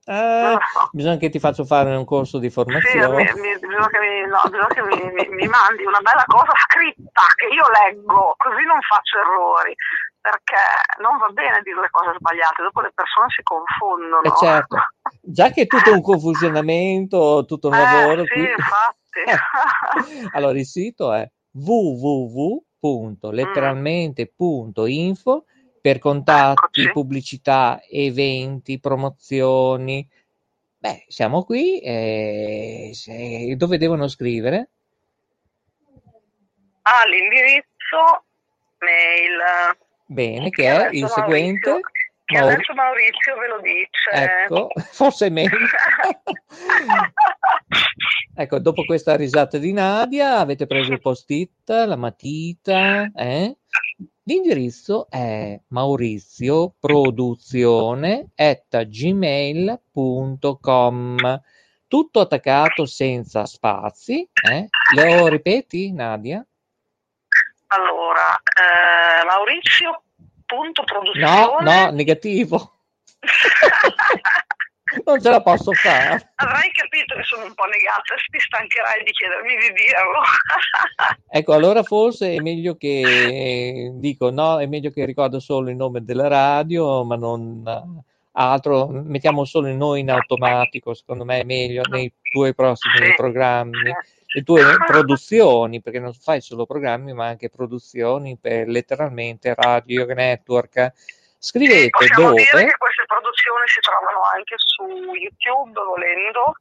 [0.08, 0.56] Eh,
[0.92, 3.34] bisogna che ti faccio fare un corso di Sì, mi, formazione.
[3.34, 7.64] mi- bisogna che, mi, no, bisogna che mi, mandi una bella cosa scritta che io
[7.68, 9.74] leggo, così non faccio errori.
[10.20, 10.56] Perché
[11.02, 14.22] non va bene dire le cose sbagliate, dopo le persone si confondono.
[14.22, 14.76] Eh, certo,
[15.22, 18.42] già che è tutto un confusionamento, tutto un Eh, lavoro sì, qui.
[18.42, 19.04] infatti.
[20.36, 21.28] Allora, il sito è
[22.86, 25.44] www.letteralmente.info
[25.80, 30.06] per contatti, pubblicità, eventi, promozioni.
[30.78, 31.78] Beh, siamo qui.
[31.80, 34.70] eh, se- dove devono scrivere?
[36.82, 38.24] Ah, l'indirizzo
[38.78, 39.76] mail.
[40.06, 41.80] Bene, che è il Maurizio- seguente.
[42.26, 44.10] Che Maur- adesso Maurizio ve lo dice.
[44.10, 45.56] Ecco, forse meglio.
[48.38, 53.56] Ecco, dopo questa risata di Nadia, avete preso il post-it, la matita, eh?
[54.24, 59.80] L'indirizzo è maurizioproduzione at gmail.com
[61.88, 64.28] tutto attaccato senza spazi.
[64.32, 64.68] Eh?
[64.94, 66.44] Lo ripeti, Nadia?
[67.68, 70.02] Allora, eh, Maurizio
[70.46, 71.84] punto No, produzione.
[71.84, 72.72] no, negativo.
[75.04, 76.32] non ce la posso fare.
[76.36, 80.22] Avrai capito che sono un po' negata, ti stancherai di chiedermi di dirlo.
[81.28, 86.02] Ecco, allora forse è meglio che dico no, è meglio che ricordo solo il nome
[86.02, 91.44] della radio, ma non eh, altro, mettiamo solo il noi in automatico, secondo me è
[91.44, 93.92] meglio nei tuoi prossimi programmi,
[94.26, 100.92] le tue produzioni, perché non fai solo programmi, ma anche produzioni per letteralmente Radio Network.
[101.38, 102.64] Scrivete Possiamo dire dove?
[102.66, 104.84] che queste produzioni si trovano anche su
[105.14, 106.56] YouTube, volendo.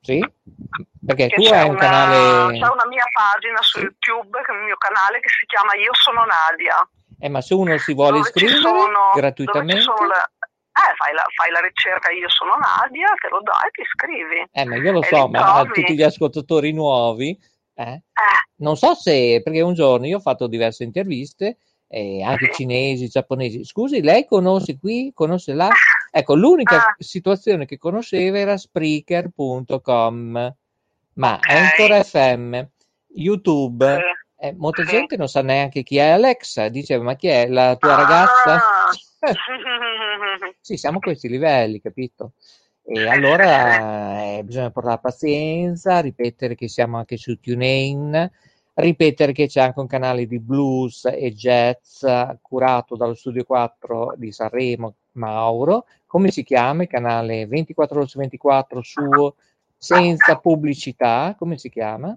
[0.00, 0.20] Sì?
[1.04, 4.62] Perché tu hai un una, canale, c'è una mia pagina su YouTube, che è il
[4.64, 6.86] mio canale, che si chiama Io sono Nadia.
[7.18, 10.30] eh, ma se uno si vuole dove iscrivere sono- Dove gratuitamente, ci sono le-
[10.74, 14.44] eh, fai, la, fai la ricerca Io sono Nadia, te lo dai e ti iscrivi.
[14.50, 17.38] Eh, ma io lo E so, ma a tutti gli ascoltatori nuovi,
[17.74, 18.02] eh,
[18.56, 23.64] non so se, perché un giorno io ho fatto diverse interviste, eh, anche cinesi, giapponesi.
[23.64, 25.68] Scusi, lei conosce qui, conosce là?
[26.10, 26.94] Ecco, l'unica Ah.
[26.98, 30.54] situazione che conosceva era Spreaker.com,
[31.14, 32.62] ma Anchor FM,
[33.14, 34.02] YouTube,
[34.38, 37.94] eh, molta gente non sa neanche chi è Alexa, dice, ma chi è la tua
[37.94, 38.60] ragazza?
[40.60, 42.32] Sì, siamo a questi livelli, capito?
[42.82, 48.30] E allora eh, bisogna portare pazienza, ripetere che siamo anche su TuneIn,
[48.74, 52.04] ripetere che c'è anche un canale di blues e jazz
[52.42, 55.86] curato dallo Studio 4 di Sanremo, Mauro.
[56.06, 59.36] Come si chiama il canale 24 ore su 24 suo,
[59.76, 61.34] senza pubblicità?
[61.38, 62.16] Come si chiama?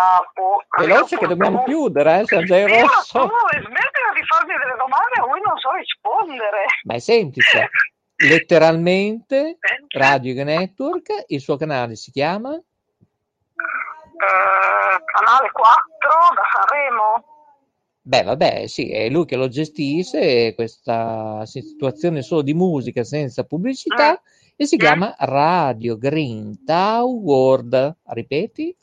[0.00, 3.20] Ah, boh, Veloce che dobbiamo chiudere, eh, siamo già in Io, rosso.
[3.20, 6.64] tu smettila di farmi delle domande a cui non so rispondere.
[6.84, 7.68] Ma è semplice.
[8.16, 9.58] Letteralmente
[9.88, 12.62] Radio Network, il suo canale si chiama Eh,
[15.04, 15.70] canale 4
[16.34, 17.24] da Sanremo.
[18.02, 24.20] Beh, vabbè, sì, è lui che lo gestisce, questa situazione solo di musica senza pubblicità,
[24.56, 27.96] e si chiama Radio Green World.
[28.04, 28.74] Ripeti?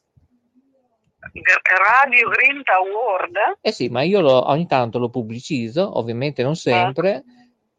[1.19, 3.57] Radio Grinta Award.
[3.61, 7.23] Eh sì, ma io lo- ogni tanto lo pubblicizzo, ovviamente non sempre,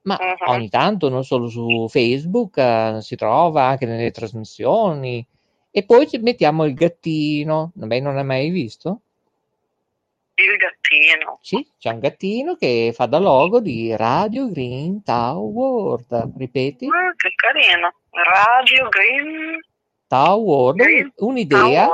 [0.02, 5.27] ma ogni tanto, non solo su Facebook, eh, si trova anche nelle trasmissioni.
[5.70, 7.73] E poi ci mettiamo il gattino.
[7.74, 9.01] Beh, non l'hai mai visto?
[10.35, 11.39] Il gattino.
[11.43, 16.32] Sì, c'è un gattino che fa da logo di Radio Green World.
[16.36, 16.86] Ripeti?
[16.86, 17.93] Mm, che carino.
[18.10, 19.60] Radio Green
[20.09, 21.89] Tower, Green un'idea,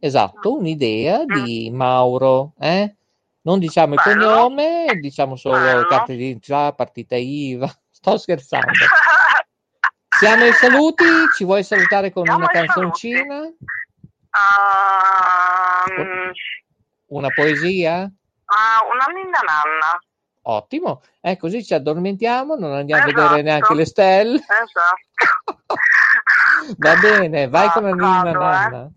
[0.00, 2.96] esatto, un'idea di Mauro, eh?
[3.42, 4.34] Non diciamo il Bello.
[4.34, 5.86] cognome, diciamo solo Bello.
[5.86, 7.72] carte di identità, partita IVA.
[7.90, 8.72] Sto scherzando.
[10.18, 11.04] Siamo ai saluti,
[11.36, 13.42] ci vuoi salutare con Siamo una canzoncina?
[15.88, 16.32] Ehm,
[17.06, 17.94] Una poesia?
[18.02, 19.98] ah, una ninna nanna.
[20.42, 21.02] Ottimo.
[21.20, 23.42] Eh, così ci addormentiamo, non andiamo a vedere Esatto.
[23.42, 24.36] neanche le stelle.
[24.36, 25.74] Esatto.
[26.78, 28.32] Va bene, vai con la ninna eh.
[28.32, 28.88] nanna.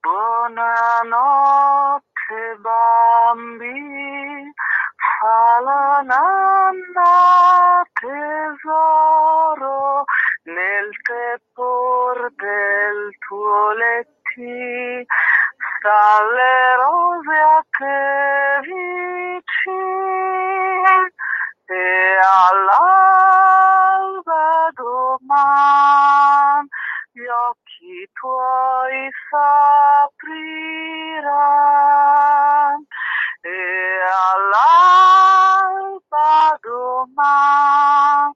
[0.00, 4.50] Buonanotte bambi,
[4.96, 10.04] fa la nanna tesoro
[10.44, 15.06] nel tepor del tuo letti,
[15.76, 20.96] sta le rose a te vicine
[21.66, 22.89] e all'alba
[28.20, 30.28] tuoi s'apriran
[33.40, 33.60] e
[35.08, 35.80] all'alba
[36.60, 38.32] doman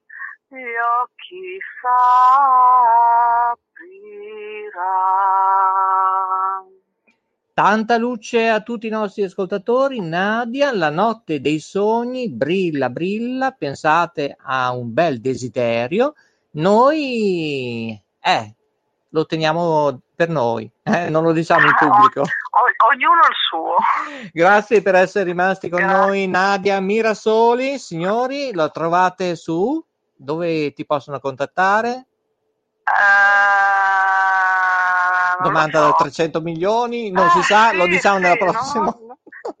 [0.47, 2.25] gli occhi s'apriran.
[7.53, 10.01] Tanta luce a tutti i nostri ascoltatori.
[10.01, 13.51] Nadia, la notte dei sogni, brilla, brilla.
[13.51, 16.15] Pensate a un bel desiderio.
[16.51, 18.55] Noi, eh,
[19.15, 22.19] lo teniamo per noi, eh, non lo diciamo in pubblico.
[22.19, 23.75] O- ognuno il suo.
[24.33, 27.79] Grazie per essere rimasti con noi, Nadia Mirasoli.
[27.79, 29.81] Signori, lo trovate su?
[30.13, 32.07] Dove ti possono contattare?
[35.41, 38.85] Domanda da 300 milioni, non si sa, lo Eh, sì, diciamo nella sì, prossima.
[38.85, 38.99] no,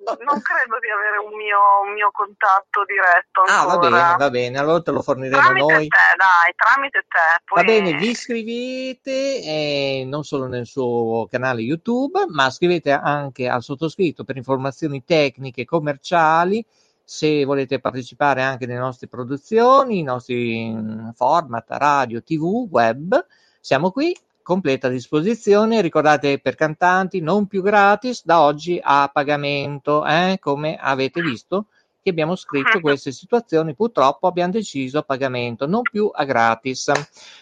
[0.05, 3.89] non credo di avere un mio, un mio contatto diretto Ah, va ancora.
[3.89, 5.87] bene, va bene, allora te lo forniremo Tramite noi.
[5.87, 7.41] te, dai, tramite te.
[7.45, 7.63] Poi...
[7.63, 13.63] Va bene, vi iscrivete eh, non solo nel suo canale YouTube, ma scrivete anche al
[13.63, 16.65] sottoscritto per informazioni tecniche, commerciali,
[17.03, 23.25] se volete partecipare anche alle nostre produzioni, i nostri mm, format, radio, tv, web.
[23.59, 24.15] Siamo qui,
[24.45, 25.81] completa disposizione.
[25.81, 31.65] Ricordate per cantanti, non più gratis, da oggi a pagamento, eh, come avete visto
[31.99, 36.91] che abbiamo scritto queste situazioni, purtroppo abbiamo deciso a pagamento, non più a gratis.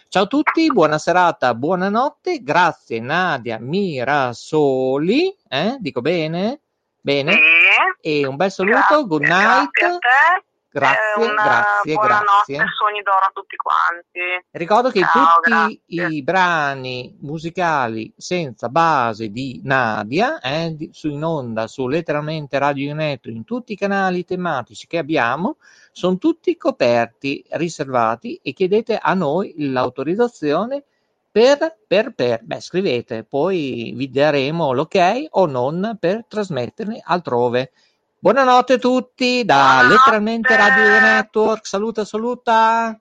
[0.08, 5.76] Ciao a tutti, buona serata, buonanotte, grazie Nadia Mirasoli, eh?
[5.82, 6.62] dico bene?
[7.02, 7.38] Bene?
[8.00, 9.70] E un bel saluto, good night.
[10.74, 12.74] Grazie Eh, una grazie, buonanotte, grazie.
[12.74, 14.46] sogni d'oro a tutti quanti.
[14.50, 16.16] Ricordo che Ciao, tutti grazie.
[16.16, 23.30] i brani musicali senza base di Nadia, eh, su in onda su letteralmente Radio Netto,
[23.30, 25.58] in tutti i canali tematici che abbiamo,
[25.92, 30.84] sono tutti coperti, riservati e chiedete a noi l'autorizzazione
[31.30, 37.72] per, per, per, beh, scrivete, poi vi daremo l'ok o non per trasmetterli altrove.
[38.24, 41.68] Buonanotte a tutti da letteralmente Radio Network.
[41.68, 42.98] Saluta, saluta.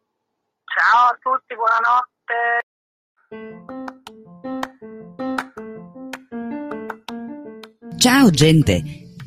[0.64, 2.66] Ciao a tutti, buonanotte.
[7.98, 8.82] Ciao gente!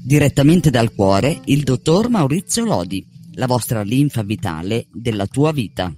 [0.05, 3.01] Direttamente dal cuore, il dottor Maurizio Lodi,
[3.35, 5.89] la vostra linfa vitale della tua vita.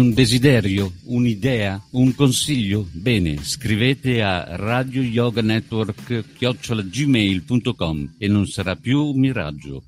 [0.00, 2.86] Un desiderio, un'idea, un consiglio?
[2.90, 6.24] Bene, scrivete a Radio Yoga Network
[6.88, 9.82] gmail.com e non sarà più un miraggio.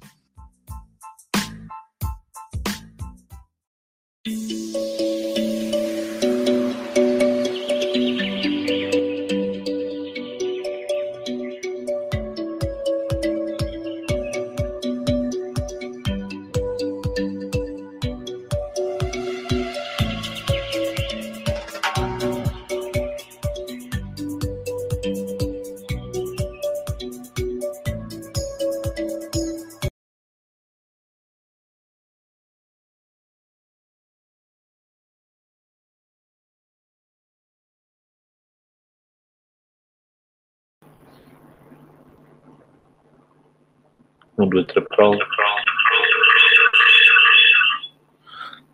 [44.43, 45.19] Un, due, tre, prove.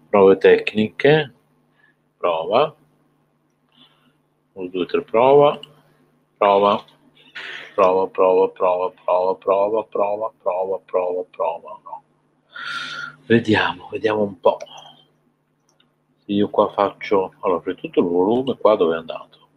[0.09, 1.35] Prove tecniche.
[2.17, 2.75] Prova.
[4.55, 5.61] Un, due, tre, prova.
[6.39, 6.83] Prova.
[7.75, 11.81] Prova, prova, prova, prova, prova, prova, prova, prova, prova.
[11.85, 12.03] no.
[13.27, 14.57] Vediamo, vediamo un po'.
[16.25, 17.35] Se io qua faccio...
[17.41, 19.49] Allora, di tutto il volume qua dove è andato?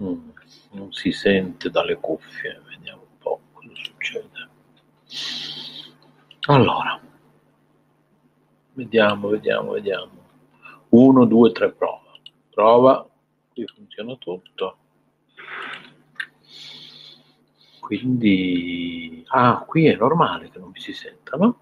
[0.00, 0.28] Mm,
[0.74, 4.44] non si sente dalle cuffie, vediamo un po' cosa succede.
[6.46, 7.00] Allora,
[8.74, 10.10] vediamo, vediamo, vediamo.
[10.90, 12.02] 1, 2, 3, prova.
[12.50, 13.08] Prova,
[13.52, 14.76] qui funziona tutto.
[17.80, 21.58] Quindi, ah, qui è normale che non mi si senta, no?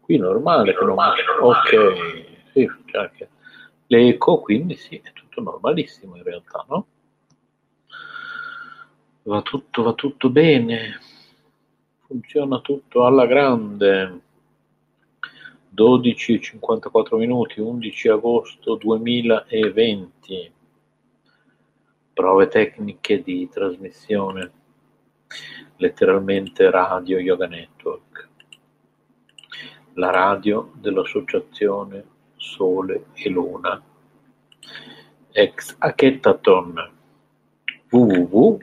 [0.00, 1.02] Qui è normale che non mi
[1.40, 3.28] Ok, sì, cioè che
[3.88, 6.86] l'eco, quindi sì, è tutto normalissimo in realtà, no?
[9.24, 10.98] Va tutto, va tutto bene,
[12.06, 14.20] funziona tutto alla grande.
[15.70, 20.52] 12 54 minuti, 11 agosto 2020.
[22.12, 24.52] Prove tecniche di trasmissione,
[25.76, 28.28] letteralmente Radio Yoga Network,
[29.94, 32.04] la radio dell'associazione
[32.36, 33.82] Sole e Luna,
[35.32, 36.92] ex Hackathon
[37.90, 38.62] www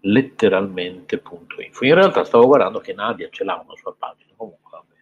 [0.00, 1.84] letteralmente.info.
[1.84, 4.94] In realtà stavo guardando che Nadia ce l'ha una sua pagina, comunque vabbè.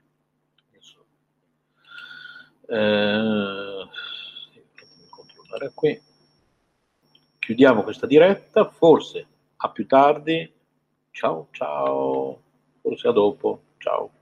[0.71, 1.05] Adesso,
[2.67, 3.89] eh,
[5.09, 6.01] controllare qui.
[7.39, 9.27] Chiudiamo questa diretta, forse
[9.57, 10.53] a più tardi.
[11.11, 12.43] Ciao ciao,
[12.81, 13.63] forse a dopo.
[13.79, 14.18] Ciao.